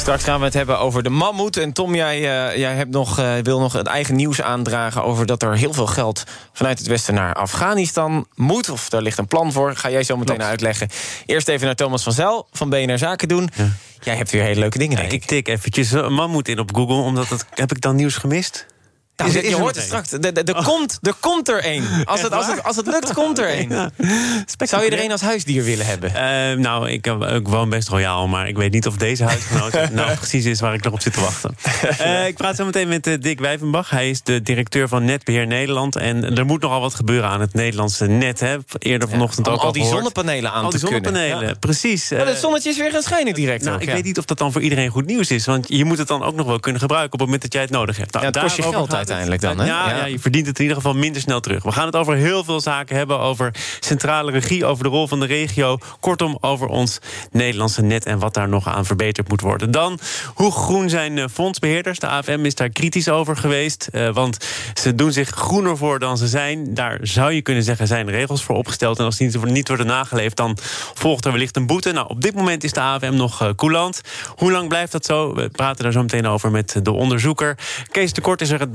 Straks 0.00 0.24
gaan 0.24 0.38
we 0.38 0.44
het 0.44 0.54
hebben 0.54 0.78
over 0.78 1.02
de 1.02 1.10
mammoet. 1.10 1.56
En 1.56 1.72
Tom, 1.72 1.94
jij, 1.94 2.16
uh, 2.16 2.56
jij 2.56 2.74
hebt 2.74 2.90
nog, 2.90 3.18
uh, 3.18 3.32
wil 3.42 3.60
nog 3.60 3.72
het 3.72 3.86
eigen 3.86 4.16
nieuws 4.16 4.42
aandragen... 4.42 5.04
over 5.04 5.26
dat 5.26 5.42
er 5.42 5.56
heel 5.56 5.72
veel 5.72 5.86
geld 5.86 6.24
vanuit 6.52 6.78
het 6.78 6.86
westen 6.86 7.14
naar 7.14 7.34
Afghanistan 7.34 8.26
moet. 8.34 8.68
Of 8.68 8.88
daar 8.88 9.02
ligt 9.02 9.18
een 9.18 9.26
plan 9.26 9.52
voor. 9.52 9.76
Ga 9.76 9.90
jij 9.90 10.02
zo 10.02 10.16
meteen 10.16 10.34
Klopt. 10.34 10.50
uitleggen. 10.50 10.88
Eerst 11.26 11.48
even 11.48 11.66
naar 11.66 11.74
Thomas 11.74 12.02
van 12.02 12.12
Zel 12.12 12.46
van 12.52 12.68
BNR 12.68 12.98
Zaken 12.98 13.28
doen. 13.28 13.50
Ja. 13.56 13.68
Jij 14.00 14.16
hebt 14.16 14.30
weer 14.30 14.42
hele 14.42 14.60
leuke 14.60 14.78
dingen, 14.78 14.96
denk 14.96 15.12
ik. 15.12 15.22
Ik 15.22 15.28
tik 15.28 15.48
eventjes 15.48 15.92
een 15.92 16.12
mammoet 16.12 16.48
in 16.48 16.58
op 16.58 16.74
Google, 16.74 17.02
omdat 17.02 17.28
dat, 17.28 17.46
heb 17.54 17.70
ik 17.70 17.80
dan 17.80 17.96
nieuws 17.96 18.16
gemist? 18.16 18.66
Nou, 19.20 19.32
je, 19.32 19.48
je 19.48 19.56
hoort 19.56 19.74
het 19.74 19.84
straks. 19.84 20.12
Er, 20.12 20.56
oh. 20.56 20.64
komt, 20.64 20.98
er 21.02 21.14
komt 21.20 21.48
er 21.48 21.62
één. 21.62 21.84
Als 22.04 22.22
het, 22.22 22.32
als, 22.32 22.46
het, 22.46 22.62
als 22.62 22.76
het 22.76 22.86
lukt, 22.86 23.12
komt 23.12 23.38
er 23.38 23.48
één. 23.58 23.68
Ja. 23.68 23.90
Zou 24.56 24.84
je 24.84 24.90
er 24.90 24.98
één 24.98 25.10
als 25.10 25.20
huisdier 25.20 25.64
willen 25.64 25.86
hebben? 25.86 26.10
Uh, 26.10 26.62
nou, 26.62 26.90
ik, 26.90 27.06
ik, 27.06 27.48
woon 27.48 27.68
best 27.68 27.88
royaal, 27.88 28.28
maar 28.28 28.48
ik 28.48 28.56
weet 28.56 28.72
niet 28.72 28.86
of 28.86 28.96
deze 28.96 29.24
huisgenoot 29.24 29.72
nou 29.92 30.16
precies 30.16 30.44
is 30.44 30.60
waar 30.60 30.74
ik 30.74 30.82
nog 30.84 30.92
op 30.92 31.00
zit 31.00 31.12
te 31.12 31.20
wachten. 31.20 31.56
Uh, 32.00 32.26
ik 32.26 32.36
praat 32.36 32.56
zo 32.56 32.64
meteen 32.64 32.88
met 32.88 33.06
uh, 33.06 33.14
Dick 33.20 33.40
Wijvenbach. 33.40 33.90
Hij 33.90 34.10
is 34.10 34.22
de 34.22 34.42
directeur 34.42 34.88
van 34.88 35.04
Netbeheer 35.04 35.46
Nederland. 35.46 35.96
En 35.96 36.36
er 36.36 36.46
moet 36.46 36.60
nogal 36.60 36.80
wat 36.80 36.94
gebeuren 36.94 37.28
aan 37.28 37.40
het 37.40 37.54
Nederlandse 37.54 38.06
net. 38.06 38.40
Hè. 38.40 38.56
Eerder 38.78 39.08
vanochtend 39.08 39.46
ja, 39.46 39.52
ook 39.52 39.60
al 39.60 39.70
al 39.70 39.82
die 39.82 39.92
zonnepanelen 39.92 40.52
aan 40.52 40.64
al 40.64 40.70
te 40.70 40.78
die 40.78 40.86
zonnepanelen, 40.86 41.58
precies. 41.58 42.10
Maar 42.10 42.26
het 42.26 42.38
zonnetje 42.38 42.70
is 42.70 42.76
weer 42.78 42.90
gaan 42.90 43.02
schijnen 43.02 43.34
direct. 43.34 43.64
Nou, 43.64 43.76
ook, 43.76 43.82
ik 43.82 43.90
weet 43.90 44.04
niet 44.04 44.18
of 44.18 44.24
dat 44.24 44.38
dan 44.38 44.52
voor 44.52 44.62
iedereen 44.62 44.88
goed 44.88 45.06
nieuws 45.06 45.30
is. 45.30 45.46
Want 45.46 45.66
je 45.68 45.84
moet 45.84 45.98
het 45.98 46.08
dan 46.08 46.22
ook 46.22 46.34
nog 46.34 46.46
wel 46.46 46.60
kunnen 46.60 46.80
gebruiken 46.80 47.12
op 47.12 47.18
het 47.18 47.28
moment 47.28 47.42
dat 47.42 47.52
jij 47.52 47.62
het 47.62 47.70
nodig 47.70 47.96
hebt. 47.96 48.12
Nou, 48.12 48.24
ja, 48.24 48.30
het 48.30 48.40
kost 48.40 48.56
je 48.56 48.62
geld 48.62 48.92
uiteindelijk 49.10 49.40
dan, 49.40 49.66
hè? 49.66 49.72
Ja, 49.72 49.96
ja, 49.96 50.04
je 50.04 50.18
verdient 50.18 50.46
het 50.46 50.56
in 50.56 50.62
ieder 50.62 50.76
geval 50.76 50.94
minder 50.94 51.22
snel 51.22 51.40
terug. 51.40 51.62
We 51.62 51.72
gaan 51.72 51.86
het 51.86 51.96
over 51.96 52.14
heel 52.14 52.44
veel 52.44 52.60
zaken 52.60 52.96
hebben. 52.96 53.18
Over 53.18 53.54
centrale 53.80 54.30
regie, 54.30 54.64
over 54.64 54.84
de 54.84 54.90
rol 54.90 55.06
van 55.06 55.20
de 55.20 55.26
regio. 55.26 55.78
Kortom, 56.00 56.38
over 56.40 56.66
ons 56.66 56.98
Nederlandse 57.30 57.82
net 57.82 58.06
en 58.06 58.18
wat 58.18 58.34
daar 58.34 58.48
nog 58.48 58.68
aan 58.68 58.86
verbeterd 58.86 59.28
moet 59.28 59.40
worden. 59.40 59.70
Dan, 59.70 59.98
hoe 60.34 60.52
groen 60.52 60.88
zijn 60.88 61.30
fondsbeheerders? 61.30 61.98
De 61.98 62.06
AFM 62.06 62.44
is 62.44 62.54
daar 62.54 62.68
kritisch 62.68 63.08
over 63.08 63.36
geweest. 63.36 63.88
Uh, 63.92 64.08
want 64.14 64.46
ze 64.74 64.94
doen 64.94 65.12
zich 65.12 65.28
groener 65.28 65.76
voor 65.76 65.98
dan 65.98 66.18
ze 66.18 66.28
zijn. 66.28 66.74
Daar 66.74 66.98
zou 67.02 67.32
je 67.32 67.42
kunnen 67.42 67.62
zeggen, 67.62 67.86
zijn 67.86 68.10
regels 68.10 68.44
voor 68.44 68.56
opgesteld. 68.56 68.98
En 68.98 69.04
als 69.04 69.16
die 69.16 69.38
niet 69.44 69.68
worden 69.68 69.86
nageleefd, 69.86 70.36
dan 70.36 70.56
volgt 70.94 71.24
er 71.24 71.32
wellicht 71.32 71.56
een 71.56 71.66
boete. 71.66 71.92
Nou, 71.92 72.08
op 72.08 72.20
dit 72.22 72.34
moment 72.34 72.64
is 72.64 72.72
de 72.72 72.80
AFM 72.80 73.14
nog 73.14 73.42
uh, 73.42 73.48
coulant. 73.56 74.00
Hoe 74.36 74.52
lang 74.52 74.68
blijft 74.68 74.92
dat 74.92 75.04
zo? 75.04 75.34
We 75.34 75.48
praten 75.48 75.82
daar 75.82 75.92
zo 75.92 76.00
meteen 76.00 76.26
over 76.26 76.50
met 76.50 76.80
de 76.82 76.90
onderzoeker. 76.90 77.58
Kees 77.90 78.12
Tekort 78.12 78.40
is 78.40 78.50
er, 78.50 78.60
het 78.60 78.74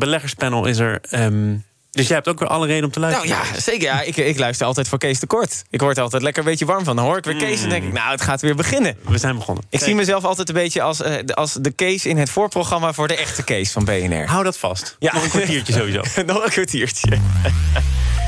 is 0.67 0.77
er. 0.77 1.01
Um, 1.11 1.63
dus 1.95 2.07
jij 2.07 2.15
hebt 2.15 2.27
ook 2.27 2.39
weer 2.39 2.47
alle 2.47 2.67
reden 2.67 2.83
om 2.83 2.91
te 2.91 2.99
luisteren. 2.99 3.29
Nou 3.29 3.45
ja, 3.53 3.59
zeker. 3.59 3.83
Ja. 3.83 4.01
Ik, 4.01 4.17
ik 4.17 4.39
luister 4.39 4.67
altijd 4.67 4.87
voor 4.87 4.97
Kees 4.97 5.19
Tekort. 5.19 5.63
Ik 5.69 5.81
word 5.81 5.97
er 5.97 6.03
altijd 6.03 6.21
lekker 6.21 6.43
een 6.43 6.49
beetje 6.49 6.65
warm 6.65 6.83
van. 6.83 6.95
Dan 6.95 7.05
hoor 7.05 7.17
ik 7.17 7.23
weer 7.25 7.35
Kees 7.35 7.63
en 7.63 7.69
denk 7.69 7.83
ik, 7.83 7.93
nou, 7.93 8.11
het 8.11 8.21
gaat 8.21 8.41
weer 8.41 8.55
beginnen. 8.55 8.97
We 9.07 9.17
zijn 9.17 9.35
begonnen. 9.35 9.63
Ik 9.69 9.79
zie 9.79 9.95
mezelf 9.95 10.23
altijd 10.23 10.49
een 10.49 10.55
beetje 10.55 10.81
als, 10.81 11.01
uh, 11.01 11.13
als 11.33 11.53
de 11.53 11.71
Kees 11.71 12.05
in 12.05 12.17
het 12.17 12.29
voorprogramma... 12.29 12.93
voor 12.93 13.07
de 13.07 13.15
echte 13.15 13.43
Kees 13.43 13.71
van 13.71 13.85
BNR. 13.85 14.27
Hou 14.27 14.43
dat 14.43 14.57
vast. 14.57 14.95
Ja. 14.99 15.13
Nog 15.13 15.23
een 15.23 15.29
kwartiertje 15.29 15.73
sowieso. 15.73 16.01
Nog 16.25 16.43
een 16.43 16.49
kwartiertje. 16.49 17.17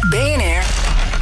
BNR 0.10 0.64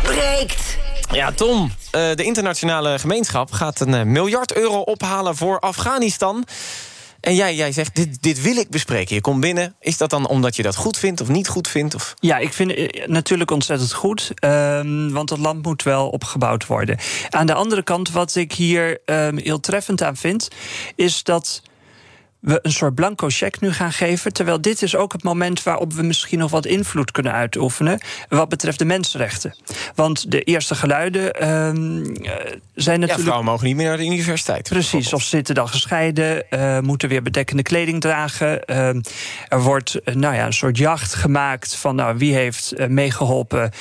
breekt. 0.01 0.77
Ja, 1.11 1.31
Tom, 1.31 1.63
uh, 1.63 1.71
de 1.91 2.23
internationale 2.23 2.99
gemeenschap 2.99 3.51
gaat 3.51 3.79
een 3.79 3.93
uh, 3.93 4.01
miljard 4.01 4.53
euro 4.55 4.79
ophalen 4.79 5.35
voor 5.35 5.59
Afghanistan... 5.59 6.45
En 7.25 7.35
jij, 7.35 7.55
jij 7.55 7.71
zegt, 7.71 7.95
dit, 7.95 8.21
dit 8.21 8.41
wil 8.41 8.57
ik 8.57 8.69
bespreken. 8.69 9.15
Je 9.15 9.21
komt 9.21 9.39
binnen. 9.39 9.75
Is 9.79 9.97
dat 9.97 10.09
dan 10.09 10.27
omdat 10.27 10.55
je 10.55 10.63
dat 10.63 10.75
goed 10.75 10.97
vindt 10.97 11.21
of 11.21 11.27
niet 11.27 11.47
goed 11.47 11.67
vindt? 11.67 11.95
Of? 11.95 12.13
Ja, 12.19 12.37
ik 12.37 12.53
vind 12.53 12.71
het 12.71 13.07
natuurlijk 13.07 13.51
ontzettend 13.51 13.93
goed. 13.93 14.31
Um, 14.43 15.11
want 15.11 15.29
het 15.29 15.39
land 15.39 15.63
moet 15.63 15.83
wel 15.83 16.09
opgebouwd 16.09 16.65
worden. 16.65 16.97
Aan 17.29 17.45
de 17.45 17.53
andere 17.53 17.83
kant, 17.83 18.11
wat 18.11 18.35
ik 18.35 18.53
hier 18.53 18.99
um, 19.05 19.37
heel 19.37 19.59
treffend 19.59 20.03
aan 20.03 20.15
vind... 20.15 20.47
is 20.95 21.23
dat 21.23 21.61
we 22.45 22.59
een 22.61 22.71
soort 22.71 22.95
blanco 22.95 23.27
cheque 23.29 23.65
nu 23.65 23.73
gaan 23.73 23.91
geven. 23.91 24.33
Terwijl 24.33 24.61
dit 24.61 24.81
is 24.81 24.95
ook 24.95 25.13
het 25.13 25.23
moment 25.23 25.63
waarop 25.63 25.93
we 25.93 26.03
misschien 26.03 26.39
nog 26.39 26.51
wat 26.51 26.65
invloed 26.65 27.11
kunnen 27.11 27.31
uitoefenen. 27.31 27.99
wat 28.29 28.49
betreft 28.49 28.79
de 28.79 28.85
mensenrechten. 28.85 29.55
Want 29.95 30.31
de 30.31 30.41
eerste 30.41 30.75
geluiden 30.75 31.23
uh, 31.23 31.39
zijn 32.73 32.99
natuurlijk. 32.99 33.07
Ja, 33.09 33.17
vrouwen 33.17 33.45
mogen 33.45 33.65
niet 33.65 33.75
meer 33.75 33.87
naar 33.87 33.97
de 33.97 34.05
universiteit. 34.05 34.69
Precies, 34.69 35.13
of 35.13 35.23
zitten 35.23 35.55
dan 35.55 35.67
gescheiden, 35.67 36.45
uh, 36.49 36.79
moeten 36.79 37.09
weer 37.09 37.21
bedekkende 37.21 37.63
kleding 37.63 38.01
dragen. 38.01 38.61
Uh, 38.65 38.87
er 39.47 39.61
wordt 39.61 39.99
nou 40.03 40.35
ja, 40.35 40.45
een 40.45 40.53
soort 40.53 40.77
jacht 40.77 41.13
gemaakt 41.13 41.75
van 41.75 41.95
nou, 41.95 42.17
wie 42.17 42.33
heeft 42.33 42.73
meegeholpen 42.87 43.71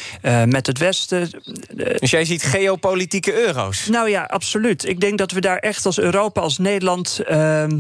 met 0.47 0.67
het 0.67 0.79
Westen. 0.79 1.31
Dus 1.75 2.11
jij 2.11 2.25
ziet 2.25 2.43
geopolitieke 2.43 3.47
euro's? 3.47 3.87
Nou 3.87 4.11
ja, 4.11 4.23
absoluut. 4.23 4.89
Ik 4.89 5.01
denk 5.01 5.19
dat 5.19 5.31
we 5.33 5.41
daar 5.41 5.59
echt 5.59 5.87
als 5.87 5.99
Europa, 5.99 6.41
als 6.41 6.59
Nederland 6.59 7.19
ehm, 7.27 7.79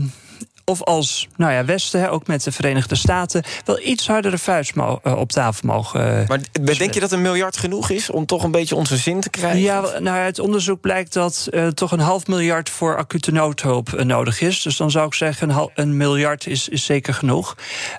of 0.65 0.83
als 0.83 1.29
nou 1.37 1.53
ja, 1.53 1.65
Westen, 1.65 2.11
ook 2.11 2.27
met 2.27 2.45
de 2.45 2.53
Verenigde 2.53 2.95
Staten, 2.95 3.43
wel 3.65 3.81
iets 3.81 4.07
hardere 4.07 4.39
vuist 4.39 4.73
op 5.03 5.33
tafel 5.33 5.69
mogen. 5.69 6.21
Uh, 6.21 6.29
maar 6.65 6.77
denk 6.79 6.95
je 6.95 7.01
dat 7.01 7.13
een 7.13 7.23
miljard 7.23 7.57
genoeg 7.57 7.91
is 7.91 8.11
om 8.11 8.27
toch 8.27 8.43
een 8.43 8.51
beetje 8.51 8.75
onze 8.75 8.97
zin 8.97 9.21
te 9.21 9.31
krijgen? 9.31 9.61
Ja, 9.61 9.81
nou, 9.99 10.19
uit 10.19 10.39
onderzoek 10.39 10.81
blijkt 10.81 11.13
dat 11.13 11.49
uh, 11.51 11.67
toch 11.67 11.93
een 11.93 12.01
half 12.01 12.27
miljard 12.27 12.71
voor 12.71 12.97
acute 12.97 13.33
noodhulp 13.33 13.93
uh, 13.93 14.05
nodig 14.05 14.41
is. 14.41 14.63
Dus 14.63 14.77
dan 14.77 14.91
zou 14.91 15.07
ik 15.07 15.15
zeggen, 15.15 15.51
een, 15.51 15.71
een 15.75 15.97
miljard 15.97 16.47
is, 16.47 16.69
is 16.69 16.85
zeker 16.85 17.15
genoeg. 17.15 17.57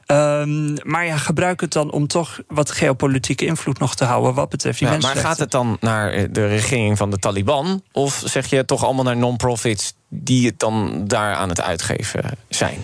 Um, 0.08 0.78
maar 0.84 1.06
ja, 1.06 1.18
gebruik 1.18 1.62
het 1.62 1.74
dan 1.74 1.92
om 1.92 2.08
toch 2.08 2.40
wat 2.48 2.72
geopolitieke 2.72 3.46
invloed 3.46 3.80
nog 3.80 3.96
te 3.96 4.06
houden 4.06 4.34
wat 4.34 4.50
betreft 4.50 4.80
die 4.80 4.88
ja, 4.88 4.94
mensen. 4.94 5.14
Maar 5.14 5.24
gaat 5.24 5.38
het 5.38 5.52
dan 5.52 5.78
naar 5.80 6.32
de 6.32 6.48
regering 6.48 6.98
van 6.98 7.10
de 7.10 7.18
Taliban? 7.18 7.84
Of 7.92 8.22
zeg 8.26 8.50
je 8.50 8.66
toch 8.66 8.84
allemaal 8.84 9.04
naar 9.04 9.18
non-profits 9.18 9.94
die 10.24 10.48
het 10.48 10.60
dan 10.60 11.08
daar 11.08 11.36
aan 11.36 11.50
het 11.50 11.62
uitgeven 11.62 12.24
zijn? 12.50 12.78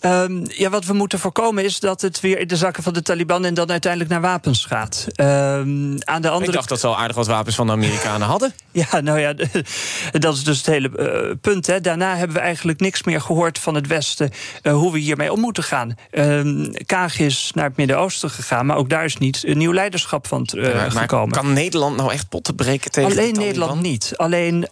Um, 0.00 0.44
ja, 0.48 0.70
wat 0.70 0.84
we 0.84 0.92
moeten 0.92 1.18
voorkomen 1.18 1.64
is 1.64 1.80
dat 1.80 2.00
het 2.00 2.20
weer 2.20 2.38
in 2.38 2.48
de 2.48 2.56
zakken 2.56 2.82
van 2.82 2.92
de 2.92 3.02
Taliban 3.02 3.44
en 3.44 3.54
dan 3.54 3.70
uiteindelijk 3.70 4.10
naar 4.10 4.20
wapens 4.20 4.64
gaat. 4.64 5.06
Um, 5.16 5.96
aan 6.04 6.22
de 6.22 6.28
andere... 6.28 6.46
Ik 6.46 6.52
dacht 6.52 6.68
dat 6.68 6.80
ze 6.80 6.86
al 6.86 6.96
aardig 6.98 7.16
wat 7.16 7.26
wapens 7.26 7.54
van 7.54 7.66
de 7.66 7.72
Amerikanen 7.72 8.28
hadden. 8.34 8.54
ja, 8.70 9.00
nou 9.00 9.18
ja, 9.18 9.32
dat 10.12 10.34
is 10.34 10.44
dus 10.44 10.56
het 10.56 10.66
hele 10.66 10.90
uh, 10.96 11.34
punt. 11.40 11.66
Hè. 11.66 11.80
Daarna 11.80 12.16
hebben 12.16 12.36
we 12.36 12.42
eigenlijk 12.42 12.80
niks 12.80 13.02
meer 13.02 13.20
gehoord 13.20 13.58
van 13.58 13.74
het 13.74 13.86
Westen 13.86 14.30
uh, 14.62 14.72
hoe 14.72 14.92
we 14.92 14.98
hiermee 14.98 15.32
om 15.32 15.40
moeten 15.40 15.62
gaan. 15.62 15.94
Um, 16.10 16.70
Kaag 16.86 17.18
is 17.18 17.50
naar 17.54 17.64
het 17.64 17.76
Midden-Oosten 17.76 18.30
gegaan, 18.30 18.66
maar 18.66 18.76
ook 18.76 18.90
daar 18.90 19.04
is 19.04 19.16
niet 19.16 19.42
een 19.46 19.58
nieuw 19.58 19.72
leiderschap 19.72 20.26
van 20.26 20.48
uh, 20.54 20.64
ja, 20.64 20.74
maar, 20.74 20.90
gekomen. 20.90 21.30
Kan 21.30 21.52
Nederland 21.52 21.96
nou 21.96 22.12
echt 22.12 22.28
potten 22.28 22.54
breken 22.54 22.90
tegen 22.90 23.10
Alleen 23.10 23.34
Nederland 23.34 23.82
niet. 23.82 24.12
Alleen 24.16 24.68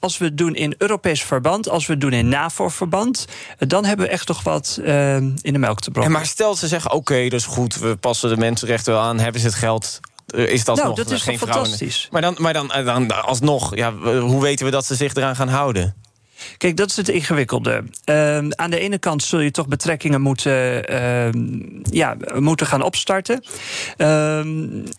als 0.00 0.18
we 0.18 0.24
het 0.24 0.38
doen 0.38 0.54
in 0.54 0.74
Europees 0.78 1.22
verband, 1.22 1.68
als 1.68 1.86
we 1.86 1.92
het 1.92 2.00
doen 2.00 2.12
in 2.12 2.28
NAVO-verband, 2.28 3.24
dan 3.58 3.84
hebben 3.84 4.06
we 4.06 4.12
echt 4.12 4.26
toch 4.26 4.42
wel 4.42 4.53
uh, 4.82 5.16
in 5.16 5.38
de 5.42 5.58
melk 5.58 5.80
te 5.80 5.90
brengen. 5.90 6.10
maar 6.10 6.26
stel 6.26 6.54
ze 6.54 6.68
zeggen: 6.68 6.90
oké, 6.90 7.12
okay, 7.12 7.28
dat 7.28 7.40
is 7.40 7.46
goed, 7.46 7.78
we 7.78 7.96
passen 7.96 8.28
de 8.28 8.36
mensenrechten 8.36 8.92
wel 8.92 9.02
aan, 9.02 9.18
hebben 9.18 9.40
ze 9.40 9.46
het 9.46 9.56
geld. 9.56 10.00
Is 10.26 10.64
dat 10.64 10.76
nou, 10.76 10.88
nog 10.88 10.96
dat 10.96 11.10
is 11.10 11.22
geen 11.22 11.38
fantastisch. 11.38 12.08
Maar 12.10 12.22
dan, 12.22 12.36
maar 12.38 12.52
dan, 12.52 12.68
dan 12.84 13.24
alsnog, 13.24 13.76
ja, 13.76 13.92
hoe 14.20 14.42
weten 14.42 14.64
we 14.64 14.70
dat 14.70 14.86
ze 14.86 14.94
zich 14.94 15.14
eraan 15.14 15.36
gaan 15.36 15.48
houden? 15.48 15.94
Kijk, 16.56 16.76
dat 16.76 16.88
is 16.88 16.96
het 16.96 17.08
ingewikkelde. 17.08 17.84
Uh, 18.04 18.36
aan 18.36 18.70
de 18.70 18.78
ene 18.78 18.98
kant 18.98 19.22
zul 19.22 19.40
je 19.40 19.50
toch 19.50 19.68
betrekkingen 19.68 20.20
moeten, 20.20 20.92
uh, 20.92 21.28
ja, 21.82 22.16
moeten 22.34 22.66
gaan 22.66 22.82
opstarten. 22.82 23.44
Uh, 23.96 24.38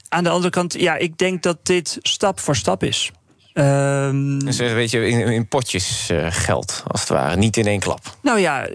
aan 0.09 0.23
de 0.23 0.29
andere 0.29 0.49
kant, 0.49 0.73
ja, 0.79 0.95
ik 0.95 1.17
denk 1.17 1.43
dat 1.43 1.57
dit 1.63 1.97
stap 2.01 2.39
voor 2.39 2.55
stap 2.55 2.83
is. 2.83 3.11
Um, 3.57 4.45
dus 4.45 4.57
een 4.57 4.73
beetje 4.73 5.07
in, 5.07 5.19
in 5.19 5.47
potjes 5.47 6.09
uh, 6.11 6.27
geld, 6.29 6.83
als 6.87 6.99
het 6.99 7.09
ware. 7.09 7.35
Niet 7.35 7.57
in 7.57 7.67
één 7.67 7.79
klap. 7.79 8.17
Nou 8.21 8.39
ja, 8.39 8.67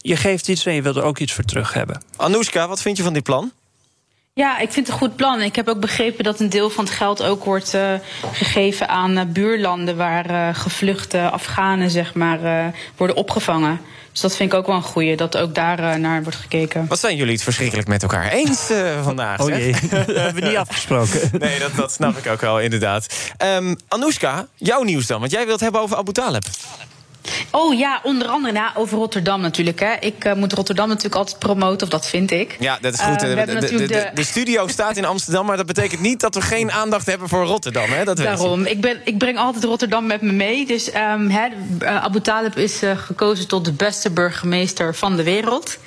je 0.00 0.16
geeft 0.16 0.48
iets 0.48 0.66
en 0.66 0.74
je 0.74 0.82
wilt 0.82 0.96
er 0.96 1.02
ook 1.02 1.18
iets 1.18 1.32
voor 1.32 1.44
terug 1.44 1.72
hebben. 1.74 2.02
Anoushka, 2.16 2.68
wat 2.68 2.82
vind 2.82 2.96
je 2.96 3.02
van 3.02 3.12
dit 3.12 3.22
plan? 3.22 3.52
Ja, 4.34 4.58
ik 4.58 4.72
vind 4.72 4.86
het 4.86 4.94
een 4.94 5.02
goed 5.02 5.16
plan. 5.16 5.40
Ik 5.40 5.56
heb 5.56 5.68
ook 5.68 5.80
begrepen 5.80 6.24
dat 6.24 6.40
een 6.40 6.48
deel 6.48 6.70
van 6.70 6.84
het 6.84 6.92
geld 6.92 7.22
ook 7.22 7.44
wordt 7.44 7.74
uh, 7.74 7.94
gegeven 8.32 8.88
aan 8.88 9.18
uh, 9.18 9.24
buurlanden 9.24 9.96
waar 9.96 10.30
uh, 10.30 10.48
gevluchte 10.52 11.30
Afghanen 11.30 11.90
zeg 11.90 12.14
maar, 12.14 12.72
worden 12.96 13.16
opgevangen. 13.16 13.80
Dus 14.12 14.20
dat 14.20 14.36
vind 14.36 14.52
ik 14.52 14.58
ook 14.58 14.66
wel 14.66 14.76
een 14.76 14.82
goeie, 14.82 15.16
dat 15.16 15.36
ook 15.36 15.54
daar 15.54 16.00
naar 16.00 16.22
wordt 16.22 16.38
gekeken. 16.38 16.86
Wat 16.88 16.98
zijn 16.98 17.16
jullie 17.16 17.32
het 17.32 17.42
verschrikkelijk 17.42 17.88
met 17.88 18.02
elkaar 18.02 18.28
eens 18.28 18.70
vandaag? 19.02 19.40
Oh 19.40 19.48
jee, 19.48 19.72
dat 19.90 20.06
hebben 20.06 20.34
we 20.34 20.48
niet 20.48 20.56
afgesproken. 20.66 21.30
nee, 21.38 21.58
dat, 21.58 21.74
dat 21.76 21.92
snap 21.92 22.16
ik 22.16 22.26
ook 22.26 22.40
wel, 22.40 22.60
inderdaad. 22.60 23.32
Um, 23.44 23.76
Anoushka, 23.88 24.46
jouw 24.54 24.82
nieuws 24.82 25.06
dan, 25.06 25.20
want 25.20 25.32
jij 25.32 25.40
wilt 25.46 25.52
het 25.52 25.60
hebben 25.60 25.80
over 25.80 25.96
Abu 25.96 26.12
Talib. 26.12 26.44
Oh 27.50 27.78
ja, 27.78 28.00
onder 28.02 28.28
andere 28.28 28.52
nou, 28.52 28.70
over 28.74 28.98
Rotterdam 28.98 29.40
natuurlijk. 29.40 29.80
Hè. 29.80 29.94
Ik 30.00 30.24
uh, 30.24 30.32
moet 30.34 30.52
Rotterdam 30.52 30.88
natuurlijk 30.88 31.14
altijd 31.14 31.38
promoten, 31.38 31.82
of 31.82 31.92
dat 31.92 32.06
vind 32.06 32.30
ik. 32.30 32.56
Ja, 32.58 32.78
dat 32.80 32.94
is 32.94 33.00
goed. 33.00 33.22
Uh, 33.22 33.44
de, 33.44 33.54
de, 33.60 33.86
de, 33.86 34.10
de, 34.14 34.24
studio 34.24 34.66
staat 34.68 34.96
in 34.96 35.04
Amsterdam, 35.04 35.46
maar 35.46 35.56
dat 35.56 35.66
betekent 35.66 36.00
niet 36.00 36.20
dat 36.20 36.34
we 36.34 36.40
geen 36.40 36.72
aandacht 36.72 37.06
hebben 37.06 37.28
voor 37.28 37.44
Rotterdam. 37.44 37.90
Hè? 37.90 38.04
Dat 38.04 38.16
Daarom. 38.16 38.64
Ik, 38.64 38.80
ben, 38.80 39.00
ik 39.04 39.18
breng 39.18 39.38
altijd 39.38 39.64
Rotterdam 39.64 40.06
met 40.06 40.22
me 40.22 40.32
mee. 40.32 40.66
Dus 40.66 40.94
um, 40.94 41.30
hè, 41.30 41.48
Abu 41.86 42.20
Talib 42.20 42.56
is 42.56 42.82
uh, 42.82 42.96
gekozen 42.96 43.48
tot 43.48 43.64
de 43.64 43.72
beste 43.72 44.10
burgemeester 44.10 44.94
van 44.94 45.16
de 45.16 45.22
wereld. 45.22 45.78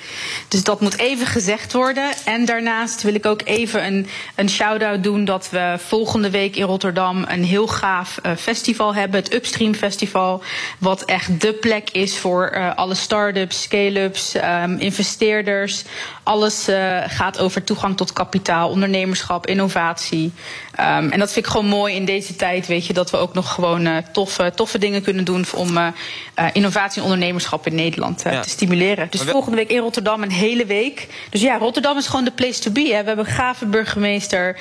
Dus 0.47 0.63
dat 0.63 0.81
moet 0.81 0.97
even 0.97 1.27
gezegd 1.27 1.73
worden. 1.73 2.11
En 2.25 2.45
daarnaast 2.45 3.01
wil 3.01 3.13
ik 3.13 3.25
ook 3.25 3.41
even 3.43 3.85
een, 3.85 4.07
een 4.35 4.49
shout-out 4.49 5.03
doen 5.03 5.25
dat 5.25 5.49
we 5.51 5.75
volgende 5.77 6.29
week 6.29 6.55
in 6.55 6.63
Rotterdam 6.63 7.25
een 7.27 7.43
heel 7.43 7.67
gaaf 7.67 8.19
festival 8.37 8.95
hebben. 8.95 9.19
Het 9.19 9.33
Upstream 9.33 9.73
Festival. 9.73 10.43
Wat 10.79 11.01
echt 11.05 11.24
de 11.39 11.53
plek 11.53 11.89
is 11.89 12.17
voor 12.17 12.51
uh, 12.55 12.75
alle 12.75 12.95
start-ups, 12.95 13.61
scale-ups, 13.61 14.35
um, 14.35 14.77
investeerders. 14.79 15.83
Alles 16.23 16.69
uh, 16.69 17.01
gaat 17.07 17.39
over 17.39 17.63
toegang 17.63 17.97
tot 17.97 18.13
kapitaal, 18.13 18.69
ondernemerschap, 18.69 19.47
innovatie. 19.47 20.33
Um, 20.79 21.11
en 21.11 21.19
dat 21.19 21.31
vind 21.31 21.45
ik 21.45 21.51
gewoon 21.51 21.67
mooi 21.67 21.95
in 21.95 22.05
deze 22.05 22.35
tijd, 22.35 22.67
weet 22.67 22.85
je, 22.85 22.93
dat 22.93 23.11
we 23.11 23.17
ook 23.17 23.33
nog 23.33 23.53
gewoon 23.53 23.85
uh, 23.85 23.97
toffe, 24.11 24.51
toffe 24.55 24.77
dingen 24.77 25.01
kunnen 25.01 25.25
doen 25.25 25.45
om 25.55 25.93
innovatie 26.53 27.01
en 27.01 27.03
ondernemerschap 27.03 27.67
in 27.67 27.75
Nederland 27.75 28.21
ja. 28.23 28.41
te 28.41 28.49
stimuleren. 28.49 29.07
Dus 29.09 29.21
volgende 29.21 29.57
week 29.57 29.69
in 29.69 29.79
Rotterdam 29.79 30.23
een 30.23 30.31
hele 30.31 30.65
week. 30.65 31.07
Dus 31.29 31.41
ja, 31.41 31.57
Rotterdam 31.57 31.97
is 31.97 32.07
gewoon 32.07 32.25
de 32.25 32.31
place 32.31 32.59
to 32.59 32.71
be. 32.71 32.81
Hè. 32.81 33.01
We 33.01 33.07
hebben 33.07 33.25
een 33.25 33.31
gave 33.31 33.65
burgemeester. 33.65 34.57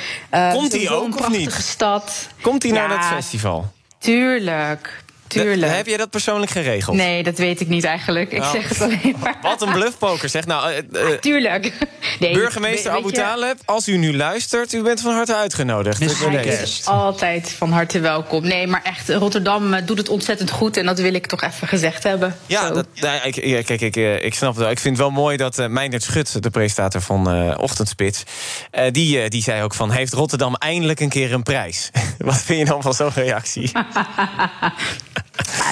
Komt 0.53 0.73
hij 0.73 0.91
ook 0.91 1.05
een 1.05 1.13
of 1.13 1.17
prachtige 1.17 1.39
niet? 1.39 1.53
stad. 1.53 2.29
Komt 2.41 2.63
hij 2.63 2.73
ja, 2.73 2.79
naar 2.79 2.89
dat 2.89 3.07
festival? 3.07 3.73
Tuurlijk. 3.99 5.04
Tuurlijk. 5.43 5.73
heb 5.73 5.87
jij 5.87 5.97
dat 5.97 6.11
persoonlijk 6.11 6.51
geregeld? 6.51 6.97
Nee, 6.97 7.23
dat 7.23 7.39
weet 7.39 7.61
ik 7.61 7.69
niet 7.69 7.85
eigenlijk. 7.85 8.33
Ik 8.33 8.43
Oh. 8.43 8.51
zeg 8.51 8.69
het 8.69 8.81
alleen 8.81 9.17
maar. 9.21 9.37
Wat 9.43 9.63
een 9.63 9.73
bluffpoker, 9.73 10.29
zeg. 10.29 10.47
Nou, 10.47 10.71
uh, 10.73 10.79
uh, 11.11 11.19
Tuurlijk. 11.19 11.73
Nee, 12.19 12.33
burgemeester 12.33 12.91
Abu 12.91 13.13
Taleb, 13.13 13.59
als 13.65 13.89
u 13.89 13.97
nu 13.97 14.17
luistert, 14.17 14.73
u 14.73 14.83
bent 14.83 15.01
van 15.01 15.13
harte 15.15 15.35
uitgenodigd. 15.37 16.01
Ik 16.01 16.45
is 16.45 16.87
altijd 16.87 17.51
van 17.51 17.73
harte 17.73 18.01
welkom. 18.01 18.43
Nee, 18.47 18.67
maar 18.67 18.81
echt, 18.83 19.09
Rotterdam 19.09 19.75
eh, 19.75 19.87
doet 19.87 19.99
het 19.99 20.09
ontzettend 20.09 20.51
goed. 20.51 20.77
En 20.77 20.87
dat 20.87 20.99
wil 20.99 21.15
ik 21.15 21.27
toch 21.27 21.43
even 21.43 21.69
gezegd 21.69 22.03
hebben. 22.03 22.37
Ja, 22.47 22.71
dat, 22.71 22.87
nou, 22.95 23.21
ik, 23.23 23.45
ja, 23.45 23.63
kijk, 23.63 23.81
ik, 23.81 23.97
eh, 23.97 24.25
ik 24.25 24.35
snap 24.35 24.51
het 24.51 24.59
wel. 24.59 24.71
Ik 24.71 24.79
vind 24.79 24.97
het 24.97 25.07
wel 25.07 25.15
mooi 25.15 25.37
dat 25.37 25.59
uh, 25.59 25.67
Meindert 25.67 26.03
Schut, 26.03 26.43
de 26.43 26.51
presentator 26.51 27.01
van 27.01 27.31
eh, 27.31 27.55
Ochtendspits... 27.59 28.23
eh, 28.71 28.91
die, 28.93 29.21
eh, 29.23 29.29
die 29.31 29.43
zei 29.43 29.63
ook 29.63 29.75
van, 29.75 29.91
heeft 29.91 30.13
Rotterdam 30.13 30.55
eindelijk 30.55 31.01
een 31.01 31.09
keer 31.09 31.33
een 31.33 31.43
prijs? 31.43 31.91
Wat 32.19 32.43
vind 32.43 32.59
je 32.59 32.65
dan 32.65 32.83
van 32.83 32.95
zo'n 32.95 33.11
reactie? 33.15 33.73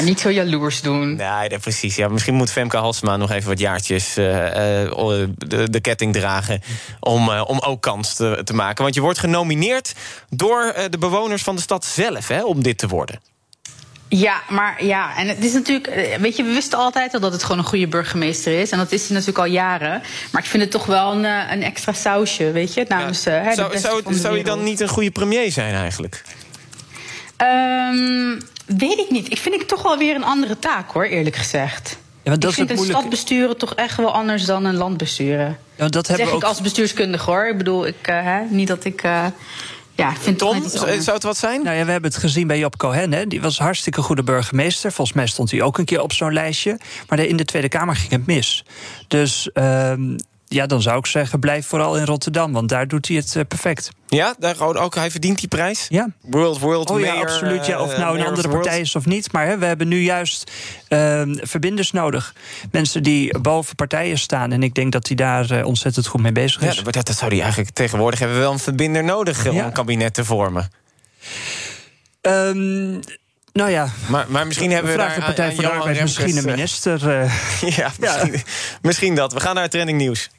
Niet 0.03 0.21
zo 0.21 0.31
jaloers 0.31 0.81
doen. 0.81 1.17
Nee, 1.17 1.49
dat, 1.49 1.61
precies. 1.61 1.97
Ja, 1.97 2.09
misschien 2.09 2.35
moet 2.35 2.51
Femke 2.51 2.77
Halsema 2.77 3.17
nog 3.17 3.31
even 3.31 3.49
wat 3.49 3.59
jaartjes 3.59 4.17
eh, 4.17 4.83
eh, 4.85 5.29
de, 5.37 5.71
de 5.71 5.81
ketting 5.81 6.13
dragen... 6.13 6.63
om, 7.01 7.31
eh, 7.31 7.43
om 7.47 7.59
ook 7.59 7.83
kans 7.83 8.15
te, 8.15 8.41
te 8.45 8.55
maken. 8.55 8.83
Want 8.83 8.95
je 8.95 9.01
wordt 9.01 9.19
genomineerd 9.19 9.95
door 10.29 10.75
de 10.91 10.99
bewoners 10.99 11.43
van 11.43 11.57
de 11.57 11.63
stad 11.63 11.85
zelf... 11.85 12.29
Hè, 12.29 12.45
om 12.45 12.63
dit 12.63 12.79
te 12.79 12.89
worden. 12.89 13.21
Ja, 14.09 14.43
maar 14.49 14.85
ja, 14.85 15.17
en 15.17 15.29
het 15.29 15.45
is 15.45 15.53
natuurlijk, 15.53 16.17
weet 16.21 16.37
je, 16.37 16.43
we 16.43 16.53
wisten 16.53 16.79
altijd 16.79 17.15
al 17.15 17.21
dat 17.21 17.33
het 17.33 17.43
gewoon 17.43 17.59
een 17.59 17.65
goede 17.65 17.89
burgemeester 17.89 18.61
is. 18.61 18.71
En 18.71 18.79
dat 18.79 18.93
is 18.93 19.01
hij 19.01 19.11
natuurlijk 19.11 19.39
al 19.39 19.53
jaren. 19.53 20.03
Maar 20.33 20.43
ik 20.43 20.49
vind 20.49 20.63
het 20.63 20.73
toch 20.73 20.87
wel 20.87 21.13
een, 21.13 21.25
een 21.25 21.63
extra 21.63 21.93
sausje, 21.93 22.51
weet 22.51 22.75
je, 22.75 22.85
namens 22.89 23.25
hè, 23.25 23.55
Zou, 23.55 23.79
zou, 23.79 24.15
zou 24.15 24.37
je 24.37 24.45
dan 24.45 24.63
niet 24.63 24.81
een 24.81 24.89
goede 24.89 25.11
premier 25.11 25.53
zijn 25.53 25.75
eigenlijk? 25.75 26.23
Ehm, 27.37 28.39
weet 28.77 28.99
ik 28.99 29.11
niet. 29.11 29.31
Ik 29.33 29.39
vind 29.39 29.55
ik 29.55 29.63
toch 29.69 29.83
wel 29.83 29.99
weer 29.99 30.15
een 30.15 30.25
andere 30.25 30.59
taak, 30.59 30.91
hoor, 30.91 31.05
eerlijk 31.05 31.37
gezegd. 31.37 31.99
maar 32.25 32.39
dat 32.39 32.51
ik 32.51 32.57
vind 32.57 32.69
het 32.69 32.79
een 32.79 32.85
stad 32.85 33.09
besturen 33.11 33.57
toch 33.57 33.75
echt 33.75 33.97
wel 33.97 34.13
anders 34.13 34.45
dan 34.45 34.65
een 34.65 34.77
land 34.77 34.97
besturen. 34.97 35.59
Ja, 35.77 35.89
dat 35.89 36.07
zeg 36.07 36.17
hebben 36.17 36.35
we 36.35 36.41
ik 36.41 36.45
ook- 36.45 36.51
als 36.51 36.61
bestuurskundige, 36.61 37.31
hoor. 37.31 37.47
Ik 37.49 37.59
bedoel, 37.59 37.87
ik, 37.87 37.97
eh, 38.03 38.23
hè, 38.23 38.41
niet 38.49 38.69
dat 38.69 38.85
ik... 38.85 39.03
eh, 39.03 39.27
ja, 39.95 40.11
ik 40.11 40.17
vind 40.21 40.41
het 40.41 40.55
iets 40.65 40.81
anders. 40.83 41.07
het 41.07 41.23
wat 41.23 41.37
zijn? 41.37 41.63
Nou 41.63 41.77
ja, 41.77 41.85
we 41.85 41.91
hebben 41.91 42.11
het 42.11 42.21
gezien 42.21 42.47
bij 42.47 42.59
Job 42.59 42.77
Cohen. 42.77 43.13
Hè. 43.13 43.27
Die 43.27 43.41
was 43.41 43.59
een 43.59 43.65
hartstikke 43.65 44.03
goede 44.03 44.23
burgemeester. 44.23 44.93
Volgens 44.93 45.17
mij 45.17 45.27
stond 45.27 45.51
hij 45.51 45.63
ook 45.63 45.79
een 45.79 45.85
keer 45.85 46.01
op 46.03 46.13
zo'n 46.13 46.33
lijstje. 46.33 46.79
Maar 47.09 47.19
in 47.19 47.37
de 47.37 47.45
Tweede 47.45 47.69
Kamer 47.69 47.97
ging 47.97 48.11
het 48.11 48.27
mis. 48.27 48.65
Dus 49.09 49.51
ehm, 49.53 50.17
ja, 50.53 50.67
dan 50.67 50.83
zou 50.83 50.99
ik 50.99 51.07
zeggen, 51.07 51.39
blijf 51.41 51.67
vooral 51.67 51.97
in 51.99 52.05
Rotterdam. 52.05 52.53
Want 52.53 52.69
daar 52.69 52.89
doet 52.89 53.09
hij 53.09 53.17
het 53.17 53.37
eh, 53.37 53.43
perfect. 53.49 53.91
Ja, 54.07 54.35
daar 54.39 54.57
gewoon 54.57 54.77
ook, 54.77 54.95
hij 54.95 55.11
verdient 55.11 55.39
die 55.39 55.49
prijs? 55.49 55.87
Ja. 55.89 56.09
World, 56.21 56.59
World 56.59 56.91
Oh 56.91 57.01
ja, 57.01 57.15
absoluut. 57.15 57.67
Ja. 57.67 57.81
Of 57.81 57.93
eh, 57.93 57.99
nou 57.99 58.19
een 58.19 58.27
andere 58.27 58.49
partij 58.49 58.81
is 58.81 58.97
of 58.97 59.07
niet. 59.07 59.33
Maar 59.33 59.47
hè, 59.47 59.59
we 59.59 59.65
hebben 59.65 59.89
nu 59.89 60.01
juist 60.01 60.51
ehm, 60.89 61.35
verbinders 61.41 61.93
nodig. 61.93 62.35
Mensen 62.71 63.03
die 63.03 63.39
boven 63.39 63.75
partijen 63.75 64.19
staan. 64.19 64.53
En 64.53 64.63
ik 64.63 64.75
denk 64.75 64.93
dat 64.93 65.07
hij 65.07 65.17
daar 65.17 65.51
eh, 65.51 65.67
ontzettend 65.67 66.07
goed 66.07 66.21
mee 66.23 66.33
bezig 66.33 66.63
Ja, 66.63 66.69
is. 66.69 66.83
maar 66.83 66.93
dat, 66.93 67.07
dat 67.07 67.17
zou 67.17 67.31
hij 67.31 67.41
eigenlijk 67.41 67.71
tegenwoordig 67.75 68.19
hebben 68.19 68.37
we 68.37 68.43
wel 68.43 68.53
een 68.53 68.59
verbinder 68.59 69.05
nodig 69.05 69.49
om 69.49 69.55
Ja. 69.55 69.65
een 69.65 69.73
kabinet 69.73 70.15
te 70.15 70.25
vormen. 70.25 70.71
Ehm, 72.21 73.01
nou 73.53 73.71
ja. 73.71 73.89
Maar, 74.07 74.25
maar 74.29 74.47
misschien 74.47 74.71
hebben 74.71 74.91
we 74.93 74.99
Vraag 74.99 75.09
daar 75.09 75.19
de 75.19 75.25
Partij 75.25 75.49
aan- 75.49 75.55
van 75.55 75.65
de 75.65 75.71
Arbeid 75.71 76.01
misschien 76.01 76.25
een 76.25 76.33
Remkes, 76.33 76.53
minister. 76.55 77.11
eh. 77.11 77.23
eh, 77.63 77.77
ja, 77.77 77.91
misschien, 78.01 78.43
misschien 78.83 79.15
dat. 79.15 79.33
We 79.33 79.41
gaan 79.41 79.55
naar 79.55 79.63
het 79.63 79.73
trending 79.73 79.99
nieuws. 79.99 80.31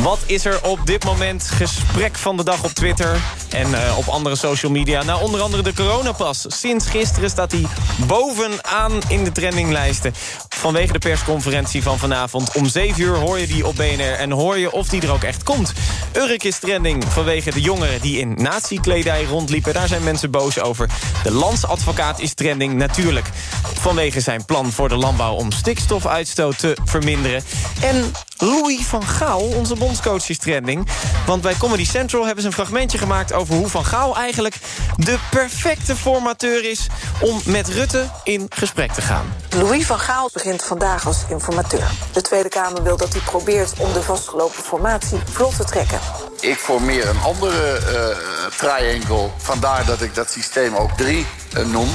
Wat 0.00 0.18
is 0.26 0.44
er 0.44 0.62
op 0.64 0.86
dit 0.86 1.04
moment 1.04 1.50
gesprek 1.50 2.16
van 2.16 2.36
de 2.36 2.44
dag 2.44 2.64
op 2.64 2.70
Twitter 2.70 3.16
en 3.50 3.74
eh, 3.74 3.98
op 3.98 4.08
andere 4.08 4.36
social 4.36 4.72
media? 4.72 5.02
Nou, 5.02 5.22
onder 5.22 5.40
andere 5.40 5.62
de 5.62 5.74
coronapas. 5.74 6.44
Sinds 6.48 6.86
gisteren 6.86 7.30
staat 7.30 7.52
hij 7.52 7.66
bovenaan 8.06 8.92
in 9.08 9.24
de 9.24 9.32
trendinglijsten. 9.32 10.14
Vanwege 10.48 10.92
de 10.92 10.98
persconferentie 10.98 11.82
van 11.82 11.98
vanavond. 11.98 12.52
Om 12.52 12.66
7 12.66 13.02
uur 13.02 13.16
hoor 13.16 13.38
je 13.38 13.46
die 13.46 13.66
op 13.66 13.76
BNR 13.76 14.12
en 14.18 14.30
hoor 14.30 14.58
je 14.58 14.72
of 14.72 14.88
die 14.88 15.02
er 15.02 15.12
ook 15.12 15.22
echt 15.22 15.42
komt. 15.42 15.72
Urk 16.12 16.44
is 16.44 16.58
trending 16.58 17.04
vanwege 17.04 17.50
de 17.50 17.60
jongeren 17.60 18.00
die 18.00 18.18
in 18.18 18.34
nazi-kledij 18.34 19.24
rondliepen. 19.24 19.74
Daar 19.74 19.88
zijn 19.88 20.04
mensen 20.04 20.30
boos 20.30 20.60
over. 20.60 20.88
De 21.22 21.32
landsadvocaat 21.32 22.20
is 22.20 22.34
trending 22.34 22.74
natuurlijk. 22.74 23.26
Vanwege 23.74 24.20
zijn 24.20 24.44
plan 24.44 24.72
voor 24.72 24.88
de 24.88 24.96
landbouw 24.96 25.34
om 25.34 25.52
stikstofuitstoot 25.52 26.58
te 26.58 26.76
verminderen. 26.84 27.42
En 27.80 28.12
Louis 28.38 28.86
van 28.86 29.06
Gaal, 29.06 29.40
onze 29.40 29.74
bondscoach, 29.74 30.28
is 30.28 30.38
trending. 30.38 30.86
Want 31.26 31.42
bij 31.42 31.54
Comedy 31.58 31.84
Central 31.84 32.24
hebben 32.24 32.42
ze 32.42 32.48
een 32.48 32.54
fragmentje 32.54 32.98
gemaakt... 32.98 33.32
over 33.40 33.54
hoe 33.54 33.68
Van 33.68 33.84
Gaal 33.84 34.16
eigenlijk 34.16 34.56
de 34.96 35.18
perfecte 35.30 35.96
formateur 35.96 36.70
is... 36.70 36.86
om 37.20 37.40
met 37.44 37.68
Rutte 37.68 38.10
in 38.24 38.46
gesprek 38.48 38.92
te 38.92 39.02
gaan. 39.02 39.34
Louis 39.56 39.86
van 39.86 39.98
Gaal 39.98 40.30
begint 40.32 40.62
vandaag 40.62 41.06
als 41.06 41.24
informateur. 41.28 41.90
De 42.12 42.20
Tweede 42.20 42.48
Kamer 42.48 42.82
wil 42.82 42.96
dat 42.96 43.12
hij 43.12 43.22
probeert 43.22 43.72
om 43.78 43.92
de 43.92 44.02
vastgelopen 44.02 44.62
formatie 44.62 45.18
vlot 45.32 45.56
te 45.56 45.64
trekken. 45.64 46.29
Ik 46.40 46.58
formeer 46.58 47.08
een 47.08 47.20
andere 47.20 47.76
eh 47.76 48.16
triangle. 48.56 49.30
Vandaar 49.36 49.84
dat 49.84 50.00
ik 50.02 50.14
dat 50.14 50.30
systeem 50.30 50.74
ook 50.76 50.90
drie 50.96 51.26
eh, 51.52 51.64
noem. 51.66 51.88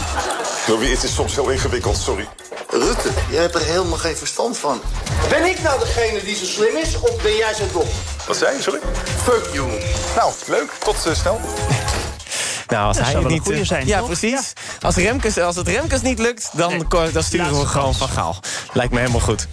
Louis, 0.67 0.89
het 0.89 1.03
is 1.03 1.13
soms 1.13 1.35
heel 1.35 1.49
ingewikkeld, 1.49 1.97
sorry. 1.97 2.27
Rutte, 2.69 3.09
jij 3.29 3.41
hebt 3.41 3.55
er 3.55 3.61
helemaal 3.61 3.97
geen 3.97 4.15
verstand 4.15 4.57
van. 4.57 4.81
Ben 5.29 5.45
ik 5.45 5.61
nou 5.61 5.79
degene 5.79 6.23
die 6.23 6.35
zo 6.35 6.45
slim 6.45 6.75
is, 6.75 6.99
of 6.99 7.21
ben 7.21 7.35
jij 7.35 7.53
zo 7.53 7.63
dom? 7.73 7.87
Wat 8.27 8.37
zei 8.37 8.55
je, 8.55 8.61
sorry? 8.61 8.79
Fuck 9.23 9.53
you. 9.53 9.67
Nou, 10.15 10.33
leuk. 10.47 10.71
Tot 10.83 11.05
eh, 11.05 11.13
snel. 11.13 11.39
Nou, 12.67 12.87
als 12.87 12.97
Dat 12.97 13.05
hij 13.05 13.15
het 13.15 13.27
niet... 13.27 13.49
eh, 13.49 13.59
zijn, 13.63 13.87
ja, 13.87 13.97
toch? 13.97 14.07
precies. 14.07 14.53
Als, 14.81 14.95
Remkes, 14.95 15.37
als 15.39 15.55
het 15.55 15.67
Remkes 15.67 16.01
niet 16.01 16.19
lukt, 16.19 16.49
dan, 16.53 16.85
dan 17.13 17.23
sturen 17.23 17.59
we 17.59 17.65
gewoon. 17.65 17.95
Van 17.95 18.09
Gaal. 18.09 18.35
Lijkt 18.73 18.93
me 18.93 18.99
helemaal 18.99 19.19
goed. 19.21 19.47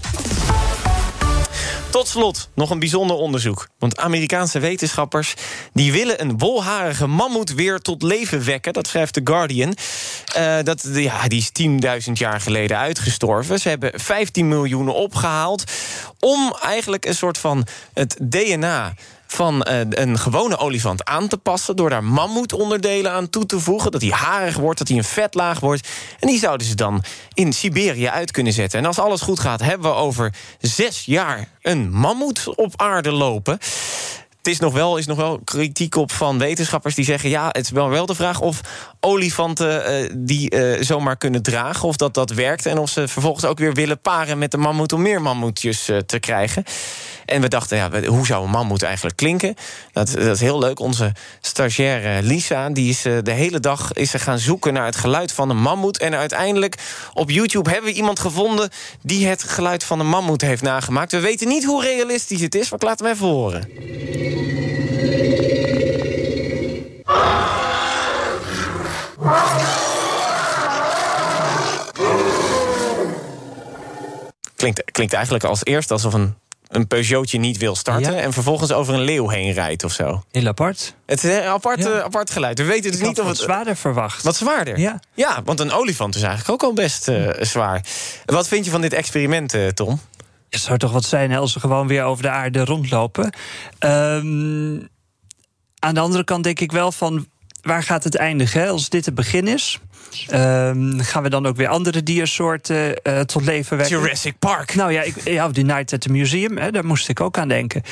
Tot 1.92 2.08
slot 2.08 2.48
nog 2.54 2.70
een 2.70 2.78
bijzonder 2.78 3.16
onderzoek. 3.16 3.68
Want 3.78 3.98
Amerikaanse 3.98 4.58
wetenschappers 4.58 5.34
die 5.72 5.92
willen 5.92 6.20
een 6.20 6.38
wolharige 6.38 7.06
mammoet 7.06 7.54
weer 7.54 7.78
tot 7.78 8.02
leven 8.02 8.44
wekken. 8.44 8.72
Dat 8.72 8.86
schrijft 8.86 9.12
The 9.12 9.20
Guardian. 9.24 9.74
Eh, 10.34 10.56
dat, 10.62 10.88
ja, 10.92 11.28
die 11.28 11.38
is 11.38 11.50
10.000 12.06 12.12
jaar 12.12 12.40
geleden 12.40 12.78
uitgestorven. 12.78 13.58
Ze 13.58 13.68
hebben 13.68 13.92
15 13.94 14.48
miljoen 14.48 14.88
opgehaald 14.88 15.64
om 16.18 16.56
eigenlijk 16.62 17.04
een 17.04 17.14
soort 17.14 17.38
van 17.38 17.66
het 17.92 18.16
DNA 18.20 18.94
van 19.32 19.62
eh, 19.62 19.80
een 19.88 20.18
gewone 20.18 20.58
olifant 20.58 21.04
aan 21.04 21.28
te 21.28 21.38
passen... 21.38 21.76
door 21.76 21.90
daar 21.90 22.04
mammoetonderdelen 22.04 23.12
aan 23.12 23.30
toe 23.30 23.46
te 23.46 23.60
voegen. 23.60 23.90
Dat 23.90 24.00
hij 24.00 24.10
harig 24.10 24.56
wordt, 24.56 24.78
dat 24.78 24.88
hij 24.88 24.96
een 24.96 25.04
vetlaag 25.04 25.60
wordt. 25.60 25.88
En 26.20 26.28
die 26.28 26.38
zouden 26.38 26.66
ze 26.66 26.74
dan 26.74 27.04
in 27.34 27.52
Siberië 27.52 28.08
uit 28.08 28.30
kunnen 28.30 28.52
zetten. 28.52 28.78
En 28.78 28.86
als 28.86 28.98
alles 28.98 29.20
goed 29.20 29.40
gaat, 29.40 29.60
hebben 29.60 29.90
we 29.90 29.96
over 29.96 30.34
zes 30.60 31.04
jaar... 31.04 31.48
een 31.62 31.90
mammoet 31.90 32.54
op 32.54 32.72
aarde 32.76 33.12
lopen. 33.12 33.58
Het 34.42 34.52
is 34.52 34.58
nog, 34.58 34.72
wel, 34.72 34.96
is 34.96 35.06
nog 35.06 35.16
wel 35.16 35.40
kritiek 35.44 35.96
op 35.96 36.12
van 36.12 36.38
wetenschappers 36.38 36.94
die 36.94 37.04
zeggen... 37.04 37.30
ja, 37.30 37.46
het 37.46 37.64
is 37.64 37.70
wel, 37.70 37.88
wel 37.88 38.06
de 38.06 38.14
vraag 38.14 38.40
of 38.40 38.60
olifanten 39.00 39.84
eh, 39.84 40.10
die 40.16 40.50
eh, 40.50 40.82
zomaar 40.84 41.16
kunnen 41.16 41.42
dragen... 41.42 41.88
of 41.88 41.96
dat 41.96 42.14
dat 42.14 42.30
werkt 42.30 42.66
en 42.66 42.78
of 42.78 42.90
ze 42.90 43.08
vervolgens 43.08 43.44
ook 43.44 43.58
weer 43.58 43.74
willen 43.74 44.00
paren 44.00 44.38
met 44.38 44.50
de 44.50 44.56
mammoet... 44.56 44.92
om 44.92 45.02
meer 45.02 45.22
mammoetjes 45.22 45.88
eh, 45.88 45.96
te 45.96 46.18
krijgen. 46.18 46.64
En 47.26 47.40
we 47.40 47.48
dachten, 47.48 47.76
ja, 47.76 47.90
hoe 48.06 48.26
zou 48.26 48.44
een 48.44 48.50
mammoet 48.50 48.82
eigenlijk 48.82 49.16
klinken? 49.16 49.54
Dat, 49.92 50.10
dat 50.10 50.34
is 50.34 50.40
heel 50.40 50.58
leuk. 50.58 50.80
Onze 50.80 51.12
stagiaire 51.40 52.22
Lisa, 52.22 52.70
die 52.70 52.88
is 52.88 53.02
de 53.02 53.32
hele 53.32 53.60
dag 53.60 53.92
is 53.92 54.10
ze 54.10 54.18
gaan 54.18 54.38
zoeken... 54.38 54.72
naar 54.72 54.86
het 54.86 54.96
geluid 54.96 55.32
van 55.32 55.50
een 55.50 55.60
mammoet. 55.60 55.98
En 55.98 56.14
uiteindelijk 56.14 56.78
op 57.14 57.30
YouTube 57.30 57.70
hebben 57.70 57.90
we 57.90 57.96
iemand 57.96 58.18
gevonden... 58.18 58.70
die 59.02 59.26
het 59.26 59.42
geluid 59.42 59.84
van 59.84 60.00
een 60.00 60.08
mammoet 60.08 60.40
heeft 60.40 60.62
nagemaakt. 60.62 61.12
We 61.12 61.20
weten 61.20 61.48
niet 61.48 61.64
hoe 61.64 61.82
realistisch 61.82 62.40
het 62.40 62.54
is, 62.54 62.70
maar 62.70 62.78
ik 62.78 62.86
laat 62.86 62.98
hem 63.00 63.08
even 63.08 63.26
horen. 63.26 63.68
Klinkt, 74.62 74.92
klinkt 74.92 75.12
eigenlijk 75.12 75.44
als 75.44 75.64
eerst 75.64 75.90
alsof 75.90 76.14
een, 76.14 76.34
een 76.68 76.86
Peugeotje 76.86 77.38
niet 77.38 77.56
wil 77.56 77.74
starten... 77.76 78.16
en 78.16 78.32
vervolgens 78.32 78.72
over 78.72 78.94
een 78.94 79.00
leeuw 79.00 79.28
heen 79.28 79.52
rijdt 79.52 79.84
of 79.84 79.92
zo. 79.92 80.22
Heel 80.30 80.46
apart. 80.46 80.94
Het 81.06 81.24
is 81.24 81.36
een 81.36 81.42
apart, 81.42 81.86
eh, 81.86 81.98
apart 81.98 82.30
geluid. 82.30 82.58
We 82.58 82.64
weten 82.64 82.90
dus 82.90 83.00
niet 83.00 83.18
of 83.18 83.26
wat 83.26 83.26
het... 83.26 83.36
zwaarder 83.44 83.76
verwacht. 83.76 84.22
Wat 84.22 84.36
zwaarder? 84.36 84.78
Ja. 84.78 85.00
ja, 85.14 85.42
want 85.44 85.60
een 85.60 85.72
olifant 85.72 86.14
is 86.14 86.22
eigenlijk 86.22 86.52
ook 86.52 86.68
al 86.68 86.74
best 86.74 87.08
eh, 87.08 87.28
zwaar. 87.40 87.84
Wat 88.24 88.48
vind 88.48 88.64
je 88.64 88.70
van 88.70 88.80
dit 88.80 88.92
experiment, 88.92 89.54
eh, 89.54 89.66
Tom? 89.66 90.00
Het 90.52 90.60
zou 90.60 90.78
toch 90.78 90.92
wat 90.92 91.04
zijn 91.04 91.30
hè, 91.30 91.36
als 91.36 91.52
ze 91.52 91.60
gewoon 91.60 91.86
weer 91.86 92.04
over 92.04 92.22
de 92.22 92.30
aarde 92.30 92.64
rondlopen. 92.64 93.32
Ehm, 93.78 94.80
aan 95.78 95.94
de 95.94 96.00
andere 96.00 96.24
kant 96.24 96.44
denk 96.44 96.60
ik 96.60 96.72
wel 96.72 96.92
van... 96.92 97.26
waar 97.62 97.82
gaat 97.82 98.04
het 98.04 98.16
eindigen? 98.16 98.60
Hè? 98.60 98.68
Als 98.68 98.88
dit 98.88 99.04
het 99.04 99.14
begin 99.14 99.48
is... 99.48 99.78
ehm, 100.28 100.98
gaan 100.98 101.22
we 101.22 101.28
dan 101.28 101.46
ook 101.46 101.56
weer 101.56 101.68
andere 101.68 102.02
diersoorten 102.02 103.02
eh, 103.02 103.20
tot 103.20 103.44
leven 103.44 103.76
wekken? 103.76 103.98
Jurassic 103.98 104.38
Park. 104.38 104.74
Nou 104.74 104.92
ja, 104.92 105.02
ik, 105.02 105.28
ja 105.28 105.50
The 105.50 105.62
Night 105.62 105.92
at 105.92 106.00
the 106.00 106.10
Museum, 106.10 106.56
hè, 106.56 106.70
daar 106.70 106.86
moest 106.86 107.08
ik 107.08 107.20
ook 107.20 107.38
aan 107.38 107.48
denken. 107.48 107.82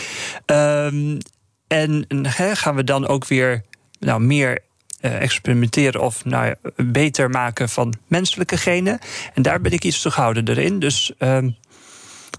Ehm, 0.46 1.18
en 1.66 2.06
hè, 2.28 2.56
gaan 2.56 2.74
we 2.74 2.84
dan 2.84 3.06
ook 3.06 3.26
weer 3.26 3.62
nou, 3.98 4.20
meer 4.20 4.58
eh, 5.00 5.22
experimenteren 5.22 6.00
of 6.00 6.24
nou, 6.24 6.46
ja, 6.46 6.54
beter 6.76 7.30
maken 7.30 7.68
van 7.68 7.94
menselijke 8.06 8.56
genen? 8.56 8.98
En 9.34 9.42
daar 9.42 9.60
ben 9.60 9.72
ik 9.72 9.84
iets 9.84 9.98
terughoudender 9.98 10.58
in. 10.58 10.78
Dus 10.78 11.12
ehm, 11.18 11.50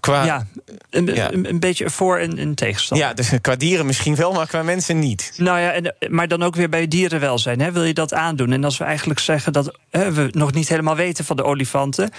Qua, 0.01 0.23
ja, 0.23 0.45
een, 0.89 1.33
Een, 1.33 1.49
een 1.49 1.59
beetje 1.59 1.89
voor 1.89 2.17
en 2.17 2.37
een 2.37 2.55
tegenstand. 2.55 3.01
Ja, 3.01 3.13
dus 3.13 3.31
qua 3.41 3.55
dieren 3.55 3.85
misschien 3.85 4.15
wel, 4.15 4.33
maar 4.33 4.47
qua 4.47 4.63
mensen 4.63 4.99
niet. 4.99 5.33
Nou 5.37 5.59
ja, 5.59 5.71
en, 5.71 5.95
maar 6.09 6.27
dan 6.27 6.43
ook 6.43 6.55
weer 6.55 6.69
bij 6.69 6.87
dierenwelzijn. 6.87 7.59
Hè, 7.59 7.71
wil 7.71 7.83
je 7.83 7.93
dat 7.93 8.13
aandoen? 8.13 8.51
En 8.51 8.63
als 8.63 8.77
we 8.77 8.83
eigenlijk 8.83 9.19
zeggen 9.19 9.53
dat 9.53 9.77
hè, 9.89 10.11
we 10.11 10.27
nog 10.31 10.53
niet 10.53 10.67
helemaal 10.69 10.95
weten 10.95 11.25
van 11.25 11.35
de 11.35 11.43
olifanten. 11.43 12.09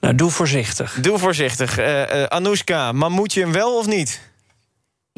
Nou, 0.00 0.14
doe 0.14 0.30
voorzichtig. 0.30 0.98
Doe 1.00 1.18
voorzichtig. 1.18 1.78
Eh, 1.78 2.22
Anoushka, 2.22 2.92
maar 2.92 3.10
moet 3.10 3.32
je 3.32 3.40
hem 3.40 3.52
wel 3.52 3.78
of 3.78 3.86
niet? 3.86 4.20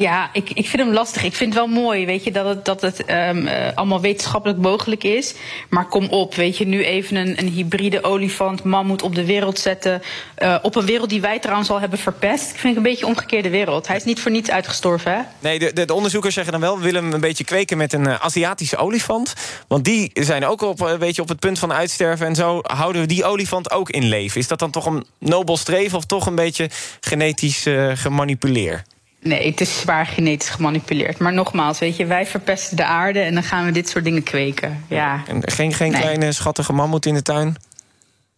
Ja, 0.03 0.29
ik, 0.33 0.49
ik 0.49 0.67
vind 0.67 0.83
hem 0.83 0.93
lastig. 0.93 1.23
Ik 1.23 1.35
vind 1.35 1.53
het 1.53 1.63
wel 1.63 1.73
mooi, 1.81 2.05
weet 2.05 2.23
je, 2.23 2.31
dat 2.31 2.45
het, 2.45 2.65
dat 2.65 2.81
het 2.81 3.05
ehm, 3.05 3.47
eh, 3.47 3.75
allemaal 3.75 4.01
wetenschappelijk 4.01 4.59
mogelijk 4.59 5.03
is. 5.03 5.33
Maar 5.69 5.87
kom 5.87 6.07
op, 6.09 6.35
weet 6.35 6.57
je, 6.57 6.67
nu 6.67 6.83
even 6.83 7.15
een, 7.15 7.39
een 7.39 7.47
hybride 7.47 8.03
olifant, 8.03 8.63
mammoet 8.63 9.01
op 9.01 9.15
de 9.15 9.25
wereld 9.25 9.59
zetten. 9.59 10.01
eh, 10.35 10.55
op 10.61 10.75
een 10.75 10.85
wereld 10.85 11.09
die 11.09 11.21
wij 11.21 11.39
trouwens 11.39 11.69
al 11.69 11.79
hebben 11.79 11.99
verpest. 11.99 12.49
Ik 12.49 12.59
vind 12.59 12.75
het 12.75 12.75
een 12.75 12.91
beetje 12.91 13.05
een 13.05 13.11
omgekeerde 13.11 13.49
wereld. 13.49 13.87
Hij 13.87 13.95
is 13.95 14.03
niet 14.03 14.19
voor 14.19 14.31
niets 14.31 14.49
uitgestorven, 14.49 15.11
hè? 15.11 15.21
Nee, 15.39 15.59
de, 15.59 15.73
de, 15.73 15.85
de 15.85 15.93
onderzoekers 15.93 16.33
zeggen 16.33 16.51
dan 16.51 16.61
wel... 16.61 16.77
we 16.77 16.83
willen 16.83 17.03
hem 17.03 17.13
een 17.13 17.19
beetje 17.19 17.43
kweken 17.43 17.77
met 17.77 17.93
een 17.93 18.07
eh, 18.07 18.15
Aziatische 18.19 18.77
olifant. 18.77 19.33
Want 19.67 19.85
die 19.85 20.11
zijn 20.13 20.45
ook 20.45 20.61
op, 20.61 20.79
een 20.79 20.99
beetje 20.99 21.21
op 21.21 21.29
het 21.29 21.39
punt 21.39 21.59
van 21.59 21.73
uitsterven... 21.73 22.27
en 22.27 22.35
zo 22.35 22.59
houden 22.63 23.01
we 23.01 23.07
die 23.07 23.25
olifant 23.25 23.71
ook 23.71 23.89
in 23.89 24.03
leven. 24.03 24.39
Is 24.39 24.47
dat 24.47 24.59
dan 24.59 24.71
toch 24.71 24.85
een 24.85 25.05
nobel 25.19 25.57
streven 25.57 25.97
of 25.97 26.05
toch 26.05 26.25
een 26.25 26.35
beetje 26.35 26.69
genetisch 26.99 27.65
gemanipuleerd? 27.93 28.95
Nee, 29.21 29.49
het 29.49 29.61
is 29.61 29.79
zwaar 29.79 30.05
genetisch 30.05 30.49
gemanipuleerd. 30.49 31.17
Maar 31.19 31.33
nogmaals, 31.33 31.79
weet 31.79 31.97
je, 31.97 32.05
wij 32.05 32.25
verpesten 32.25 32.77
de 32.77 32.85
aarde 32.85 33.19
en 33.19 33.33
dan 33.33 33.43
gaan 33.43 33.65
we 33.65 33.71
dit 33.71 33.89
soort 33.89 34.03
dingen 34.03 34.23
kweken. 34.23 34.83
Ja. 34.89 35.23
En 35.27 35.41
geen 35.51 35.73
geen 35.73 35.91
Nee. 35.91 36.01
kleine 36.01 36.31
schattige 36.31 36.73
mammoet 36.73 37.05
in 37.05 37.13
de 37.13 37.21
tuin? 37.21 37.55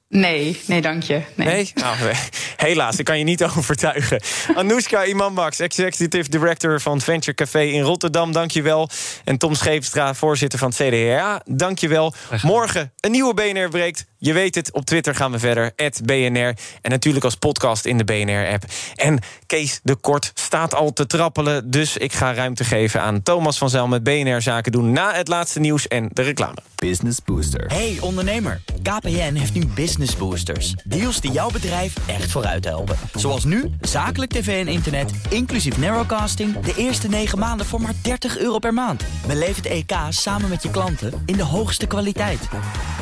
Nee, 0.09 0.61
nee, 0.65 0.81
dank 0.81 1.03
je. 1.03 1.21
Nee. 1.35 1.47
Nee? 1.47 1.71
Nou, 1.75 1.95
nee. 2.03 2.13
helaas, 2.57 2.97
ik 2.99 3.05
kan 3.05 3.17
je 3.17 3.23
niet 3.23 3.43
overtuigen. 3.57 4.21
Anoushka 4.55 5.05
Imanbaks, 5.05 5.59
Executive 5.59 6.29
Director 6.29 6.81
van 6.81 7.01
Venture 7.01 7.33
Café 7.35 7.61
in 7.61 7.81
Rotterdam, 7.81 8.31
dank 8.31 8.51
je 8.51 8.61
wel. 8.61 8.89
En 9.23 9.37
Tom 9.37 9.55
Scheepstra, 9.55 10.13
voorzitter 10.13 10.59
van 10.59 10.73
het 10.77 10.77
CDA, 10.77 11.41
dank 11.45 11.79
je 11.79 11.87
wel. 11.87 12.13
Morgen 12.41 12.91
een 12.99 13.11
nieuwe 13.11 13.33
BNR 13.33 13.69
breekt. 13.69 14.05
Je 14.21 14.33
weet 14.33 14.55
het, 14.55 14.73
op 14.73 14.85
Twitter 14.85 15.15
gaan 15.15 15.31
we 15.31 15.39
verder, 15.39 15.73
BNR. 16.03 16.53
En 16.81 16.89
natuurlijk 16.89 17.25
als 17.25 17.35
podcast 17.35 17.85
in 17.85 17.97
de 17.97 18.03
BNR-app. 18.03 18.63
En 18.95 19.19
Kees 19.45 19.79
de 19.83 19.95
Kort 19.95 20.31
staat 20.33 20.75
al 20.75 20.93
te 20.93 21.07
trappelen... 21.07 21.71
dus 21.71 21.97
ik 21.97 22.13
ga 22.13 22.33
ruimte 22.33 22.63
geven 22.63 23.01
aan 23.01 23.23
Thomas 23.23 23.57
van 23.57 23.69
Zel 23.69 23.87
met 23.87 24.03
BNR 24.03 24.41
Zaken 24.41 24.71
doen... 24.71 24.91
na 24.91 25.13
het 25.13 25.27
laatste 25.27 25.59
nieuws 25.59 25.87
en 25.87 26.09
de 26.13 26.21
reclame. 26.21 26.57
Business 26.75 27.17
Booster. 27.25 27.65
Hey 27.67 27.97
ondernemer, 28.01 28.61
KPN 28.81 29.33
heeft 29.33 29.53
nu 29.53 29.65
Business 29.65 30.15
Boosters. 30.15 30.73
Deals 30.83 31.21
die 31.21 31.31
jouw 31.31 31.49
bedrijf 31.49 31.93
echt 32.07 32.31
vooruit 32.31 32.65
helpen. 32.65 32.97
Zoals 33.13 33.43
nu, 33.43 33.71
zakelijk 33.81 34.31
tv 34.31 34.65
en 34.65 34.71
internet, 34.71 35.11
inclusief 35.29 35.77
narrowcasting... 35.77 36.59
de 36.59 36.73
eerste 36.75 37.07
9 37.07 37.39
maanden 37.39 37.65
voor 37.65 37.81
maar 37.81 37.93
30 38.01 38.37
euro 38.37 38.59
per 38.59 38.73
maand. 38.73 39.03
Beleef 39.27 39.55
het 39.55 39.65
EK 39.65 39.91
samen 40.09 40.49
met 40.49 40.63
je 40.63 40.69
klanten 40.71 41.23
in 41.25 41.35
de 41.35 41.43
hoogste 41.43 41.87
kwaliteit. 41.87 42.47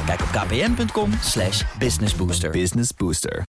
Kijk 0.05 0.21
op 0.21 0.27
kpn.com 0.31 1.06
slash 1.21 1.63
businessbooster. 1.79 2.51
Business 2.53 2.91
Booster. 2.91 3.45